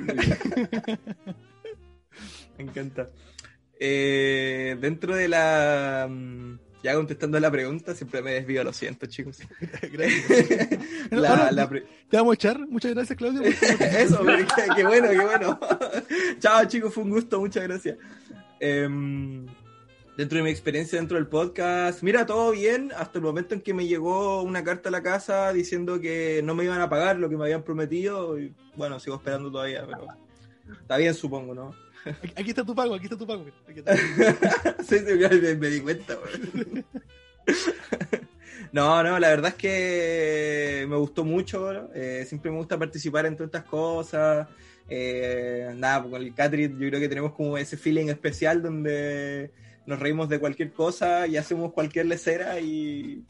Me 2.59 2.65
encanta. 2.65 3.09
Eh, 3.79 4.77
dentro 4.81 5.15
de 5.17 5.29
la... 5.29 6.09
Ya 6.87 6.95
contestando 6.95 7.41
la 7.41 7.51
pregunta, 7.51 7.97
siempre 7.97 8.23
me 8.23 8.31
desvío, 8.35 8.63
lo 8.63 8.73
siento 8.73 9.07
chicos. 9.07 9.39
Gracias. 9.93 10.79
La- 11.11 11.31
Ahora, 11.31 11.51
la 11.51 11.69
pre- 11.69 11.85
Te 12.09 12.17
vamos 12.17 12.31
a 12.31 12.35
echar. 12.35 12.61
Muchas 12.69 12.95
gracias, 12.95 13.19
Claudio. 13.19 13.43
por- 13.43 13.51
Eso, 13.83 14.25
qué, 14.25 14.47
qué 14.77 14.85
bueno, 14.85 15.09
qué 15.11 15.19
bueno. 15.21 15.59
Chao 16.39 16.65
chicos, 16.67 16.95
fue 16.95 17.03
un 17.03 17.11
gusto, 17.11 17.41
muchas 17.41 17.65
gracias. 17.65 17.99
Em, 18.61 19.47
dentro 20.17 20.39
de 20.39 20.45
mi 20.45 20.51
experiencia 20.51 20.97
dentro 21.01 21.17
del 21.17 21.27
podcast, 21.27 22.05
mira, 22.05 22.25
todo 22.25 22.53
bien, 22.53 22.93
hasta 22.97 23.19
el 23.19 23.25
momento 23.25 23.55
en 23.57 23.63
que 23.63 23.75
me 23.75 23.89
llegó 23.89 24.43
una 24.43 24.63
carta 24.63 24.89
a 24.89 24.93
la 24.93 25.03
casa 25.03 25.53
diciendo 25.53 26.01
que 26.01 26.41
no 26.45 26.55
me 26.55 26.63
iban 26.63 26.81
a 26.81 26.89
pagar 26.89 27.19
lo 27.19 27.29
que 27.29 27.37
me 27.37 27.43
habían 27.47 27.65
prometido, 27.65 28.39
y 28.39 28.55
bueno, 28.77 29.01
sigo 29.01 29.17
esperando 29.17 29.51
todavía, 29.51 29.85
pero 29.85 30.07
está 30.81 30.97
bien 30.99 31.15
supongo, 31.15 31.53
¿no? 31.53 31.75
Aquí, 32.37 32.51
está 32.51 32.65
tu 32.65 32.75
pago, 32.75 32.95
aquí 32.95 33.05
está 33.07 33.17
tu 33.17 33.27
pago. 33.27 33.45
Sí, 34.89 34.97
me, 35.59 35.69
di 35.69 35.81
cuenta. 35.81 36.17
No, 38.73 39.03
no, 39.03 39.19
la 39.19 39.29
verdad 39.29 39.53
es 39.53 39.55
que 39.55 40.87
me 40.89 40.97
gustó 40.97 41.25
mucho, 41.25 41.73
¿no? 41.73 41.89
Eh, 41.95 42.25
siempre 42.27 42.51
me 42.51 42.59
gusta 42.59 42.79
participar 42.79 43.25
en 43.25 43.37
todas 43.37 43.49
estas 43.49 43.65
cosas. 43.65 44.49
Eh, 44.89 45.73
nada, 45.77 46.03
pues 46.03 46.13
con 46.13 46.23
el 46.23 46.35
Catrit 46.35 46.73
yo 46.73 46.89
creo 46.89 47.01
que 47.01 47.09
tenemos 47.09 47.33
como 47.33 47.57
ese 47.57 47.77
feeling 47.77 48.09
especial 48.09 48.63
donde 48.63 49.51
nos 49.87 49.99
reímos 49.99 50.29
de 50.29 50.39
cualquier 50.39 50.73
cosa 50.73 51.27
y 51.27 51.37
hacemos 51.37 51.73
cualquier 51.73 52.07
lecera 52.07 52.61
y, 52.61 53.25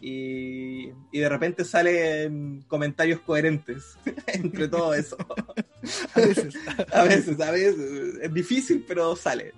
y, 0.00 0.90
y 1.12 1.18
de 1.18 1.28
repente 1.28 1.64
salen 1.64 2.64
comentarios 2.68 3.20
coherentes 3.20 3.96
entre 4.26 4.68
todo 4.68 4.94
eso. 4.94 5.16
A 6.14 6.20
veces. 6.20 6.54
A 6.92 7.04
veces, 7.04 7.40
a 7.40 7.50
veces. 7.52 8.14
Es 8.20 8.34
difícil, 8.34 8.84
pero 8.88 9.14
sale. 9.14 9.52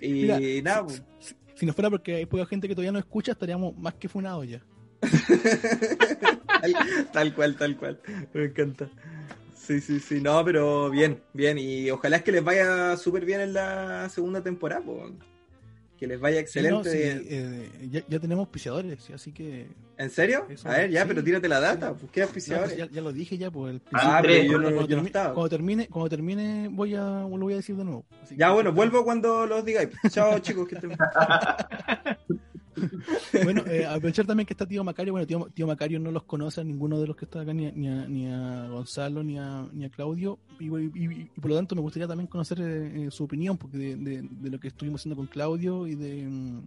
Y 0.00 0.12
Mira, 0.12 0.38
nada, 0.62 0.86
pues. 0.86 1.02
Si, 1.20 1.34
si 1.54 1.66
no 1.66 1.74
fuera 1.74 1.90
porque 1.90 2.14
hay 2.14 2.26
poca 2.26 2.46
gente 2.46 2.68
que 2.68 2.74
todavía 2.74 2.92
no 2.92 2.98
escucha, 2.98 3.32
estaríamos 3.32 3.76
más 3.76 3.94
que 3.94 4.08
funados 4.08 4.48
ya. 4.48 4.62
tal, 6.46 6.76
tal 7.12 7.34
cual, 7.34 7.56
tal 7.56 7.76
cual. 7.76 8.00
Me 8.32 8.44
encanta. 8.44 8.88
Sí, 9.54 9.80
sí, 9.80 10.00
sí. 10.00 10.20
No, 10.22 10.42
pero 10.44 10.88
bien, 10.88 11.20
bien. 11.34 11.58
Y 11.58 11.90
ojalá 11.90 12.16
es 12.18 12.22
que 12.22 12.32
les 12.32 12.42
vaya 12.42 12.96
súper 12.96 13.24
bien 13.26 13.40
en 13.42 13.52
la 13.52 14.08
segunda 14.08 14.42
temporada. 14.42 14.80
po. 14.82 15.10
Que 15.98 16.06
les 16.06 16.20
vaya 16.20 16.36
Sí, 16.46 16.60
no, 16.62 16.78
excelente. 16.80 16.90
sí, 16.90 17.26
eh, 17.28 17.88
ya, 17.90 18.02
ya 18.08 18.20
tenemos 18.20 18.44
auspiciadores, 18.44 19.02
sí, 19.02 19.12
así 19.12 19.32
que. 19.32 19.66
¿En 19.96 20.10
serio? 20.10 20.46
Eso, 20.48 20.68
A 20.68 20.72
ver, 20.74 20.90
ya, 20.90 21.02
sí. 21.02 21.08
pero 21.08 21.24
tírate 21.24 21.48
la 21.48 21.58
data. 21.58 21.92
Pues, 21.94 22.12
¿Qué 22.12 22.20
No, 22.20 22.26
auspiciadores? 22.26 22.74
pues 22.74 22.88
ya, 22.88 22.94
ya 22.94 23.00
lo 23.00 23.12
dije 23.12 23.36
ya, 23.36 23.50
pues 23.50 23.74
el 23.74 23.82
Ah, 23.92 24.20
pero 24.22 24.34
yo 24.44 24.58
no- 24.58 24.70
cuando, 24.70 24.86
yo 24.86 24.96
no 24.96 25.02
termine, 25.02 25.32
cuando 25.34 25.48
termine, 25.48 25.88
cuando 25.88 26.08
termine 26.08 26.68
voy 26.70 26.94
a 26.94 27.00
lo 27.22 27.28
voy 27.38 27.54
a 27.54 27.56
decir 27.56 27.74
de 27.74 27.84
nuevo. 27.84 28.04
Así 28.22 28.36
Ya, 28.36 28.46
que- 28.46 28.52
bueno, 28.54 28.72
vuelvo 28.72 29.02
cuando 29.02 29.44
los 29.44 29.64
digáis. 29.64 29.88
Chao, 30.10 30.38
chicos. 30.38 30.68
Que. 30.68 30.76
Bueno, 33.44 33.62
eh, 33.66 33.84
aprovechar 33.86 34.26
también 34.26 34.46
que 34.46 34.52
está 34.54 34.66
tío 34.66 34.82
Macario. 34.84 35.12
Bueno, 35.12 35.26
tío, 35.52 35.66
Macario 35.66 35.98
no 36.00 36.10
los 36.10 36.24
conoce 36.24 36.60
a 36.60 36.64
ninguno 36.64 37.00
de 37.00 37.06
los 37.06 37.16
que 37.16 37.24
está 37.24 37.40
acá, 37.42 37.52
ni 37.52 37.66
a, 37.66 37.72
ni 37.72 37.88
a, 37.88 38.06
ni 38.08 38.26
a 38.26 38.68
Gonzalo, 38.68 39.22
ni 39.22 39.38
a, 39.38 39.66
ni 39.72 39.84
a 39.84 39.90
Claudio. 39.90 40.38
Y, 40.60 41.24
por 41.40 41.50
lo 41.50 41.56
tanto 41.56 41.74
me 41.74 41.80
gustaría 41.82 42.08
también 42.08 42.26
conocer 42.26 42.60
eh, 42.60 43.06
eh, 43.06 43.10
su 43.10 43.24
opinión, 43.24 43.56
porque 43.56 43.78
de, 43.78 43.96
de- 43.96 44.22
de 44.28 44.50
lo 44.50 44.58
que 44.58 44.68
estuvimos 44.68 45.00
haciendo 45.00 45.16
con 45.16 45.26
Claudio 45.26 45.86
y 45.86 45.94
de, 45.94 46.26
mm, 46.26 46.62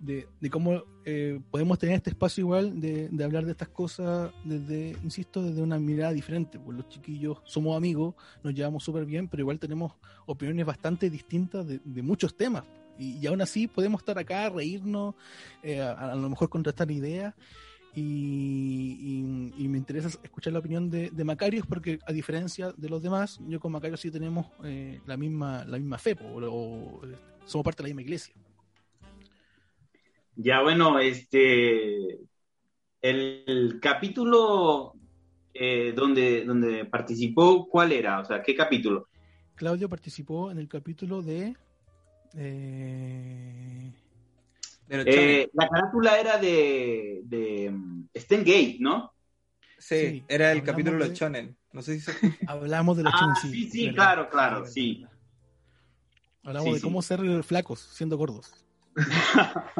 de, 0.00 0.28
de 0.40 0.50
cómo 0.50 0.82
eh, 1.04 1.40
podemos 1.50 1.78
tener 1.78 1.96
este 1.96 2.10
espacio 2.10 2.42
igual 2.42 2.80
de, 2.80 3.08
de 3.10 3.24
hablar 3.24 3.44
de 3.46 3.52
estas 3.52 3.68
cosas 3.68 4.32
desde, 4.44 4.96
insisto, 5.02 5.42
desde 5.42 5.62
una 5.62 5.78
mirada 5.78 6.12
diferente. 6.12 6.58
Pues 6.58 6.76
los 6.76 6.88
chiquillos 6.88 7.38
somos 7.44 7.76
amigos, 7.76 8.14
nos 8.42 8.54
llevamos 8.54 8.84
súper 8.84 9.06
bien, 9.06 9.28
pero 9.28 9.40
igual 9.42 9.58
tenemos 9.58 9.92
opiniones 10.26 10.66
bastante 10.66 11.08
distintas 11.10 11.66
de, 11.66 11.80
de 11.84 12.02
muchos 12.02 12.36
temas. 12.36 12.64
Y, 12.98 13.18
y 13.18 13.26
aún 13.26 13.40
así 13.42 13.66
podemos 13.66 14.00
estar 14.00 14.18
acá, 14.18 14.48
reírnos, 14.50 15.14
eh, 15.62 15.80
a, 15.80 16.12
a 16.12 16.14
lo 16.14 16.28
mejor 16.28 16.48
contrastar 16.48 16.90
ideas. 16.90 17.34
Y, 17.96 18.98
y- 19.00 19.64
y 19.64 19.68
me 19.68 19.78
interesa 19.78 20.08
escuchar 20.08 20.52
la 20.52 20.58
opinión 20.58 20.90
de, 20.90 21.10
de 21.10 21.24
Macarios 21.24 21.64
porque 21.64 22.00
a 22.06 22.12
diferencia 22.12 22.72
de 22.76 22.88
los 22.88 23.00
demás, 23.00 23.38
yo 23.46 23.60
con 23.60 23.70
Macarios 23.70 24.00
sí 24.00 24.10
tenemos 24.10 24.46
eh, 24.64 25.00
la 25.06 25.16
misma 25.16 25.64
la 25.64 25.78
misma 25.78 25.98
fe, 25.98 26.16
o, 26.20 26.40
o, 26.40 27.06
eh, 27.06 27.14
somos 27.44 27.64
parte 27.64 27.82
de 27.82 27.88
la 27.88 27.94
misma 27.94 28.02
iglesia. 28.02 28.34
Ya, 30.36 30.60
bueno, 30.62 30.98
este. 30.98 32.18
El, 33.00 33.44
el 33.46 33.80
capítulo 33.80 34.94
eh, 35.52 35.92
donde, 35.94 36.44
donde 36.44 36.86
participó, 36.86 37.68
¿cuál 37.68 37.92
era? 37.92 38.18
O 38.20 38.24
sea, 38.24 38.42
¿qué 38.42 38.54
capítulo? 38.56 39.08
Claudio 39.54 39.88
participó 39.88 40.50
en 40.50 40.58
el 40.58 40.68
capítulo 40.68 41.22
de... 41.22 41.54
eh, 42.36 43.92
Eh, 44.88 45.50
la 45.54 45.68
carátula 45.68 46.18
era 46.20 46.38
de, 46.38 47.20
de 47.24 47.70
mm, 47.70 48.08
Stan 48.14 48.40
Gate, 48.40 48.76
¿no? 48.80 49.12
sí, 49.78 49.96
sí, 49.96 50.24
era 50.28 50.52
el 50.52 50.62
capítulo 50.62 50.98
de 50.98 51.08
los 51.08 51.18
chonen. 51.18 51.56
No 51.72 51.82
sé 51.82 51.94
si 51.94 52.00
se... 52.00 52.12
hablamos 52.46 52.96
de 52.96 53.04
los 53.04 53.12
Ah, 53.12 53.18
chones, 53.18 53.38
sí, 53.38 53.68
sí, 53.70 53.86
verdad, 53.86 53.94
claro, 53.96 54.28
claro, 54.30 54.66
sí. 54.66 55.04
Hablamos 56.44 56.68
Sí, 56.68 56.74
de 56.74 56.78
sí. 56.80 56.82
cómo 56.84 57.02
ser 57.02 57.42
flacos 57.42 57.80
siendo 57.80 58.16
gordos. 58.16 58.52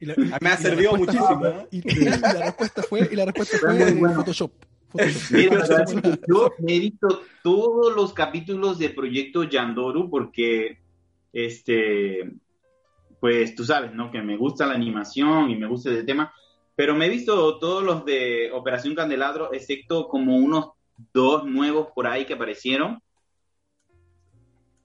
Y 0.00 0.06
la- 0.06 0.14
me 0.40 0.50
ha 0.50 0.56
servido 0.56 0.94
muchísimo, 0.94 1.40
fue- 1.40 1.68
y, 1.72 1.78
y 1.78 2.04
la 2.04 2.42
respuesta 2.42 2.82
fue, 2.84 3.08
y 3.10 3.16
la 3.16 3.24
respuesta 3.24 3.58
fue 3.58 3.94
bueno. 3.94 4.14
Photoshop. 4.14 4.52
Mira, 5.30 5.64
yo 6.26 6.54
me 6.60 6.74
he 6.76 6.78
visto 6.78 7.20
todos 7.42 7.94
los 7.94 8.12
capítulos 8.14 8.78
de 8.78 8.90
Proyecto 8.90 9.42
Yandoru 9.44 10.08
porque, 10.08 10.78
este, 11.32 12.30
pues 13.20 13.54
tú 13.54 13.64
sabes, 13.64 13.92
¿no? 13.94 14.10
Que 14.10 14.22
me 14.22 14.36
gusta 14.36 14.66
la 14.66 14.74
animación 14.74 15.50
y 15.50 15.56
me 15.56 15.66
gusta 15.66 15.90
el 15.90 16.04
tema, 16.06 16.32
pero 16.76 16.94
me 16.94 17.06
he 17.06 17.10
visto 17.10 17.58
todos 17.58 17.82
los 17.82 18.04
de 18.04 18.50
Operación 18.52 18.94
Candelabro, 18.94 19.52
excepto 19.52 20.08
como 20.08 20.36
unos 20.36 20.70
dos 21.12 21.44
nuevos 21.44 21.88
por 21.94 22.06
ahí 22.06 22.24
que 22.24 22.34
aparecieron. 22.34 23.02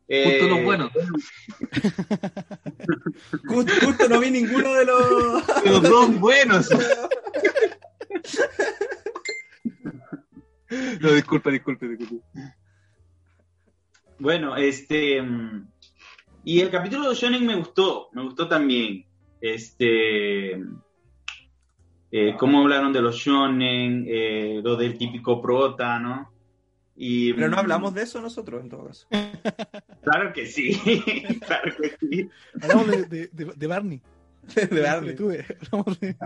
Justo 0.06 0.46
Eh, 0.46 0.50
los 0.50 0.64
buenos. 0.64 0.92
Justo, 3.48 3.74
justo 3.86 4.10
no 4.10 4.20
vi 4.20 4.32
ninguno 4.32 4.74
de 4.74 4.86
los... 4.86 5.66
Los 5.66 5.82
dos 5.82 6.20
buenos. 6.20 6.70
No, 11.02 11.12
disculpa, 11.12 11.52
disculpa, 11.52 11.86
disculpa. 11.86 12.26
Bueno, 14.20 14.56
este. 14.56 15.22
mm, 15.22 15.68
Y 16.44 16.60
el 16.60 16.70
capítulo 16.70 17.10
de 17.10 17.16
Shonen 17.16 17.46
me 17.46 17.56
gustó, 17.56 18.10
me 18.14 18.24
gustó 18.24 18.48
también. 18.48 19.06
Este. 19.42 20.54
eh, 22.12 22.36
cómo 22.38 22.62
hablaron 22.62 22.94
de 22.94 23.02
los 23.02 23.16
Shonen, 23.16 24.06
eh, 24.08 24.62
lo 24.64 24.76
del 24.76 24.98
típico 24.98 25.42
prota, 25.42 26.00
¿no? 26.00 26.32
Y, 26.96 27.34
Pero 27.34 27.50
no 27.50 27.58
hablamos 27.58 27.94
de 27.96 28.04
eso 28.04 28.22
nosotros, 28.22 28.62
en 28.62 28.70
todo 28.70 28.86
caso. 28.88 29.08
Claro 30.04 30.34
que 30.34 30.46
sí, 30.46 30.74
claro 31.48 31.74
que 31.82 31.96
sí. 31.98 32.30
Hablamos 32.62 32.88
de, 32.88 33.06
de, 33.06 33.28
de- 33.32 33.54
de 33.56 33.68
Barney. 33.68 34.02
De 34.70 34.82
Barney. 34.82 35.16
Tuve, 35.16 35.46
hablamos 35.72 35.98
de- 36.02 36.18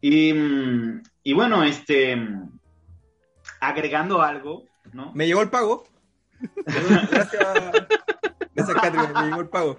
Y, 0.00 0.32
y 1.22 1.32
bueno, 1.32 1.62
este. 1.62 2.16
Agregando 3.60 4.20
algo, 4.22 4.64
¿no? 4.92 5.12
Me 5.14 5.26
llegó 5.28 5.40
el 5.42 5.50
pago. 5.50 5.84
Gracias. 6.64 7.32
Gracias, 8.54 8.80
Catherine. 8.80 9.12
Me 9.14 9.26
llegó 9.28 9.40
el 9.40 9.48
pago. 9.48 9.78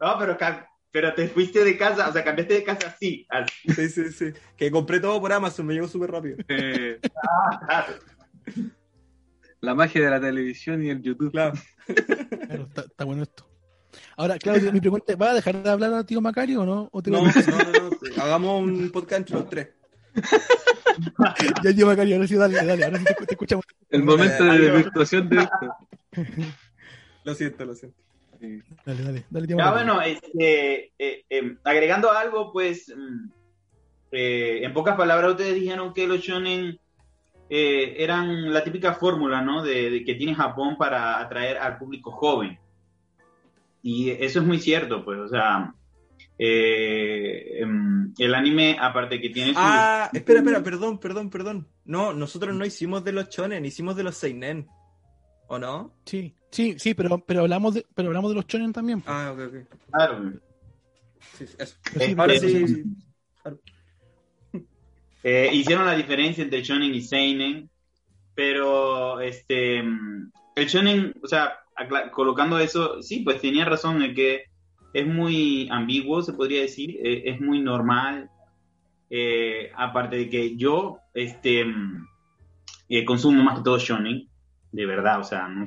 No, 0.00 0.18
pero, 0.18 0.36
pero 0.90 1.14
te 1.14 1.28
fuiste 1.28 1.64
de 1.64 1.76
casa, 1.78 2.08
o 2.08 2.12
sea, 2.12 2.24
cambiaste 2.24 2.54
de 2.54 2.64
casa 2.64 2.88
así. 2.88 3.26
al- 3.30 3.46
Sí, 3.48 3.88
sí, 3.88 4.10
sí. 4.12 4.32
Que 4.56 4.70
compré 4.70 5.00
todo 5.00 5.20
por 5.20 5.32
Amazon, 5.32 5.66
me 5.66 5.74
llegó 5.74 5.88
súper 5.88 6.10
rápido. 6.10 6.36
Eh, 6.48 7.00
claro. 7.66 7.94
la 9.60 9.74
magia 9.74 10.02
de 10.04 10.10
la 10.10 10.20
televisión 10.20 10.82
y 10.84 10.90
el 10.90 11.00
YouTube. 11.02 11.30
Claro. 11.32 11.54
Claro, 12.46 12.64
está, 12.64 12.82
está 12.82 13.04
bueno 13.04 13.22
esto. 13.22 13.48
Ahora, 14.16 14.38
Claudio, 14.38 14.72
mi 14.72 14.80
pregunta 14.80 15.12
es, 15.12 15.20
¿va 15.20 15.30
a 15.30 15.34
dejar 15.34 15.62
de 15.62 15.70
hablar 15.70 15.94
a 15.94 16.04
tío 16.04 16.20
Macario 16.20 16.62
o 16.62 16.66
no? 16.66 16.88
¿O 16.92 17.00
te 17.02 17.10
No, 17.10 17.22
no, 17.22 17.30
no, 17.32 17.90
no. 17.90 18.22
Hagamos 18.22 18.62
un 18.62 18.90
podcast 18.90 19.20
entre 19.20 19.34
los 19.36 19.48
tres. 19.48 19.68
Ya, 21.64 21.74
tío 21.74 21.86
Macario, 21.86 22.16
ahora 22.16 22.28
sí, 22.28 22.34
dale, 22.36 22.54
dale, 22.54 22.84
ahora 22.84 22.98
sí 22.98 23.04
te, 23.04 23.14
te 23.26 23.32
escuchamos. 23.34 23.64
El 23.90 24.02
momento 24.04 24.44
de 24.44 24.50
Algo. 24.50 24.76
virtuación 24.76 25.28
de 25.28 25.36
esto. 25.38 25.74
Lo 27.24 27.34
siento, 27.34 27.64
lo 27.64 27.74
siento. 27.74 27.96
Sí. 28.38 28.58
Dale, 28.84 29.02
dale, 29.02 29.24
dale, 29.30 29.46
Ya 29.48 29.72
bueno, 29.72 30.02
este, 30.02 30.92
eh, 30.98 31.24
eh, 31.30 31.56
agregando 31.64 32.10
algo, 32.12 32.52
pues, 32.52 32.92
mm, 32.94 33.30
eh, 34.12 34.60
en 34.62 34.72
pocas 34.74 34.94
palabras, 34.94 35.30
ustedes 35.30 35.54
dijeron 35.54 35.94
que 35.94 36.06
los 36.06 36.20
shonen 36.20 36.78
eh, 37.48 37.94
eran 37.98 38.52
la 38.52 38.62
típica 38.62 38.92
fórmula, 38.92 39.40
¿no? 39.40 39.62
De, 39.62 39.88
de 39.88 40.04
que 40.04 40.14
tiene 40.16 40.34
Japón 40.34 40.76
para 40.76 41.18
atraer 41.18 41.56
al 41.56 41.78
público 41.78 42.10
joven. 42.10 42.58
Y 43.82 44.10
eso 44.10 44.40
es 44.40 44.44
muy 44.46 44.58
cierto, 44.58 45.02
pues, 45.04 45.18
o 45.18 45.28
sea, 45.28 45.72
eh, 46.38 47.58
em, 47.60 48.12
el 48.18 48.34
anime, 48.34 48.76
aparte 48.80 49.20
que 49.20 49.30
tiene 49.30 49.52
su... 49.52 49.58
Ah, 49.60 50.10
espera, 50.12 50.40
espera, 50.40 50.62
perdón, 50.62 50.98
perdón, 50.98 51.30
perdón. 51.30 51.68
No, 51.84 52.12
nosotros 52.12 52.54
no 52.54 52.64
hicimos 52.64 53.04
de 53.04 53.12
los 53.12 53.28
chonen, 53.28 53.64
hicimos 53.64 53.96
de 53.96 54.02
los 54.04 54.16
seinen. 54.16 54.68
¿O 55.46 55.58
no? 55.58 55.94
Sí, 56.06 56.34
sí, 56.50 56.76
sí, 56.78 56.94
pero, 56.94 57.18
pero, 57.18 57.40
hablamos 57.40 57.74
de, 57.74 57.86
pero 57.94 58.08
hablamos 58.08 58.30
de 58.30 58.36
los 58.36 58.46
chonen 58.46 58.72
también. 58.72 59.00
pues. 59.00 59.14
Ah, 59.14 59.32
ok, 59.32 59.40
ok. 59.40 59.78
Claro, 59.90 60.32
Sí, 61.38 61.46
sí, 61.46 61.56
eso. 61.58 61.76
Eh, 61.98 62.14
Ahora 62.16 62.34
eh, 62.34 62.40
sí. 62.40 62.84
Eh, 65.22 65.50
hicieron 65.54 65.86
la 65.86 65.96
diferencia 65.96 66.44
entre 66.44 66.62
shonen 66.62 66.94
y 66.94 67.00
seinen, 67.00 67.70
pero 68.34 69.20
este 69.20 69.78
el 69.78 70.66
shonen, 70.66 71.14
o 71.22 71.26
sea, 71.26 71.60
colocando 72.12 72.58
eso, 72.58 73.02
sí, 73.02 73.20
pues 73.20 73.40
tenía 73.40 73.64
razón 73.64 74.02
en 74.02 74.14
que 74.14 74.44
es 74.94 75.06
muy 75.06 75.68
ambiguo, 75.70 76.22
se 76.22 76.34
podría 76.34 76.62
decir, 76.62 76.96
eh, 77.04 77.24
es 77.26 77.40
muy 77.40 77.60
normal. 77.60 78.30
eh, 79.10 79.70
aparte 79.76 80.16
de 80.16 80.30
que 80.30 80.56
yo 80.56 80.98
este 81.14 81.64
eh, 82.88 83.04
consumo 83.04 83.42
más 83.42 83.58
que 83.58 83.64
todo 83.64 83.78
shonen, 83.78 84.28
de 84.72 84.86
verdad, 84.86 85.20
o 85.20 85.24
sea, 85.24 85.48
no, 85.48 85.66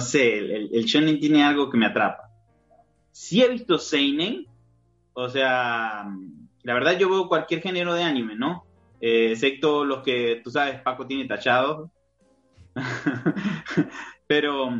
sé, 0.00 0.38
el, 0.38 0.70
el- 0.74 0.84
shonen 0.84 1.20
tiene 1.20 1.44
algo 1.44 1.70
que 1.70 1.78
me 1.78 1.86
atrapa. 1.86 2.24
Sí 3.12 3.42
he 3.42 3.48
visto 3.50 3.78
seinen, 3.78 4.46
o 5.14 5.28
sea, 5.28 6.06
la 6.62 6.74
verdad 6.74 6.98
yo 6.98 7.10
veo 7.10 7.28
cualquier 7.28 7.62
género 7.62 7.94
de 7.94 8.04
anime, 8.04 8.36
¿no? 8.36 8.64
Eh, 9.00 9.32
excepto 9.32 9.84
los 9.84 10.02
que, 10.02 10.40
tú 10.44 10.50
sabes, 10.50 10.80
Paco 10.82 11.06
tiene 11.06 11.26
tachados. 11.26 11.90
pero, 14.26 14.70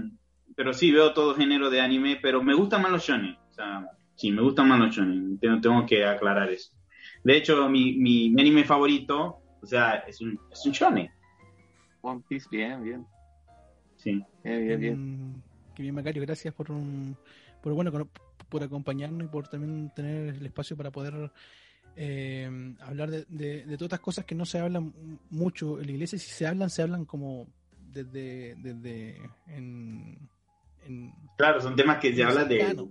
pero 0.56 0.72
sí, 0.72 0.90
veo 0.92 1.12
todo 1.14 1.34
género 1.34 1.70
de 1.70 1.80
anime, 1.80 2.18
pero 2.20 2.42
me 2.42 2.54
gustan 2.54 2.82
más 2.82 2.92
los 2.92 3.02
shonen. 3.04 3.36
O 3.50 3.52
sea, 3.52 3.88
sí, 4.14 4.30
me 4.32 4.42
gustan 4.42 4.68
más 4.68 4.78
los 4.80 4.94
shonen. 4.94 5.38
Tengo, 5.38 5.60
tengo 5.60 5.86
que 5.86 6.04
aclarar 6.04 6.50
eso. 6.50 6.72
De 7.22 7.36
hecho, 7.36 7.68
mi, 7.68 7.94
mi, 7.96 8.30
mi 8.30 8.40
anime 8.42 8.64
favorito, 8.64 9.40
o 9.62 9.66
sea, 9.66 9.94
es 10.06 10.20
un, 10.20 10.38
es 10.50 10.64
un 10.66 10.72
shonen. 10.72 11.10
One 12.02 12.22
Piece, 12.28 12.46
bien, 12.50 12.82
bien. 12.82 13.06
Sí. 13.96 14.22
Bien, 14.42 14.66
bien, 14.66 14.80
bien. 14.80 14.94
Mm, 15.30 15.42
Qué 15.74 15.82
bien, 15.82 15.94
Macario, 15.94 16.22
gracias 16.22 16.54
por, 16.54 16.70
un- 16.70 17.16
por 17.62 17.72
bueno, 17.72 17.90
por 18.48 18.62
acompañarnos 18.62 19.24
y 19.26 19.28
por 19.28 19.48
también 19.48 19.90
tener 19.94 20.34
el 20.34 20.46
espacio 20.46 20.76
para 20.76 20.90
poder 20.92 21.32
eh, 21.96 22.74
hablar 22.80 23.10
de, 23.10 23.24
de- 23.28 23.64
de 23.64 23.76
todas 23.76 23.86
estas 23.88 24.00
cosas 24.00 24.24
que 24.24 24.34
no 24.34 24.44
se 24.44 24.58
hablan 24.58 24.92
mucho 25.30 25.80
en 25.80 25.86
la 25.86 25.92
iglesia. 25.92 26.18
Si 26.18 26.30
se 26.30 26.46
hablan, 26.46 26.70
se 26.70 26.82
hablan 26.82 27.04
como 27.06 27.48
desde, 27.92 28.54
desde 28.56 29.20
en, 29.48 30.18
en 30.86 31.12
Claro, 31.36 31.60
son 31.60 31.74
temas 31.76 31.98
que 31.98 32.08
se 32.14 32.22
muy 32.22 32.32
habla 32.32 32.44
de... 32.44 32.86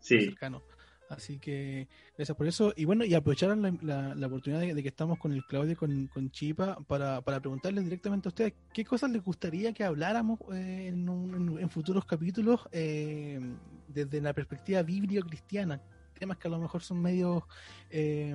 Sí. 0.00 0.20
cercano. 0.26 0.62
Así 1.10 1.38
que 1.40 1.88
gracias 2.16 2.36
por 2.36 2.46
eso. 2.46 2.72
Y 2.76 2.84
bueno, 2.84 3.04
y 3.04 3.14
aprovechar 3.14 3.56
la, 3.58 3.74
la- 3.82 4.14
la 4.14 4.26
oportunidad 4.28 4.60
de, 4.60 4.74
de 4.74 4.82
que 4.82 4.88
estamos 4.90 5.18
con 5.18 5.32
el 5.32 5.44
Claudio 5.44 5.72
y 5.72 5.76
con, 5.76 6.06
con 6.06 6.30
Chipa 6.30 6.76
para, 6.86 7.20
para 7.20 7.40
preguntarles 7.40 7.82
directamente 7.82 8.28
a 8.28 8.30
ustedes 8.30 8.54
qué 8.72 8.84
cosas 8.84 9.10
les 9.10 9.20
gustaría 9.22 9.72
que 9.72 9.82
habláramos 9.82 10.38
eh, 10.52 10.86
en, 10.86 11.08
un- 11.08 11.34
en- 11.34 11.58
en 11.58 11.68
futuros 11.68 12.04
capítulos 12.04 12.60
eh, 12.70 13.40
desde 13.88 14.20
la 14.20 14.32
perspectiva 14.32 14.82
bíblico-cristiana. 14.84 15.82
Temas 16.16 16.36
que 16.36 16.46
a 16.48 16.50
lo 16.50 16.58
mejor 16.60 16.82
son 16.82 17.02
medio 17.02 17.48
eh, 17.90 18.32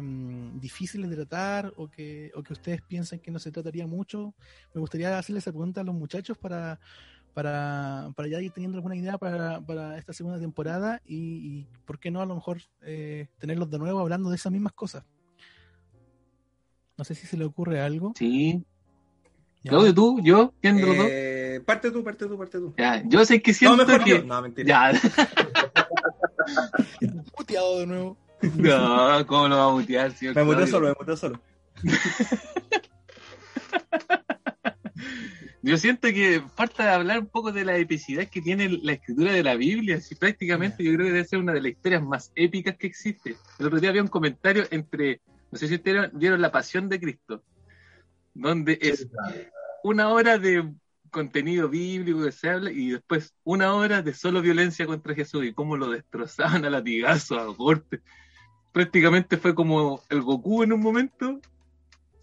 difíciles 0.55 1.09
de 1.09 1.15
tratar 1.15 1.71
o 1.77 1.87
que, 1.89 2.31
o 2.35 2.43
que 2.43 2.53
ustedes 2.53 2.81
piensan 2.81 3.19
que 3.19 3.31
no 3.31 3.39
se 3.39 3.51
trataría 3.51 3.87
mucho. 3.87 4.33
Me 4.73 4.81
gustaría 4.81 5.17
hacerles 5.17 5.43
esa 5.43 5.51
pregunta 5.51 5.81
a 5.81 5.83
los 5.85 5.95
muchachos 5.95 6.37
para, 6.37 6.79
para, 7.35 8.11
para 8.15 8.29
ya 8.29 8.41
ir 8.41 8.51
teniendo 8.51 8.77
alguna 8.77 8.95
idea 8.95 9.17
para, 9.17 9.59
para 9.59 9.97
esta 9.97 10.13
segunda 10.13 10.39
temporada 10.39 11.01
y, 11.05 11.17
y, 11.17 11.67
¿por 11.85 11.99
qué 11.99 12.09
no 12.09 12.21
a 12.21 12.25
lo 12.25 12.33
mejor 12.33 12.61
eh, 12.81 13.27
tenerlos 13.37 13.69
de 13.69 13.77
nuevo 13.77 13.99
hablando 13.99 14.29
de 14.29 14.37
esas 14.37 14.53
mismas 14.53 14.71
cosas? 14.71 15.03
No 16.97 17.03
sé 17.03 17.13
si 17.13 17.27
se 17.27 17.35
le 17.35 17.43
ocurre 17.43 17.81
algo. 17.81 18.13
Sí. 18.17 18.63
Ya. 19.63 19.71
Claudio, 19.71 19.93
tú, 19.93 20.21
yo, 20.23 20.53
¿quién 20.61 20.77
de 20.77 20.85
los 20.85 20.95
dos? 20.95 21.07
Eh, 21.09 21.61
parte 21.65 21.91
tú, 21.91 22.05
parte 22.05 22.25
tú, 22.25 22.37
parte 22.37 22.57
tú. 22.57 22.73
Ya, 22.77 23.03
yo 23.05 23.25
sé 23.25 23.41
que 23.41 23.51
No, 23.51 23.57
siento 23.57 23.85
mejor 23.85 24.03
que... 24.05 24.09
yo. 24.11 24.23
No, 24.23 24.41
mentira. 24.41 24.93
Ya, 27.01 27.11
Muteado 27.37 27.79
de 27.79 27.87
nuevo. 27.87 28.17
no, 28.55 29.25
¿cómo 29.27 29.47
lo 29.49 29.57
va 29.57 29.65
a 29.65 29.71
mutear, 29.71 30.11
señor 30.13 30.35
Me 30.35 30.43
muteo 30.43 30.67
solo, 30.67 30.87
me 30.87 30.95
muteo 30.97 31.17
solo. 31.17 31.41
Yo 35.65 35.77
siento 35.77 36.09
que 36.09 36.43
falta 36.53 36.93
hablar 36.93 37.17
un 37.17 37.25
poco 37.25 37.51
de 37.51 37.65
la 37.65 37.75
epicidad 37.75 38.27
que 38.27 38.39
tiene 38.39 38.69
la 38.69 38.91
escritura 38.91 39.33
de 39.33 39.41
la 39.41 39.55
Biblia. 39.55 39.99
Si 39.99 40.13
prácticamente 40.13 40.83
yo 40.83 40.93
creo 40.93 41.07
que 41.07 41.13
debe 41.13 41.25
ser 41.25 41.39
una 41.39 41.53
de 41.53 41.61
las 41.61 41.71
historias 41.71 42.03
más 42.03 42.31
épicas 42.35 42.77
que 42.77 42.85
existe. 42.85 43.35
El 43.57 43.65
otro 43.65 43.79
día 43.79 43.89
había 43.89 44.03
un 44.03 44.07
comentario 44.07 44.65
entre, 44.69 45.21
no 45.51 45.57
sé 45.57 45.67
si 45.67 45.73
ustedes 45.73 46.11
vieron 46.13 46.39
La 46.39 46.51
Pasión 46.51 46.87
de 46.87 46.99
Cristo, 46.99 47.41
donde 48.35 48.77
es 48.79 49.07
una 49.83 50.09
hora 50.09 50.37
de 50.37 50.71
contenido 51.09 51.67
bíblico 51.67 52.23
que 52.23 52.31
se 52.31 52.47
habla 52.47 52.71
y 52.71 52.91
después 52.91 53.33
una 53.43 53.73
hora 53.73 54.03
de 54.03 54.13
solo 54.13 54.43
violencia 54.43 54.85
contra 54.85 55.15
Jesús 55.15 55.45
y 55.45 55.53
cómo 55.53 55.77
lo 55.77 55.89
destrozaban 55.89 56.63
a 56.65 56.69
latigazos, 56.69 57.39
a 57.39 57.45
golpes. 57.45 58.01
Prácticamente 58.71 59.37
fue 59.37 59.55
como 59.55 60.03
el 60.09 60.21
Goku 60.21 60.61
en 60.61 60.73
un 60.73 60.81
momento. 60.81 61.41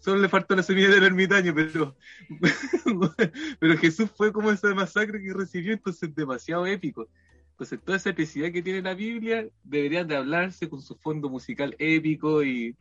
Solo 0.03 0.21
le 0.21 0.27
faltó 0.27 0.53
la 0.53 0.63
semilla 0.63 0.89
del 0.89 1.05
ermitaño, 1.05 1.53
pero, 1.55 1.95
pero 3.59 3.77
Jesús 3.77 4.09
fue 4.13 4.33
como 4.33 4.51
esa 4.51 4.73
masacre 4.75 5.21
que 5.23 5.33
recibió, 5.33 5.71
entonces 5.71 6.13
demasiado 6.13 6.65
épico. 6.67 7.07
Entonces 7.51 7.79
toda 7.81 7.95
esa 7.97 8.09
epicidad 8.09 8.51
que 8.51 8.61
tiene 8.61 8.81
la 8.81 8.95
Biblia 8.95 9.47
debería 9.63 10.03
de 10.03 10.17
hablarse 10.17 10.67
con 10.67 10.81
su 10.81 10.95
fondo 10.95 11.29
musical 11.29 11.75
épico 11.79 12.43
y 12.43 12.75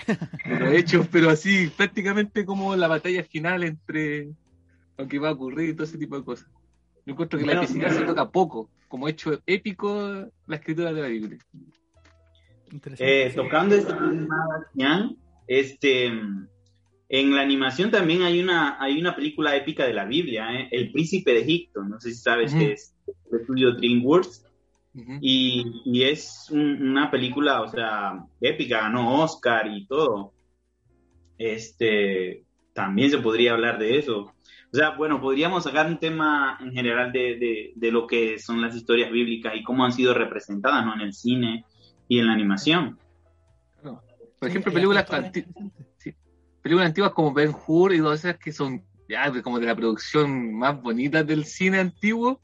los 0.46 0.72
hechos, 0.72 1.06
pero 1.12 1.30
así 1.30 1.70
prácticamente 1.76 2.44
como 2.44 2.74
la 2.74 2.88
batalla 2.88 3.22
final 3.22 3.62
entre 3.62 4.30
lo 4.98 5.06
que 5.06 5.18
va 5.20 5.28
a 5.28 5.32
ocurrir 5.32 5.68
y 5.68 5.74
todo 5.74 5.84
ese 5.84 5.98
tipo 5.98 6.18
de 6.18 6.24
cosas. 6.24 6.48
Yo 7.06 7.12
encuentro 7.12 7.38
que 7.38 7.46
la 7.46 7.52
Bueno. 7.52 7.62
epicidad 7.62 7.90
se 7.92 8.04
toca 8.04 8.30
poco, 8.30 8.68
como 8.88 9.06
hecho 9.08 9.40
épico 9.46 10.28
la 10.48 10.56
escritura 10.56 10.92
de 10.92 11.02
la 11.02 11.08
Biblia. 11.08 11.38
Interesante. 12.72 13.26
Eh, 13.26 13.30
tocando 13.32 13.74
este 13.76 13.92
tema, 13.92 15.14
este, 15.46 16.10
en 17.12 17.36
la 17.36 17.42
animación 17.42 17.90
también 17.90 18.22
hay 18.22 18.40
una, 18.40 18.82
hay 18.82 18.98
una 18.98 19.14
película 19.14 19.54
épica 19.54 19.86
de 19.86 19.92
la 19.92 20.06
Biblia, 20.06 20.50
¿eh? 20.52 20.68
El 20.72 20.90
Príncipe 20.92 21.32
de 21.34 21.40
Egipto, 21.42 21.84
no 21.84 22.00
sé 22.00 22.08
si 22.10 22.16
sabes 22.16 22.52
Ujú. 22.52 22.60
que 22.60 22.72
es 22.72 22.94
el 23.30 23.40
estudio 23.40 23.72
DreamWorks, 23.74 24.46
y, 25.20 25.82
y 25.84 26.02
es 26.04 26.48
un- 26.50 26.82
una 26.90 27.10
película, 27.10 27.60
o 27.62 27.68
sea, 27.68 28.24
épica, 28.40 28.80
ganó 28.82 29.22
Oscar 29.22 29.66
y 29.66 29.86
todo. 29.86 30.32
Este, 31.38 32.44
también 32.72 33.10
se 33.10 33.18
podría 33.18 33.52
hablar 33.52 33.78
de 33.78 33.98
eso. 33.98 34.32
O 34.72 34.76
sea, 34.76 34.90
bueno, 34.90 35.20
podríamos 35.20 35.64
sacar 35.64 35.86
un 35.86 35.98
tema 35.98 36.58
en 36.60 36.72
general 36.72 37.12
de, 37.12 37.36
de, 37.36 37.72
de 37.74 37.92
lo 37.92 38.06
que 38.06 38.38
son 38.38 38.60
las 38.62 38.74
historias 38.74 39.10
bíblicas 39.10 39.54
y 39.56 39.62
cómo 39.62 39.84
han 39.84 39.92
sido 39.92 40.14
representadas 40.14 40.84
¿no? 40.86 40.94
en 40.94 41.00
el 41.02 41.12
cine 41.12 41.64
y 42.08 42.18
en 42.18 42.26
la 42.26 42.32
animación. 42.32 42.98
Por 43.82 44.48
ejemplo, 44.48 44.72
películas, 44.72 45.06
películas 46.62 46.88
antiguas 46.88 47.12
como 47.12 47.32
Ben 47.32 47.54
Hur 47.66 47.92
y 47.92 47.98
todas 47.98 48.20
esas 48.20 48.38
que 48.38 48.52
son 48.52 48.84
ya 49.08 49.30
como 49.42 49.58
de 49.58 49.66
la 49.66 49.76
producción 49.76 50.54
más 50.54 50.80
bonita 50.80 51.22
del 51.22 51.44
cine 51.44 51.78
antiguo, 51.78 52.40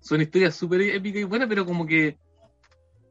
son 0.00 0.20
historias 0.20 0.54
súper 0.54 0.82
épicas 0.82 1.22
y 1.22 1.24
buenas, 1.24 1.48
pero 1.48 1.64
como 1.64 1.86
que 1.86 2.18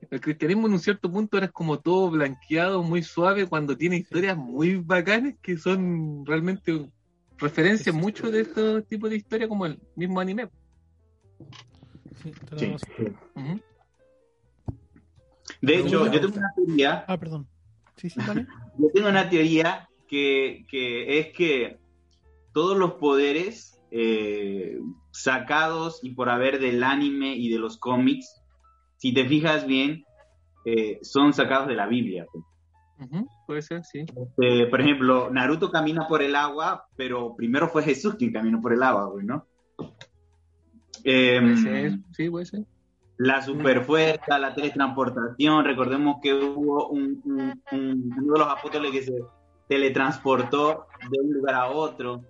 el 0.10 0.22
cristianismo 0.22 0.68
en 0.68 0.74
un 0.74 0.80
cierto 0.80 1.12
punto 1.12 1.38
era 1.38 1.48
como 1.48 1.80
todo 1.80 2.12
blanqueado, 2.12 2.84
muy 2.84 3.04
suave, 3.04 3.48
cuando 3.48 3.76
tiene 3.76 3.98
historias 3.98 4.38
muy 4.38 4.76
bacanas 4.76 5.34
que 5.42 5.58
son 5.58 6.26
realmente 6.26 6.90
referencias 7.38 7.94
mucho 7.96 8.30
de 8.30 8.42
estos 8.42 8.88
tipos 8.88 9.10
de 9.10 9.18
historias 9.18 9.50
como 9.50 9.66
el 9.66 9.80
mismo 9.96 10.20
anime. 10.20 10.50
Sí, 12.22 12.32
Sí. 12.58 12.76
De 15.62 15.78
hecho, 15.78 16.12
yo 16.12 16.22
tengo 16.22 16.38
una 16.38 16.54
teoría, 16.56 17.06
Ah, 17.08 17.18
perdón. 17.18 17.48
Sí, 17.98 18.10
sí, 18.10 18.20
yo 18.78 18.92
tengo 18.94 19.10
una 19.10 19.30
teoría 19.30 19.90
que, 20.08 20.66
que 20.70 21.20
es 21.20 21.28
que 21.34 21.78
todos 22.54 22.78
los 22.78 22.94
poderes 22.94 23.80
eh, 23.92 24.80
sacados 25.12 26.00
y 26.04 26.12
por 26.12 26.30
haber 26.30 26.60
del 26.60 26.84
anime 26.84 27.36
y 27.36 27.50
de 27.50 27.60
los 27.60 27.78
cómics, 27.78 28.42
si 28.98 29.14
te 29.14 29.26
fijas 29.26 29.66
bien, 29.68 30.04
eh, 30.66 31.00
son 31.02 31.34
sacados 31.34 31.68
de 31.68 31.76
la 31.76 31.88
Biblia. 31.88 32.26
pues. 32.32 32.44
Puede 33.48 33.62
ser, 33.62 33.84
sí. 33.84 34.06
Eh, 34.42 34.68
por 34.68 34.80
ejemplo, 34.80 35.30
Naruto 35.30 35.70
camina 35.72 36.08
por 36.08 36.22
el 36.22 36.36
agua, 36.36 36.86
pero 36.96 37.36
primero 37.36 37.68
fue 37.68 37.84
Jesús 37.84 38.16
quien 38.16 38.32
caminó 38.32 38.62
por 38.62 38.72
el 38.72 38.82
agua, 38.82 39.08
güey, 39.08 39.26
¿no? 39.26 39.46
Em, 41.04 41.44
Puede 41.44 41.58
ser, 41.58 42.00
sí, 42.14 42.30
puede 42.30 42.46
ser. 42.46 42.66
la 43.18 43.42
superfuerza, 43.42 44.40
la 44.40 44.54
teletransportación. 44.56 45.66
Recordemos 45.66 46.18
que 46.22 46.34
hubo 46.34 46.88
un, 46.88 47.22
un- 47.26 47.62
un- 47.72 48.14
uno 48.24 48.34
de 48.34 48.40
los 48.40 48.48
apóstoles 48.48 48.92
que 48.92 49.04
se 49.04 49.14
teletransportó 49.68 50.88
de 51.10 51.20
un 51.20 51.34
lugar 51.34 51.56
a 51.56 51.68
otro. 51.68 52.24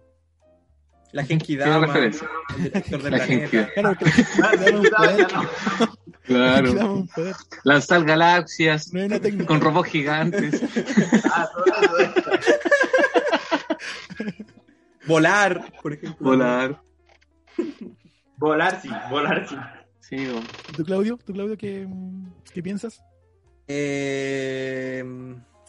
La 1.12 1.24
Genki 1.24 1.56
Tiene 1.58 1.66
Dama, 1.70 1.86
referencia. 1.86 2.28
el 2.58 2.64
detector 2.64 3.02
de 3.04 3.12
La 3.12 3.18
planeta. 3.20 3.70
Claro, 6.24 7.06
poder. 7.14 7.36
Lanzar 7.66 8.04
galaxias 8.06 8.92
No 8.94 9.00
hay 9.02 9.06
una 9.08 9.20
técnica. 9.20 9.46
con 9.46 9.62
robots 9.62 9.90
gigantes. 9.90 10.62
Ah, 11.32 11.50
todo 11.54 11.98
eso 12.00 12.32
es. 12.32 12.60
Volar, 15.06 15.72
por 15.82 15.94
ejemplo. 15.94 16.26
Volar. 16.30 16.82
Volar 18.38 18.82
sí, 18.82 18.90
volar 19.10 19.48
sí. 19.48 19.56
Sí, 20.00 20.28
¿Tú, 20.76 20.84
Claudio? 20.84 21.18
¿Tú, 21.26 21.34
Claudio, 21.34 21.58
qué, 21.58 21.88
qué 22.54 22.64
piensas? 22.64 23.02
Eh, 23.68 25.04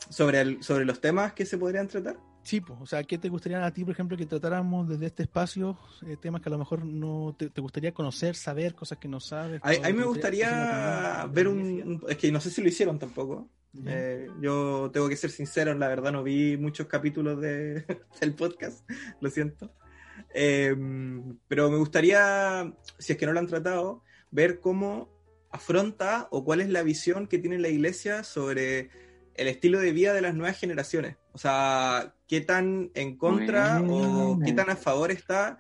sobre, 0.09 0.41
el- 0.41 0.63
sobre 0.63 0.85
los 0.85 1.01
temas 1.01 1.33
que 1.33 1.47
se 1.47 1.59
podrían 1.59 1.89
tratar. 1.89 2.17
Sí, 2.43 2.61
pues, 2.61 2.79
o 2.79 2.85
sea, 2.85 3.03
¿qué 3.05 3.17
te 3.17 3.31
gustaría 3.31 3.65
a 3.65 3.73
ti, 3.73 3.85
por 3.85 3.93
ejemplo, 3.95 4.19
que 4.19 4.27
tratáramos 4.27 4.87
desde 4.87 5.07
este 5.07 5.23
espacio? 5.23 5.79
Eh, 6.07 6.19
temas 6.21 6.43
que 6.43 6.51
a 6.51 6.53
lo 6.53 6.59
mejor 6.59 6.85
no 6.85 7.35
te, 7.39 7.49
te 7.49 7.61
gustaría 7.63 7.95
conocer, 7.95 8.37
saber, 8.37 8.75
cosas 8.75 8.99
que 8.99 9.09
no 9.09 9.19
sabes. 9.19 9.61
A, 9.65 9.71
mí 9.71 9.93
me 9.95 10.05
gustaría 10.05 11.27
ver 11.33 11.49
un, 11.49 12.03
Es 12.07 12.19
que 12.19 12.31
no 12.31 12.41
sé 12.41 12.51
si 12.51 12.61
lo 12.61 12.69
hicieron 12.69 12.99
tampoco. 12.99 13.49
Eh, 13.87 14.29
yo 14.41 14.91
tengo 14.93 15.09
que 15.09 15.17
ser 15.17 15.31
sincero, 15.31 15.75
la 15.75 15.89
verdad 15.89 16.13
no 16.13 16.23
vi 16.23 16.57
muchos 16.57 16.87
capítulos 16.87 17.41
de, 17.41 17.85
del 18.21 18.35
podcast, 18.35 18.89
lo 19.21 19.31
siento. 19.31 19.73
Eh, 20.35 20.77
pero 21.49 21.71
me 21.71 21.79
gustaría, 21.79 22.73
si 22.99 23.13
es 23.13 23.19
que 23.19 23.25
no 23.27 23.33
lo 23.33 23.41
han 23.41 23.47
tratado, 23.47 24.03
ver 24.31 24.61
cómo 24.61 25.09
afronta 25.51 26.29
o 26.31 26.45
cuál 26.45 26.61
es 26.61 26.69
la 26.69 26.83
visión 26.83 27.27
que 27.27 27.39
tiene 27.39 27.59
la 27.59 27.69
iglesia 27.69 28.23
sobre 28.23 28.91
el 29.35 29.49
estilo 29.49 29.81
de 29.81 29.93
vida 29.93 30.13
de 30.13 30.21
las 30.21 30.35
nuevas 30.35 30.59
generaciones. 30.59 31.17
O 31.33 31.39
sea, 31.39 32.15
qué 32.29 32.41
tan 32.41 32.91
en 32.95 33.17
contra 33.17 33.83
o 33.89 34.39
qué 34.45 34.53
tan 34.53 34.71
a 34.71 34.77
favor 34.77 35.11
está 35.11 35.59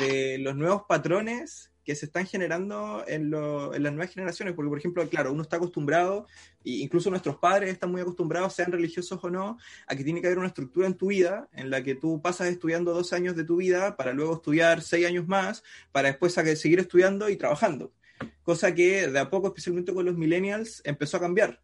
de 0.00 0.38
los 0.38 0.56
nuevos 0.56 0.82
patrones 0.88 1.70
que 1.84 1.96
se 1.96 2.06
están 2.06 2.26
generando 2.26 3.04
en, 3.08 3.28
lo- 3.30 3.74
en 3.74 3.82
las 3.82 3.92
nuevas 3.92 4.14
generaciones. 4.14 4.54
Porque, 4.54 4.68
por 4.68 4.78
ejemplo, 4.78 5.08
claro, 5.08 5.32
uno 5.32 5.42
está 5.42 5.56
acostumbrado, 5.56 6.26
e 6.64 6.70
incluso 6.74 7.10
nuestros 7.10 7.38
padres 7.38 7.70
están 7.70 7.90
muy 7.90 8.00
acostumbrados, 8.00 8.54
sean 8.54 8.70
religiosos 8.70 9.18
o 9.22 9.30
no, 9.30 9.58
a 9.88 9.96
que 9.96 10.04
tiene 10.04 10.20
que 10.20 10.28
haber 10.28 10.38
una 10.38 10.46
estructura 10.46 10.86
en 10.86 10.94
tu 10.94 11.08
vida 11.08 11.48
en 11.52 11.70
la 11.70 11.82
que 11.82 11.96
tú 11.96 12.22
pasas 12.22 12.48
estudiando 12.48 12.94
dos 12.94 13.12
años 13.12 13.34
de 13.34 13.44
tu 13.44 13.56
vida 13.56 13.96
para 13.96 14.12
luego 14.12 14.34
estudiar 14.34 14.80
seis 14.80 15.06
años 15.06 15.26
más, 15.26 15.64
para 15.90 16.08
después 16.08 16.34
seguir 16.34 16.78
estudiando 16.78 17.28
y 17.28 17.36
trabajando. 17.36 17.92
Cosa 18.44 18.72
que 18.74 19.08
de 19.08 19.18
a 19.18 19.28
poco, 19.28 19.48
especialmente 19.48 19.92
con 19.92 20.04
los 20.04 20.16
millennials, 20.16 20.82
empezó 20.84 21.16
a 21.16 21.20
cambiar. 21.20 21.60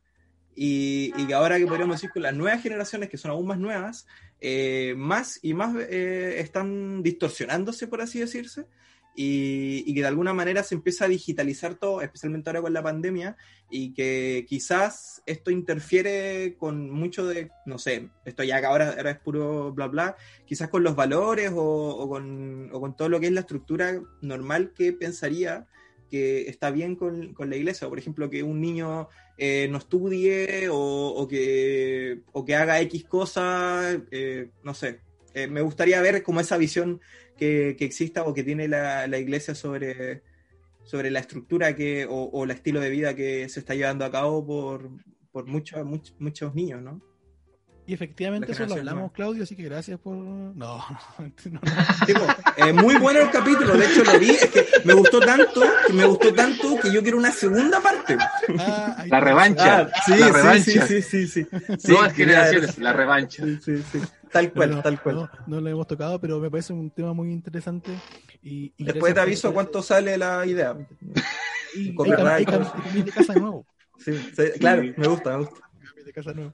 Y, 0.60 1.12
y 1.16 1.28
que 1.28 1.34
ahora 1.34 1.56
que 1.56 1.68
podríamos 1.68 1.98
decir 1.98 2.10
con 2.10 2.22
las 2.22 2.34
nuevas 2.34 2.60
generaciones, 2.60 3.08
que 3.08 3.16
son 3.16 3.30
aún 3.30 3.46
más 3.46 3.60
nuevas, 3.60 4.08
eh, 4.40 4.92
más 4.96 5.38
y 5.40 5.54
más 5.54 5.72
eh, 5.78 6.40
están 6.40 7.00
distorsionándose, 7.00 7.86
por 7.86 8.00
así 8.00 8.18
decirse, 8.18 8.66
y, 9.14 9.84
y 9.86 9.94
que 9.94 10.00
de 10.00 10.08
alguna 10.08 10.34
manera 10.34 10.64
se 10.64 10.74
empieza 10.74 11.04
a 11.04 11.08
digitalizar 11.08 11.76
todo, 11.76 12.02
especialmente 12.02 12.50
ahora 12.50 12.62
con 12.62 12.72
la 12.72 12.82
pandemia, 12.82 13.36
y 13.70 13.94
que 13.94 14.46
quizás 14.48 15.22
esto 15.26 15.52
interfiere 15.52 16.56
con 16.58 16.90
mucho 16.90 17.24
de, 17.24 17.52
no 17.64 17.78
sé, 17.78 18.10
esto 18.24 18.42
ya 18.42 18.58
que 18.58 18.66
ahora, 18.66 18.94
ahora 18.96 19.12
es 19.12 19.18
puro 19.20 19.72
bla 19.72 19.86
bla, 19.86 20.16
quizás 20.44 20.70
con 20.70 20.82
los 20.82 20.96
valores 20.96 21.52
o, 21.54 21.62
o 21.62 22.08
con, 22.08 22.68
o 22.72 22.80
con 22.80 22.96
todo 22.96 23.08
lo 23.08 23.20
que 23.20 23.26
es 23.26 23.32
la 23.32 23.42
estructura 23.42 24.02
normal 24.22 24.72
que 24.74 24.92
pensaría 24.92 25.68
que 26.08 26.48
está 26.48 26.70
bien 26.70 26.96
con, 26.96 27.34
con 27.34 27.50
la 27.50 27.56
iglesia. 27.56 27.88
Por 27.88 27.98
ejemplo, 27.98 28.28
que 28.30 28.42
un 28.42 28.60
niño 28.60 29.08
eh, 29.36 29.68
no 29.70 29.78
estudie 29.78 30.68
o, 30.70 31.26
que, 31.28 32.20
o 32.32 32.44
que 32.44 32.54
haga 32.54 32.80
X 32.80 33.04
cosas, 33.04 33.98
eh, 34.10 34.50
no 34.62 34.74
sé. 34.74 35.00
Eh, 35.34 35.46
me 35.46 35.60
gustaría 35.60 36.00
ver 36.00 36.22
como 36.22 36.40
esa 36.40 36.56
visión 36.56 37.00
que, 37.36 37.76
que 37.78 37.84
exista 37.84 38.24
o 38.24 38.34
que 38.34 38.42
tiene 38.42 38.66
la, 38.66 39.06
la 39.06 39.18
iglesia 39.18 39.54
sobre, 39.54 40.22
sobre 40.84 41.10
la 41.10 41.20
estructura 41.20 41.76
que, 41.76 42.06
o, 42.06 42.24
o 42.24 42.44
el 42.44 42.50
estilo 42.50 42.80
de 42.80 42.90
vida 42.90 43.14
que 43.14 43.48
se 43.48 43.60
está 43.60 43.74
llevando 43.74 44.04
a 44.04 44.10
cabo 44.10 44.44
por, 44.44 44.90
por 45.30 45.46
muchos, 45.46 45.84
muchos 46.18 46.54
niños, 46.54 46.82
¿no? 46.82 47.00
Y 47.88 47.94
efectivamente 47.94 48.52
eso 48.52 48.66
lo 48.66 48.74
hablamos. 48.74 49.12
Claudio, 49.12 49.44
así 49.44 49.56
que 49.56 49.62
gracias 49.64 49.98
por... 49.98 50.14
No, 50.14 50.52
no, 50.54 50.84
no. 51.50 51.60
Tipo, 52.06 52.20
eh, 52.58 52.72
muy 52.74 52.96
bueno 52.96 53.20
el 53.20 53.30
capítulo, 53.30 53.74
de 53.78 53.86
hecho 53.86 54.04
lo 54.04 54.18
vi, 54.18 54.28
es 54.30 54.46
que 54.50 54.66
me 54.84 54.92
gustó 54.92 55.20
tanto, 55.20 55.62
que 55.86 55.92
me 55.94 56.04
gustó 56.04 56.34
tanto 56.34 56.78
que 56.82 56.92
yo 56.92 57.02
quiero 57.02 57.16
una 57.16 57.32
segunda 57.32 57.80
parte. 57.80 58.18
Ah, 58.58 58.94
La 58.98 59.04
está. 59.04 59.20
revancha. 59.20 59.78
Ah, 59.80 59.90
sí, 60.04 60.10
la 60.16 60.26
sí, 60.26 60.32
revancha. 60.32 60.62
sí, 60.64 60.80
sí, 60.80 61.02
sí, 61.02 61.26
sí. 61.26 61.46
Sí, 61.78 61.92
Nuevas 61.92 62.12
quería- 62.12 62.44
generaciones, 62.44 62.78
la 62.78 62.92
revancha. 62.92 63.42
Sí, 63.44 63.58
sí, 63.64 63.82
sí. 63.90 63.98
Tal 64.30 64.52
cual, 64.52 64.70
No, 64.72 64.82
tal 64.82 65.02
cual. 65.02 65.14
No, 65.16 65.30
no 65.46 65.60
lo 65.62 65.68
hemos 65.70 65.86
tocado, 65.86 66.20
pero 66.20 66.38
me 66.40 66.50
parece 66.50 66.74
un 66.74 66.90
tema 66.90 67.14
muy 67.14 67.30
interesante. 67.32 67.90
Y, 68.42 68.70
y 68.76 68.84
Después 68.84 69.14
te 69.14 69.20
aviso 69.20 69.50
cuánto 69.54 69.82
sale 69.82 70.18
la 70.18 70.44
idea. 70.44 70.76
Y, 71.74 71.94
cam- 71.94 72.70
cambié 72.70 73.02
de 73.04 73.12
casa 73.12 73.32
de 73.32 73.40
nuevo. 73.40 73.66
Sí, 73.98 74.12
sí, 74.36 74.42
claro, 74.60 74.82
me 74.94 75.08
gusta, 75.08 75.30
me 75.38 75.44
gusta. 75.46 75.60
De 76.04 76.12
casa 76.12 76.30
de 76.30 76.36
nuevo. 76.36 76.52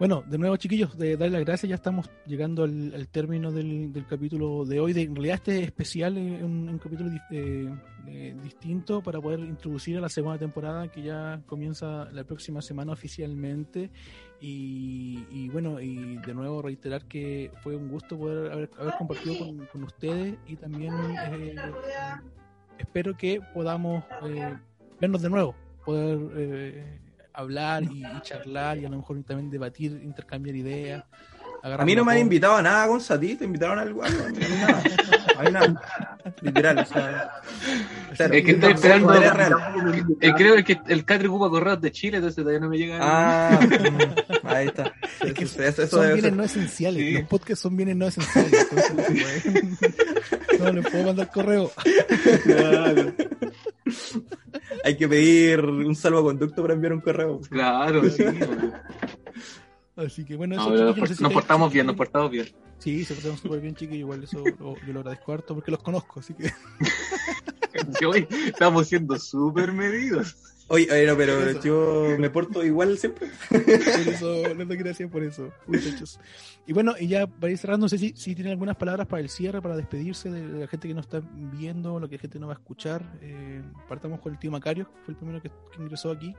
Bueno, 0.00 0.24
de 0.26 0.38
nuevo, 0.38 0.56
chiquillos, 0.56 0.96
de 0.96 1.18
darle 1.18 1.36
las 1.36 1.44
gracias. 1.46 1.68
Ya 1.68 1.74
estamos 1.74 2.08
llegando 2.24 2.64
al, 2.64 3.06
término 3.08 3.52
del, 3.52 3.92
capítulo 4.08 4.64
de 4.64 4.80
hoy. 4.80 4.94
De, 4.94 5.02
en 5.02 5.14
realidad, 5.14 5.34
este 5.34 5.62
especial 5.62 6.16
es 6.16 6.42
un, 6.42 6.70
un 6.70 6.78
capítulo 6.78 7.10
eh, 7.30 8.34
distinto 8.42 9.02
para 9.02 9.20
poder 9.20 9.40
introducir 9.40 9.98
a 9.98 10.00
la 10.00 10.08
segunda 10.08 10.38
temporada 10.38 10.88
que 10.88 11.02
ya 11.02 11.42
comienza 11.44 12.06
la 12.12 12.24
próxima 12.24 12.62
semana 12.62 12.92
oficialmente. 12.92 13.90
Y, 14.40 15.50
bueno, 15.50 15.78
y 15.82 16.16
de 16.16 16.32
nuevo 16.32 16.62
reiterar 16.62 17.04
que 17.04 17.52
fue 17.62 17.76
un 17.76 17.90
gusto 17.90 18.16
poder 18.16 18.52
haber, 18.52 18.70
compartido 18.96 19.34
con, 19.70 19.84
ustedes 19.84 20.38
y 20.46 20.56
también 20.56 20.94
eh, 21.30 21.56
espero 22.78 23.14
que 23.18 23.42
podamos 23.52 24.02
eh, 24.24 24.56
vernos 24.98 25.20
de 25.20 25.28
nuevo, 25.28 25.54
poder 25.84 27.09
hablar 27.32 27.82
y, 27.84 28.04
y 28.04 28.20
charlar 28.22 28.78
y 28.78 28.84
a 28.84 28.88
lo 28.88 28.96
mejor 28.98 29.22
también 29.24 29.50
debatir, 29.50 30.00
intercambiar 30.02 30.56
ideas. 30.56 31.04
A 31.62 31.84
mí 31.84 31.94
no 31.94 32.06
me 32.06 32.12
han 32.12 32.18
invitado 32.20 32.56
a 32.56 32.62
nada, 32.62 32.86
Gonza, 32.86 33.14
a 33.14 33.20
ti, 33.20 33.34
te 33.36 33.44
invitaron 33.44 33.78
a 33.78 33.82
algo, 33.82 34.02
nada. 34.02 34.82
A 35.36 35.42
mí 35.42 35.50
nada. 35.52 36.18
Literal, 36.40 36.78
o 36.78 36.84
sea. 36.86 37.30
claro, 38.16 38.34
Es 38.34 38.44
que 38.44 38.50
estoy 38.52 38.72
esperando. 38.72 39.12
Eh, 40.20 40.32
creo 40.36 40.64
que 40.64 40.80
el 40.88 41.04
Catri 41.04 41.28
ocupa 41.28 41.50
correos 41.50 41.80
de 41.82 41.90
Chile, 41.92 42.16
entonces 42.16 42.36
todavía 42.36 42.60
no 42.60 42.70
me 42.70 42.78
llega. 42.78 42.98
Ah, 43.02 43.60
mm, 44.42 44.46
ahí 44.46 44.68
está. 44.68 44.92
Es 45.22 45.34
que 45.34 45.44
Eso- 45.44 45.62
eso- 45.62 45.82
eso 45.82 45.96
son 45.98 46.06
bienes 46.06 46.22
ser. 46.22 46.32
no 46.32 46.44
esenciales, 46.44 47.02
Sí. 47.02 47.12
los 47.12 47.22
podcasts 47.24 47.60
son 47.62 47.76
bienes 47.76 47.96
no 47.96 48.06
esenciales. 48.06 48.66
entonces 48.70 49.90
no, 50.58 50.64
no 50.64 50.72
les 50.72 50.90
puedo 50.90 51.04
mandar 51.04 51.30
correo. 51.30 51.70
Claro. 52.44 53.12
Hay 54.84 54.96
que 54.96 55.08
pedir 55.08 55.60
un 55.60 55.94
salvoconducto 55.94 56.62
para 56.62 56.74
enviar 56.74 56.92
un 56.94 57.00
correo. 57.00 57.40
Claro, 57.50 58.08
sí. 58.08 58.24
Así 59.96 60.24
que 60.24 60.34
bueno, 60.36 60.56
No, 60.56 60.74
eso 60.74 60.84
no 60.96 61.06
sé 61.06 61.14
si 61.16 61.22
nos 61.22 61.30
te- 61.30 61.34
portamos 61.34 61.72
bien, 61.72 61.86
nos 61.86 61.96
portamos 61.96 62.30
bien. 62.30 62.46
Sí, 62.78 63.04
se 63.04 63.12
portaron 63.14 63.36
súper 63.36 63.60
bien, 63.60 63.74
chicos, 63.74 63.96
igual 63.96 64.22
eso 64.24 64.42
lo- 64.58 64.76
yo 64.86 64.92
lo 64.94 65.00
agradezco 65.00 65.32
harto 65.34 65.54
porque 65.54 65.70
los 65.70 65.82
conozco, 65.82 66.20
así 66.20 66.32
que 66.34 66.50
Que 67.98 68.06
hoy 68.06 68.26
estamos 68.46 68.88
siendo 68.88 69.18
súper 69.18 69.72
medidos. 69.72 70.36
Oye, 70.72 70.86
oye, 70.92 71.04
no, 71.04 71.16
pero 71.16 71.60
yo 71.60 72.16
me 72.16 72.30
porto 72.30 72.64
igual 72.64 72.96
siempre. 72.96 73.28
por 73.48 73.60
eso 73.60 74.54
les 74.54 74.68
doy 74.68 74.76
gracias 74.76 75.10
por 75.10 75.24
eso, 75.24 75.52
muchachos. 75.66 76.20
Y 76.64 76.72
bueno, 76.72 76.94
y 76.98 77.08
ya 77.08 77.26
para 77.26 77.50
ir 77.50 77.58
cerrando, 77.58 77.86
no 77.86 77.88
sé 77.88 77.98
si, 77.98 78.12
si 78.16 78.36
tienen 78.36 78.52
algunas 78.52 78.76
palabras 78.76 79.08
para 79.08 79.20
el 79.20 79.28
cierre, 79.28 79.60
para 79.60 79.76
despedirse 79.76 80.30
de 80.30 80.60
la 80.60 80.68
gente 80.68 80.86
que 80.86 80.94
nos 80.94 81.06
está 81.06 81.22
viendo, 81.34 81.98
lo 81.98 82.08
que 82.08 82.14
la 82.14 82.20
gente 82.20 82.38
no 82.38 82.46
va 82.46 82.52
a 82.52 82.56
escuchar. 82.56 83.02
Eh, 83.20 83.62
partamos 83.88 84.20
con 84.20 84.32
el 84.32 84.38
tío 84.38 84.52
Macario, 84.52 84.84
que 84.92 85.00
fue 85.06 85.12
el 85.14 85.16
primero 85.18 85.42
que, 85.42 85.48
que 85.48 85.82
ingresó 85.82 86.12
aquí. 86.12 86.36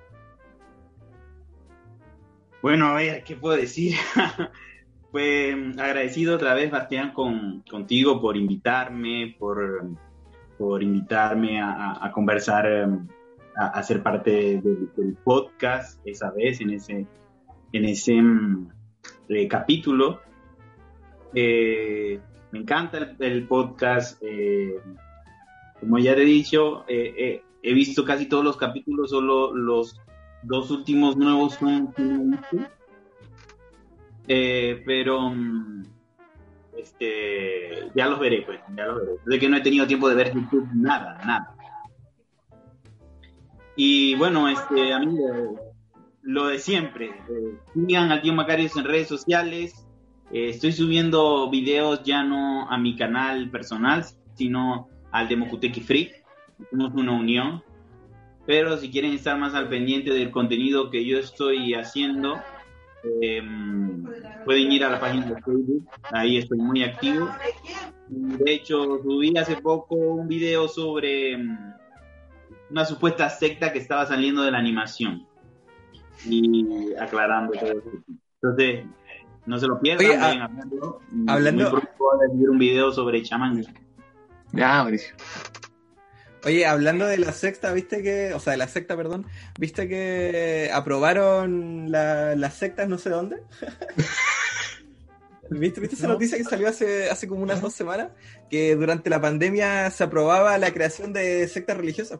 Bueno, 2.61 2.87
a 2.87 2.93
ver, 2.95 3.23
¿qué 3.25 3.35
puedo 3.35 3.57
decir? 3.57 3.95
pues 5.11 5.55
agradecido 5.77 6.35
otra 6.35 6.53
vez, 6.53 6.71
Bastián, 6.71 7.11
con, 7.11 7.63
contigo 7.69 8.21
por 8.21 8.37
invitarme, 8.37 9.35
por, 9.37 9.89
por 10.57 10.81
invitarme 10.83 11.59
a, 11.59 11.71
a- 11.73 12.05
a 12.07 12.11
conversar, 12.11 12.65
eh, 12.65 12.87
a, 13.55 13.79
a 13.79 13.83
parte 14.03 14.61
del, 14.61 15.17
podcast 15.23 15.99
esa 16.05 16.31
vez, 16.31 16.61
en 16.61 16.71
ese, 16.71 17.05
en 17.73 17.85
ese 17.85 18.21
mm, 18.21 18.69
eh, 19.29 19.47
capítulo. 19.47 20.21
Eh, 21.33 22.19
me 22.51 22.59
encanta 22.59 23.15
el, 23.19 23.47
podcast. 23.47 24.21
eh, 24.21 24.75
como 25.79 25.97
ya 25.97 26.15
te 26.15 26.21
he 26.21 26.25
dicho, 26.25 26.85
he 26.87 27.41
visto 27.73 28.05
casi 28.05 28.27
todos 28.27 28.43
los 28.43 28.57
capítulos, 28.57 29.09
solo 29.09 29.55
los 29.55 29.99
dos 30.43 30.69
últimos 30.71 31.17
nuevos 31.17 31.55
son 31.55 31.93
pero 34.25 35.29
mm, 35.29 35.83
este 36.77 37.91
ya 37.93 38.07
los 38.07 38.19
veré 38.19 38.43
pues 38.43 38.59
ya 38.75 38.85
los 38.85 38.97
veré 38.99 39.11
de 39.25 39.39
que 39.39 39.49
no 39.49 39.57
he 39.57 39.61
tenido 39.61 39.85
tiempo 39.85 40.09
de 40.09 40.15
ver 40.15 40.33
YouTube 40.33 40.67
nada 40.73 41.19
nada 41.25 41.55
y 43.83 44.13
bueno 44.13 44.47
este 44.47 44.93
a 44.93 44.99
mí 44.99 45.17
eh, 45.17 45.55
lo 46.21 46.47
de 46.49 46.59
siempre 46.59 47.07
eh, 47.07 47.57
sigan 47.73 48.11
al 48.11 48.21
tío 48.21 48.31
Macarios 48.31 48.77
en 48.77 48.85
redes 48.85 49.07
sociales. 49.07 49.87
Eh, 50.31 50.49
estoy 50.49 50.71
subiendo 50.71 51.49
videos 51.49 52.03
ya 52.03 52.23
no 52.23 52.69
a 52.69 52.77
mi 52.77 52.95
canal 52.95 53.49
personal 53.49 54.05
sino 54.35 54.87
al 55.11 55.27
de 55.27 55.35
Mokuteki 55.35 55.81
Free 55.81 56.11
somos 56.69 56.93
una 56.93 57.13
unión. 57.13 57.63
Pero 58.45 58.77
si 58.77 58.91
quieren 58.91 59.13
estar 59.13 59.37
más 59.39 59.55
al 59.55 59.67
pendiente 59.67 60.11
del 60.11 60.29
contenido 60.29 60.91
que 60.91 61.03
yo 61.03 61.17
estoy 61.17 61.73
haciendo, 61.73 62.35
eh, 63.21 63.41
pueden 64.45 64.71
ir 64.71 64.83
a 64.83 64.89
la 64.89 64.99
página 64.99 65.25
de 65.25 65.41
Facebook, 65.41 65.87
ahí 66.11 66.37
estoy 66.37 66.59
muy 66.59 66.83
activo. 66.83 67.29
De 68.09 68.53
hecho, 68.53 68.99
subí 69.01 69.35
hace 69.37 69.55
poco 69.57 69.95
un 69.95 70.27
video 70.27 70.67
sobre 70.67 71.37
mm, 71.37 71.80
una 72.71 72.85
supuesta 72.85 73.29
secta 73.29 73.71
que 73.73 73.79
estaba 73.79 74.05
saliendo 74.05 74.41
de 74.43 74.51
la 74.51 74.57
animación 74.57 75.27
y 76.25 76.93
aclarando 76.99 77.51
todo 77.53 77.71
eso. 77.71 77.91
Entonces, 78.41 78.85
no 79.45 79.59
se 79.59 79.67
lo 79.67 79.79
pierdan, 79.79 80.07
Oye, 80.07 80.17
vayan 80.17 80.41
a- 80.41 80.45
a 80.45 80.47
verlo. 80.49 80.99
hablando- 81.27 81.63
Muy 81.63 81.71
pronto 81.71 81.91
voy 81.99 82.45
a 82.45 82.49
un 82.51 82.57
video 82.57 82.91
sobre 82.91 83.21
chamán. 83.23 83.61
Ya, 84.53 84.83
Mauricio. 84.83 85.15
Oye, 86.43 86.65
hablando 86.65 87.05
de 87.05 87.17
la 87.19 87.31
sexta, 87.33 87.71
viste 87.71 88.01
que, 88.01 88.33
o 88.33 88.39
sea, 88.39 88.51
de 88.51 88.57
la 88.57 88.67
secta, 88.67 88.97
perdón, 88.97 89.27
viste 89.59 89.87
que 89.87 90.71
aprobaron 90.73 91.91
la- 91.91 92.35
las 92.35 92.55
sectas 92.55 92.87
no 92.89 92.97
sé 92.97 93.09
dónde. 93.11 93.43
¿Viste, 95.51 95.81
viste 95.81 95.95
esa 95.97 96.07
No. 96.07 96.13
noticia 96.13 96.37
que 96.37 96.43
salió 96.45 96.67
hace, 96.69 97.09
hace 97.09 97.27
como 97.27 97.43
unas 97.43 97.61
dos 97.61 97.73
semanas? 97.73 98.11
Que 98.49 98.75
durante 98.75 99.09
la 99.09 99.19
pandemia 99.19 99.89
se 99.91 100.03
aprobaba 100.05 100.57
la 100.57 100.71
creación 100.71 101.11
de 101.13 101.47
sectas 101.49 101.75
religiosas. 101.77 102.19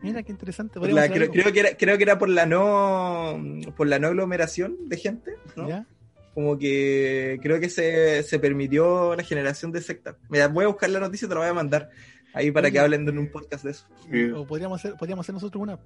Mira 0.00 0.22
qué 0.22 0.32
interesante. 0.32 0.78
La- 0.92 1.08
creo, 1.10 1.30
creo 1.30 1.52
que 1.52 1.60
era, 1.60 1.76
creo 1.76 1.96
que 1.98 2.04
era 2.04 2.18
por 2.18 2.28
la 2.28 2.46
no 2.46 3.40
por 3.76 3.86
la 3.88 3.98
no 3.98 4.06
aglomeración 4.08 4.88
de 4.88 4.96
gente, 4.96 5.32
¿no? 5.56 5.68
¿Ya? 5.68 5.86
Como 6.34 6.56
que 6.56 7.38
creo 7.42 7.58
que 7.58 7.68
se, 7.68 8.22
se 8.22 8.38
permitió 8.38 9.16
la 9.16 9.24
generación 9.24 9.72
de 9.72 9.82
sectas. 9.82 10.16
Mira, 10.30 10.46
voy 10.48 10.64
a 10.64 10.68
buscar 10.68 10.88
la 10.90 11.00
noticia 11.00 11.26
y 11.26 11.28
te 11.28 11.34
la 11.34 11.40
voy 11.40 11.50
a 11.50 11.54
mandar 11.54 11.90
ahí 12.32 12.50
para 12.52 12.70
que 12.70 12.78
hablen 12.78 13.08
en 13.08 13.18
un 13.18 13.28
podcast 13.30 13.64
de 13.64 13.72
eso. 13.72 13.86
O 14.36 14.46
podríamos 14.46 14.78
hacer, 14.78 14.94
podríamos 14.96 15.24
hacer 15.26 15.34
nosotros 15.34 15.60
una. 15.60 15.78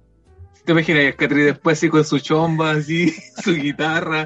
¿Te 0.65 0.71
imaginas 0.71 1.15
Catri 1.15 1.41
después 1.41 1.77
así 1.77 1.89
con 1.89 2.05
su 2.05 2.19
chomba, 2.19 2.71
así, 2.71 3.11
su 3.43 3.53
guitarra, 3.53 4.25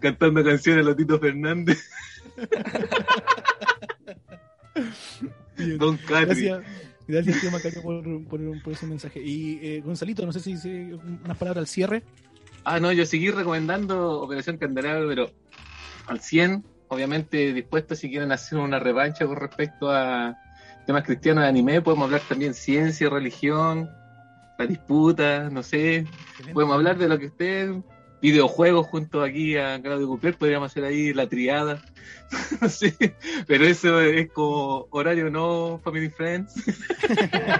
cantando 0.00 0.42
canciones 0.42 0.84
a 0.84 0.88
los 0.88 0.96
Tito 0.96 1.18
Fernández? 1.18 1.86
Don 5.78 5.96
Catri. 5.98 6.46
Gracias, 6.46 6.62
gracias 7.06 7.40
tío 7.40 7.50
Macario 7.50 7.82
por, 7.82 8.02
por, 8.24 8.62
por 8.62 8.72
ese 8.72 8.86
mensaje. 8.86 9.20
Y 9.20 9.58
eh, 9.62 9.82
Gonzalito, 9.84 10.24
no 10.24 10.32
sé 10.32 10.40
si, 10.40 10.54
unas 10.92 11.36
palabras 11.36 11.62
al 11.62 11.66
cierre. 11.66 12.02
Ah, 12.64 12.80
no, 12.80 12.90
yo 12.92 13.04
seguí 13.04 13.30
recomendando 13.30 14.22
Operación 14.22 14.56
Candelabro, 14.56 15.08
pero 15.08 15.30
al 16.06 16.20
100, 16.20 16.64
obviamente 16.88 17.52
dispuesto 17.52 17.94
si 17.94 18.08
quieren 18.08 18.32
hacer 18.32 18.58
una 18.58 18.78
revancha 18.78 19.26
con 19.26 19.36
respecto 19.36 19.90
a 19.90 20.34
temas 20.86 21.04
cristianos 21.04 21.44
de 21.44 21.48
anime, 21.48 21.82
podemos 21.82 22.06
hablar 22.06 22.22
también 22.28 22.54
ciencia, 22.54 23.10
religión, 23.10 23.90
la 24.58 24.66
disputa, 24.66 25.50
no 25.50 25.62
sé, 25.62 26.06
podemos 26.52 26.74
hablar 26.76 26.96
de 26.98 27.08
lo 27.08 27.18
que 27.18 27.26
esté, 27.26 27.82
videojuegos 28.22 28.86
junto 28.86 29.22
aquí 29.22 29.56
a 29.56 29.80
Claudio 29.82 30.06
Cooper, 30.06 30.36
podríamos 30.36 30.70
hacer 30.70 30.84
ahí 30.84 31.12
la 31.12 31.28
triada, 31.28 31.82
no 32.60 32.68
sé, 32.68 33.16
pero 33.46 33.64
eso 33.64 34.00
es 34.00 34.30
como 34.32 34.86
horario 34.90 35.30
no 35.30 35.80
Family 35.84 36.08
Friends, 36.10 36.54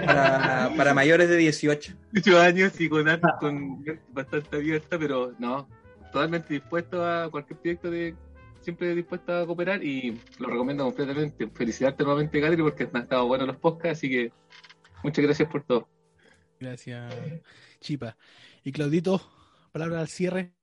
Para, 0.05 0.71
para 0.75 0.93
mayores 0.93 1.29
de 1.29 1.37
18. 1.37 1.93
18 2.13 2.39
años 2.41 2.79
y 2.81 2.89
con, 2.89 3.07
arte- 3.07 3.27
con 3.39 3.83
bastante 4.11 4.55
abierta, 4.55 4.97
pero 4.97 5.33
no, 5.37 5.67
totalmente 6.11 6.53
dispuesto 6.53 7.05
a 7.05 7.29
cualquier 7.29 7.59
proyecto 7.59 7.91
de 7.91 8.15
siempre 8.61 8.95
dispuesta 8.95 9.41
a 9.41 9.45
cooperar 9.45 9.83
y 9.83 10.19
lo 10.39 10.47
recomiendo 10.47 10.85
completamente. 10.85 11.47
Felicitarte 11.53 12.03
nuevamente, 12.03 12.41
Catri, 12.41 12.63
porque 12.63 12.89
han 12.91 13.03
estado 13.03 13.27
buenos 13.27 13.45
los 13.47 13.57
podcasts, 13.57 13.99
así 13.99 14.09
que 14.09 14.31
muchas 15.03 15.23
gracias 15.23 15.47
por 15.49 15.61
todo. 15.63 15.87
Gracias, 16.59 17.13
Chipa. 17.81 18.17
Y 18.63 18.71
Claudito, 18.71 19.21
palabra 19.71 19.99
al 19.99 20.07
cierre. 20.07 20.53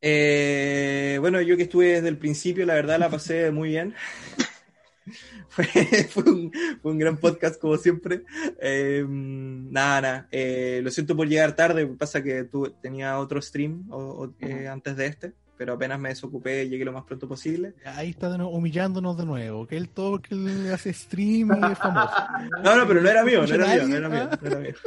Eh, 0.00 1.16
bueno, 1.20 1.40
yo 1.40 1.56
que 1.56 1.64
estuve 1.64 1.86
desde 1.94 2.08
el 2.08 2.18
principio, 2.18 2.64
la 2.66 2.74
verdad 2.74 2.98
la 2.98 3.10
pasé 3.10 3.50
muy 3.52 3.70
bien. 3.70 3.94
fue, 5.48 5.64
fue 6.08 6.22
un, 6.24 6.52
fue 6.82 6.92
un 6.92 6.98
gran 6.98 7.16
podcast 7.18 7.60
como 7.60 7.76
siempre. 7.76 8.22
Eh, 8.60 9.04
nada, 9.08 10.00
nada. 10.00 10.28
eh, 10.30 10.80
lo 10.82 10.90
siento 10.90 11.16
por 11.16 11.28
llegar 11.28 11.56
tarde, 11.56 11.86
pasa 11.86 12.22
que 12.22 12.44
tu, 12.44 12.70
tenía 12.80 13.18
otro 13.18 13.42
stream 13.42 13.86
o- 13.90 14.24
o, 14.24 14.34
eh, 14.40 14.68
antes 14.68 14.96
de 14.96 15.06
este, 15.06 15.32
pero 15.58 15.74
apenas 15.74 15.98
me 16.00 16.08
desocupé 16.10 16.68
llegué 16.68 16.84
lo 16.84 16.92
más 16.92 17.04
pronto 17.04 17.28
posible. 17.28 17.74
Ahí 17.84 18.10
está 18.10 18.30
de 18.30 18.38
nuevo, 18.38 18.52
humillándonos 18.52 19.18
de 19.18 19.26
nuevo. 19.26 19.66
Que 19.66 19.76
él 19.76 19.88
todo 19.90 20.22
que 20.22 20.34
él 20.34 20.72
hace 20.72 20.92
stream 20.94 21.50
y 21.50 21.72
es 21.72 21.78
famoso. 21.78 22.14
No, 22.62 22.76
no, 22.76 22.86
pero 22.86 23.02
no 23.02 23.08
era 23.10 23.24
mío, 23.24 23.44
no 23.46 23.54
era 23.54 23.66
mío, 23.74 23.88
no 23.88 23.96
era 23.96 24.08
mío, 24.08 24.28
¿ah? 24.30 24.38
no 24.40 24.48
era 24.48 24.58
mío. 24.60 24.74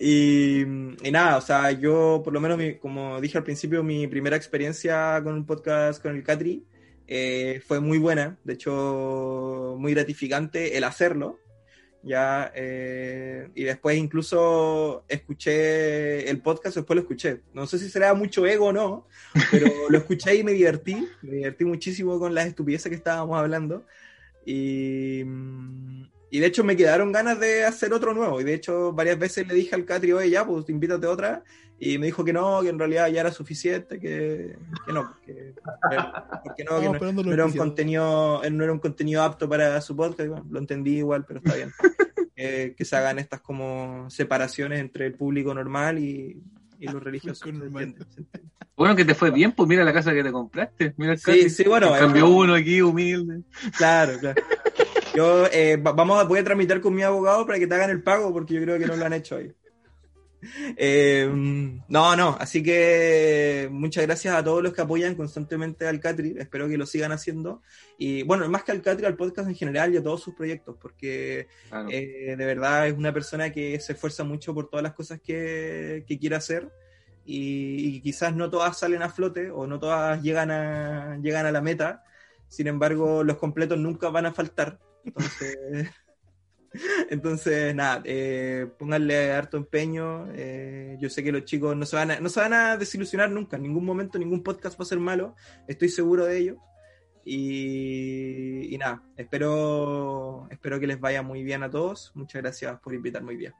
Y, 0.00 0.60
y 0.62 1.10
nada, 1.10 1.36
o 1.36 1.40
sea, 1.40 1.72
yo 1.72 2.20
por 2.22 2.32
lo 2.32 2.40
menos, 2.40 2.56
mi- 2.56 2.76
como 2.76 3.20
dije 3.20 3.36
al 3.38 3.42
principio, 3.44 3.82
mi 3.82 4.06
primera 4.06 4.36
experiencia 4.36 5.20
con 5.24 5.34
un 5.34 5.44
podcast 5.44 6.00
con 6.00 6.14
el 6.14 6.22
Catri 6.22 6.64
eh, 7.08 7.60
fue 7.66 7.80
muy 7.80 7.98
buena, 7.98 8.38
de 8.44 8.52
hecho 8.52 9.74
muy 9.76 9.92
gratificante 9.92 10.76
el 10.76 10.84
hacerlo, 10.84 11.40
ya, 12.02 12.50
eh, 12.54 13.48
y 13.54 13.64
después 13.64 13.98
incluso 13.98 15.04
escuché 15.08 16.28
el 16.30 16.40
podcast, 16.40 16.76
después 16.76 16.94
lo 16.96 17.02
escuché, 17.02 17.40
no 17.52 17.66
sé 17.66 17.78
si 17.78 17.90
será 17.90 18.14
mucho 18.14 18.46
ego 18.46 18.66
o 18.66 18.72
no, 18.72 19.06
pero 19.50 19.66
lo 19.90 19.98
escuché 19.98 20.34
y 20.36 20.44
me 20.44 20.52
divertí, 20.52 21.06
me 21.22 21.36
divertí 21.36 21.64
muchísimo 21.64 22.18
con 22.18 22.34
las 22.34 22.46
estupideces 22.46 22.88
que 22.88 22.96
estábamos 22.96 23.38
hablando, 23.38 23.84
y, 24.46 25.20
y 26.30 26.38
de 26.38 26.46
hecho 26.46 26.64
me 26.64 26.76
quedaron 26.76 27.12
ganas 27.12 27.38
de 27.40 27.64
hacer 27.64 27.92
otro 27.92 28.14
nuevo. 28.14 28.40
Y 28.40 28.44
de 28.44 28.54
hecho 28.54 28.92
varias 28.92 29.18
veces 29.18 29.46
le 29.46 29.54
dije 29.54 29.74
al 29.74 29.84
Catri, 29.84 30.12
oye, 30.12 30.30
ya, 30.30 30.46
pues 30.46 30.68
invítate 30.68 31.06
otra. 31.06 31.44
Y 31.82 31.96
me 31.98 32.06
dijo 32.06 32.22
que 32.24 32.32
no, 32.34 32.60
que 32.60 32.68
en 32.68 32.78
realidad 32.78 33.08
ya 33.08 33.22
era 33.22 33.32
suficiente, 33.32 33.98
que, 33.98 34.54
que 34.86 34.92
no, 34.92 35.14
que, 35.24 35.54
porque 36.44 36.62
no, 36.64 36.78
que 36.78 36.88
no, 37.24 37.32
era 37.32 37.46
un 37.46 37.52
contenido, 37.54 38.42
no 38.50 38.64
era 38.64 38.72
un 38.72 38.78
contenido 38.78 39.22
apto 39.22 39.48
para 39.48 39.80
su 39.80 39.96
podcast. 39.96 40.28
bueno, 40.28 40.46
lo 40.50 40.58
entendí 40.58 40.98
igual, 40.98 41.24
pero 41.26 41.40
está 41.40 41.56
bien. 41.56 41.72
Eh, 42.42 42.74
que 42.74 42.86
se 42.86 42.96
hagan 42.96 43.18
estas 43.18 43.42
como 43.42 44.08
separaciones 44.08 44.80
entre 44.80 45.04
el 45.04 45.12
público 45.12 45.52
normal 45.52 45.98
y, 45.98 46.42
y 46.78 46.86
los 46.86 47.02
religiosos. 47.02 47.42
Público 47.42 47.58
¿se 47.58 47.70
normal. 47.70 47.82
entiende? 47.82 48.14
¿Se 48.14 48.20
entiende? 48.22 48.50
Bueno, 48.74 48.96
que 48.96 49.04
te 49.04 49.14
fue 49.14 49.30
bien, 49.30 49.52
pues 49.52 49.68
mira 49.68 49.84
la 49.84 49.92
casa 49.92 50.14
que 50.14 50.22
te 50.22 50.32
compraste. 50.32 50.94
Mira 50.96 51.12
el 51.12 51.18
Sí, 51.18 51.50
sí, 51.50 51.64
bueno, 51.64 51.92
Cambió 51.98 52.28
uno 52.30 52.54
aquí, 52.54 52.80
humilde. 52.80 53.42
Claro, 53.76 54.18
claro. 54.18 54.40
Yo 55.14 55.46
eh, 55.52 55.76
va- 55.76 55.92
vamos 55.92 56.18
a, 56.18 56.24
voy 56.24 56.38
a 56.38 56.44
tramitar 56.44 56.80
con 56.80 56.94
mi 56.94 57.02
abogado 57.02 57.44
para 57.44 57.58
que 57.58 57.66
te 57.66 57.74
hagan 57.74 57.90
el 57.90 58.02
pago 58.02 58.32
porque 58.32 58.54
yo 58.54 58.62
creo 58.62 58.78
que 58.78 58.86
no 58.86 58.96
lo 58.96 59.04
han 59.04 59.12
hecho 59.12 59.36
ahí. 59.36 59.52
Eh, 60.76 61.28
no, 61.88 62.16
no, 62.16 62.36
así 62.40 62.62
que 62.62 63.68
muchas 63.70 64.06
gracias 64.06 64.34
a 64.34 64.42
todos 64.42 64.62
los 64.62 64.72
que 64.72 64.80
apoyan 64.80 65.14
constantemente 65.14 65.86
al 65.86 66.00
Catri, 66.00 66.34
espero 66.38 66.68
que 66.68 66.78
lo 66.78 66.86
sigan 66.86 67.12
haciendo 67.12 67.62
y 67.98 68.22
bueno, 68.22 68.48
más 68.48 68.64
que 68.64 68.72
al 68.72 68.80
Catri, 68.82 69.04
al 69.06 69.16
podcast 69.16 69.48
en 69.48 69.54
general 69.54 69.92
y 69.92 69.98
a 69.98 70.02
todos 70.02 70.22
sus 70.22 70.34
proyectos, 70.34 70.76
porque 70.80 71.48
Claro. 71.68 71.88
eh, 71.90 72.34
de 72.38 72.46
verdad 72.46 72.86
es 72.88 72.94
una 72.94 73.12
persona 73.12 73.50
que 73.52 73.78
se 73.80 73.92
esfuerza 73.92 74.24
mucho 74.24 74.54
por 74.54 74.70
todas 74.70 74.82
las 74.82 74.94
cosas 74.94 75.20
que, 75.20 76.04
que 76.06 76.18
quiere 76.18 76.36
hacer 76.36 76.70
y, 77.24 77.96
y 77.96 78.00
quizás 78.00 78.34
no 78.34 78.48
todas 78.50 78.78
salen 78.78 79.02
a 79.02 79.10
flote 79.10 79.50
o 79.50 79.66
no 79.66 79.78
todas 79.78 80.22
llegan 80.22 80.50
a, 80.50 81.18
llegan 81.22 81.44
a 81.46 81.52
la 81.52 81.60
meta, 81.60 82.02
sin 82.48 82.66
embargo 82.66 83.22
los 83.22 83.36
completos 83.36 83.78
nunca 83.78 84.08
van 84.08 84.26
a 84.26 84.32
faltar. 84.32 84.78
Entonces, 85.04 85.88
entonces 87.10 87.74
nada, 87.74 88.02
eh, 88.04 88.66
pónganle 88.78 89.32
harto 89.32 89.56
empeño. 89.56 90.28
eh, 90.34 90.96
yo 91.00 91.08
sé 91.10 91.22
que 91.22 91.32
los 91.32 91.44
chicos 91.44 91.76
no 91.76 91.86
se, 91.86 91.96
van 91.96 92.10
a, 92.12 92.20
no 92.20 92.28
se 92.28 92.40
van 92.40 92.52
a 92.52 92.76
desilusionar 92.76 93.30
nunca, 93.30 93.56
en 93.56 93.62
ningún 93.62 93.84
momento 93.84 94.18
ningún 94.18 94.42
podcast 94.42 94.78
va 94.78 94.84
a 94.84 94.88
ser 94.88 94.98
malo, 94.98 95.34
estoy 95.68 95.88
seguro 95.88 96.26
de 96.26 96.38
ello. 96.38 96.56
Y, 97.24 98.76
nada, 98.78 99.02
espero, 99.16 100.48
espero 100.50 100.80
que 100.80 100.86
les 100.86 100.98
vaya 100.98 101.22
muy 101.22 101.42
bien 101.42 101.62
a 101.62 101.70
todos. 101.70 102.12
Muchas 102.14 102.42
gracias 102.42 102.80
por 102.80 102.94
invitarme 102.94 103.26
muy 103.26 103.36
bien. 103.36 103.52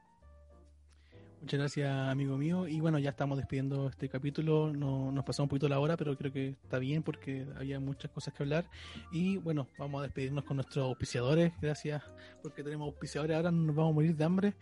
Muchas 1.41 1.59
gracias, 1.59 1.91
amigo 2.07 2.37
mío. 2.37 2.67
Y 2.67 2.79
bueno, 2.81 2.99
ya 2.99 3.09
estamos 3.09 3.35
despidiendo 3.35 3.89
este 3.89 4.07
capítulo. 4.07 4.71
No, 4.71 5.11
nos 5.11 5.25
pasamos 5.25 5.47
un 5.47 5.49
poquito 5.49 5.67
la 5.67 5.79
hora, 5.79 5.97
pero 5.97 6.15
creo 6.15 6.31
que 6.31 6.49
está 6.49 6.77
bien 6.77 7.01
porque 7.01 7.47
había 7.57 7.79
muchas 7.79 8.11
cosas 8.11 8.35
que 8.35 8.43
hablar. 8.43 8.69
Y 9.11 9.37
bueno, 9.37 9.67
vamos 9.79 10.01
a 10.01 10.03
despedirnos 10.03 10.43
con 10.43 10.57
nuestros 10.57 10.85
auspiciadores. 10.85 11.51
Gracias 11.59 12.03
porque 12.43 12.63
tenemos 12.63 12.85
auspiciadores. 12.85 13.35
Ahora 13.35 13.51
no 13.51 13.63
nos 13.63 13.75
vamos 13.75 13.91
a 13.91 13.95
morir 13.95 14.15
de 14.15 14.23
hambre 14.23 14.53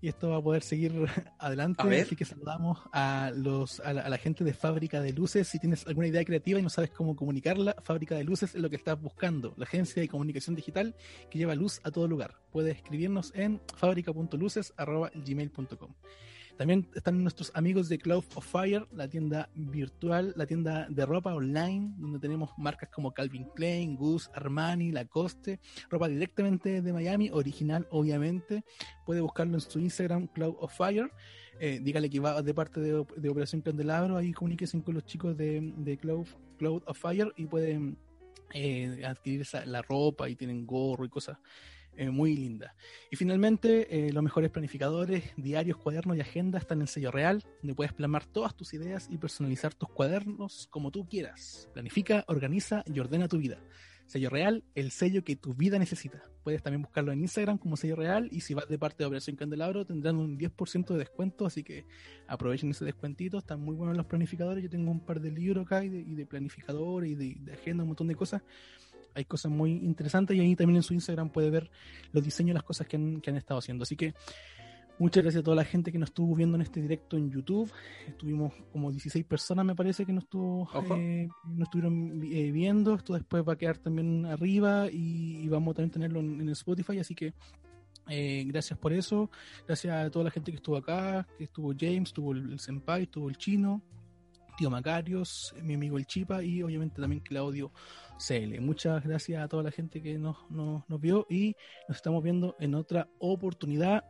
y 0.00 0.08
esto 0.08 0.30
va 0.30 0.36
a 0.36 0.42
poder 0.42 0.62
seguir 0.62 0.92
adelante. 1.38 2.00
Así 2.00 2.16
que 2.16 2.24
saludamos 2.24 2.78
a, 2.92 3.30
los, 3.34 3.80
a, 3.80 3.92
la, 3.92 4.00
a 4.02 4.08
la 4.08 4.18
gente 4.18 4.44
de 4.44 4.54
Fábrica 4.54 5.00
de 5.00 5.12
Luces. 5.12 5.48
Si 5.48 5.58
tienes 5.58 5.84
alguna 5.86 6.06
idea 6.06 6.24
creativa 6.24 6.58
y 6.58 6.62
no 6.62 6.70
sabes 6.70 6.90
cómo 6.90 7.16
comunicarla, 7.16 7.76
Fábrica 7.82 8.14
de 8.14 8.24
Luces 8.24 8.54
es 8.54 8.60
lo 8.60 8.68
que 8.70 8.76
estás 8.76 9.00
buscando. 9.00 9.54
La 9.56 9.64
agencia 9.64 10.02
de 10.02 10.08
comunicación 10.08 10.54
digital 10.54 10.94
que 11.30 11.38
lleva 11.38 11.54
luz 11.54 11.80
a 11.84 11.90
todo 11.90 12.06
lugar. 12.08 12.36
Puedes 12.50 12.76
escribirnos 12.76 13.32
en 13.34 13.60
fábrica.luces.gmail.com. 13.76 15.94
También 16.56 16.88
están 16.94 17.22
nuestros 17.22 17.52
amigos 17.54 17.88
de 17.90 17.98
Cloud 17.98 18.24
of 18.34 18.46
Fire, 18.46 18.86
la 18.92 19.08
tienda 19.08 19.50
virtual, 19.54 20.32
la 20.36 20.46
tienda 20.46 20.86
de 20.88 21.04
ropa 21.04 21.34
online, 21.34 21.92
donde 21.98 22.18
tenemos 22.18 22.50
marcas 22.56 22.88
como 22.90 23.12
Calvin 23.12 23.46
Klein, 23.54 23.94
Goose, 23.94 24.30
Armani, 24.34 24.90
Lacoste, 24.90 25.60
ropa 25.90 26.08
directamente 26.08 26.80
de 26.80 26.92
Miami, 26.94 27.28
original 27.30 27.86
obviamente. 27.90 28.64
Puede 29.04 29.20
buscarlo 29.20 29.54
en 29.54 29.60
su 29.60 29.78
Instagram, 29.78 30.28
Cloud 30.28 30.56
of 30.58 30.74
Fire. 30.74 31.10
Eh, 31.60 31.78
dígale 31.82 32.08
que 32.08 32.20
va 32.20 32.40
de 32.42 32.54
parte 32.54 32.80
de, 32.80 32.94
Operación 33.28 33.60
Candelabro, 33.60 34.16
ahí 34.16 34.32
comuníquese 34.32 34.82
con 34.82 34.94
los 34.94 35.04
chicos 35.04 35.36
de, 35.36 35.72
de 35.76 35.98
Cloud, 35.98 36.26
Cloud 36.58 36.82
of 36.86 36.98
Fire 36.98 37.32
y 37.36 37.46
pueden 37.46 37.98
eh, 38.54 39.02
adquirir 39.04 39.42
esa- 39.42 39.66
la 39.66 39.82
ropa 39.82 40.28
y 40.28 40.36
tienen 40.36 40.66
gorro 40.66 41.04
y 41.04 41.08
cosas 41.10 41.36
eh, 41.96 42.10
muy 42.10 42.36
linda. 42.36 42.74
Y 43.10 43.16
finalmente, 43.16 44.06
eh, 44.06 44.12
los 44.12 44.22
mejores 44.22 44.50
planificadores, 44.50 45.24
diarios, 45.36 45.78
cuadernos 45.78 46.16
y 46.16 46.20
agenda 46.20 46.58
están 46.58 46.80
en 46.80 46.86
Sello 46.86 47.10
Real, 47.10 47.42
donde 47.62 47.74
puedes 47.74 47.92
plasmar 47.92 48.26
todas 48.26 48.54
tus 48.54 48.74
ideas 48.74 49.08
y 49.10 49.18
personalizar 49.18 49.74
tus 49.74 49.88
cuadernos 49.88 50.68
como 50.70 50.90
tú 50.90 51.08
quieras. 51.08 51.68
Planifica, 51.72 52.24
organiza 52.28 52.82
y 52.86 52.98
ordena 53.00 53.28
tu 53.28 53.38
vida. 53.38 53.58
Sello 54.06 54.30
Real, 54.30 54.62
el 54.76 54.92
sello 54.92 55.24
que 55.24 55.34
tu 55.34 55.54
vida 55.54 55.78
necesita. 55.78 56.22
Puedes 56.44 56.62
también 56.62 56.82
buscarlo 56.82 57.10
en 57.10 57.20
Instagram 57.22 57.58
como 57.58 57.76
Sello 57.76 57.96
Real 57.96 58.28
y 58.30 58.40
si 58.40 58.54
vas 58.54 58.68
de 58.68 58.78
parte 58.78 58.98
de 58.98 59.06
Operación 59.06 59.34
Candelabro 59.34 59.84
tendrán 59.84 60.16
un 60.16 60.38
10% 60.38 60.92
de 60.92 60.98
descuento, 60.98 61.44
así 61.44 61.64
que 61.64 61.86
aprovechen 62.28 62.70
ese 62.70 62.84
descuentito. 62.84 63.38
Están 63.38 63.60
muy 63.60 63.74
buenos 63.74 63.96
los 63.96 64.06
planificadores. 64.06 64.62
Yo 64.62 64.70
tengo 64.70 64.92
un 64.92 65.00
par 65.00 65.20
de 65.20 65.32
libros 65.32 65.66
acá 65.66 65.84
y 65.84 65.88
de, 65.88 65.98
y 65.98 66.12
y 66.12 66.14
de, 66.14 66.24
de 66.24 67.72
un 67.72 67.86
montón 67.86 68.06
de 68.06 68.14
cosas 68.14 68.42
hay 69.16 69.24
cosas 69.24 69.50
muy 69.50 69.72
interesantes 69.72 70.36
y 70.36 70.40
ahí 70.40 70.54
también 70.54 70.76
en 70.76 70.82
su 70.82 70.92
Instagram 70.94 71.30
puede 71.30 71.50
ver 71.50 71.70
los 72.12 72.22
diseños 72.22 72.54
las 72.54 72.62
cosas 72.62 72.86
que 72.86 72.96
han, 72.96 73.20
que 73.20 73.30
han 73.30 73.36
estado 73.36 73.58
haciendo. 73.58 73.82
Así 73.82 73.96
que 73.96 74.14
muchas 74.98 75.22
gracias 75.22 75.40
a 75.40 75.44
toda 75.44 75.56
la 75.56 75.64
gente 75.64 75.90
que 75.90 75.98
nos 75.98 76.10
estuvo 76.10 76.34
viendo 76.34 76.56
en 76.56 76.62
este 76.62 76.82
directo 76.82 77.16
en 77.16 77.30
YouTube. 77.30 77.72
Estuvimos 78.06 78.52
como 78.72 78.90
16 78.90 79.24
personas, 79.24 79.64
me 79.64 79.74
parece, 79.74 80.04
que 80.04 80.12
nos, 80.12 80.24
estuvo, 80.24 80.68
eh, 80.96 81.28
nos 81.44 81.66
estuvieron 81.66 82.22
eh, 82.24 82.52
viendo. 82.52 82.94
Esto 82.94 83.14
después 83.14 83.42
va 83.42 83.54
a 83.54 83.56
quedar 83.56 83.78
también 83.78 84.26
arriba 84.26 84.88
y, 84.90 85.38
y 85.42 85.48
vamos 85.48 85.72
a 85.72 85.76
también 85.76 85.92
tenerlo 85.92 86.20
en, 86.20 86.42
en 86.42 86.48
Spotify. 86.50 86.98
Así 86.98 87.14
que 87.14 87.32
eh, 88.08 88.44
gracias 88.46 88.78
por 88.78 88.92
eso. 88.92 89.30
Gracias 89.66 89.94
a 89.94 90.10
toda 90.10 90.26
la 90.26 90.30
gente 90.30 90.50
que 90.52 90.56
estuvo 90.56 90.76
acá, 90.76 91.26
que 91.38 91.44
estuvo 91.44 91.72
James, 91.78 92.10
estuvo 92.10 92.32
el, 92.32 92.52
el 92.52 92.60
Senpai, 92.60 93.04
estuvo 93.04 93.30
el 93.30 93.38
Chino, 93.38 93.80
tío 94.56 94.70
Macarios, 94.70 95.54
mi 95.62 95.74
amigo 95.74 95.98
el 95.98 96.06
Chipa 96.06 96.42
y 96.42 96.62
obviamente 96.62 97.00
también 97.00 97.20
Claudio 97.20 97.72
CL. 98.18 98.60
Muchas 98.60 99.04
gracias 99.04 99.42
a 99.42 99.48
toda 99.48 99.62
la 99.62 99.70
gente 99.70 100.02
que 100.02 100.18
nos, 100.18 100.50
nos, 100.50 100.88
nos 100.88 101.00
vio 101.00 101.26
y 101.28 101.56
nos 101.88 101.96
estamos 101.96 102.22
viendo 102.22 102.56
en 102.58 102.74
otra 102.74 103.08
oportunidad. 103.18 104.04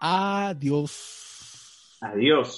Adiós. 0.00 1.98
Adiós. 2.00 2.54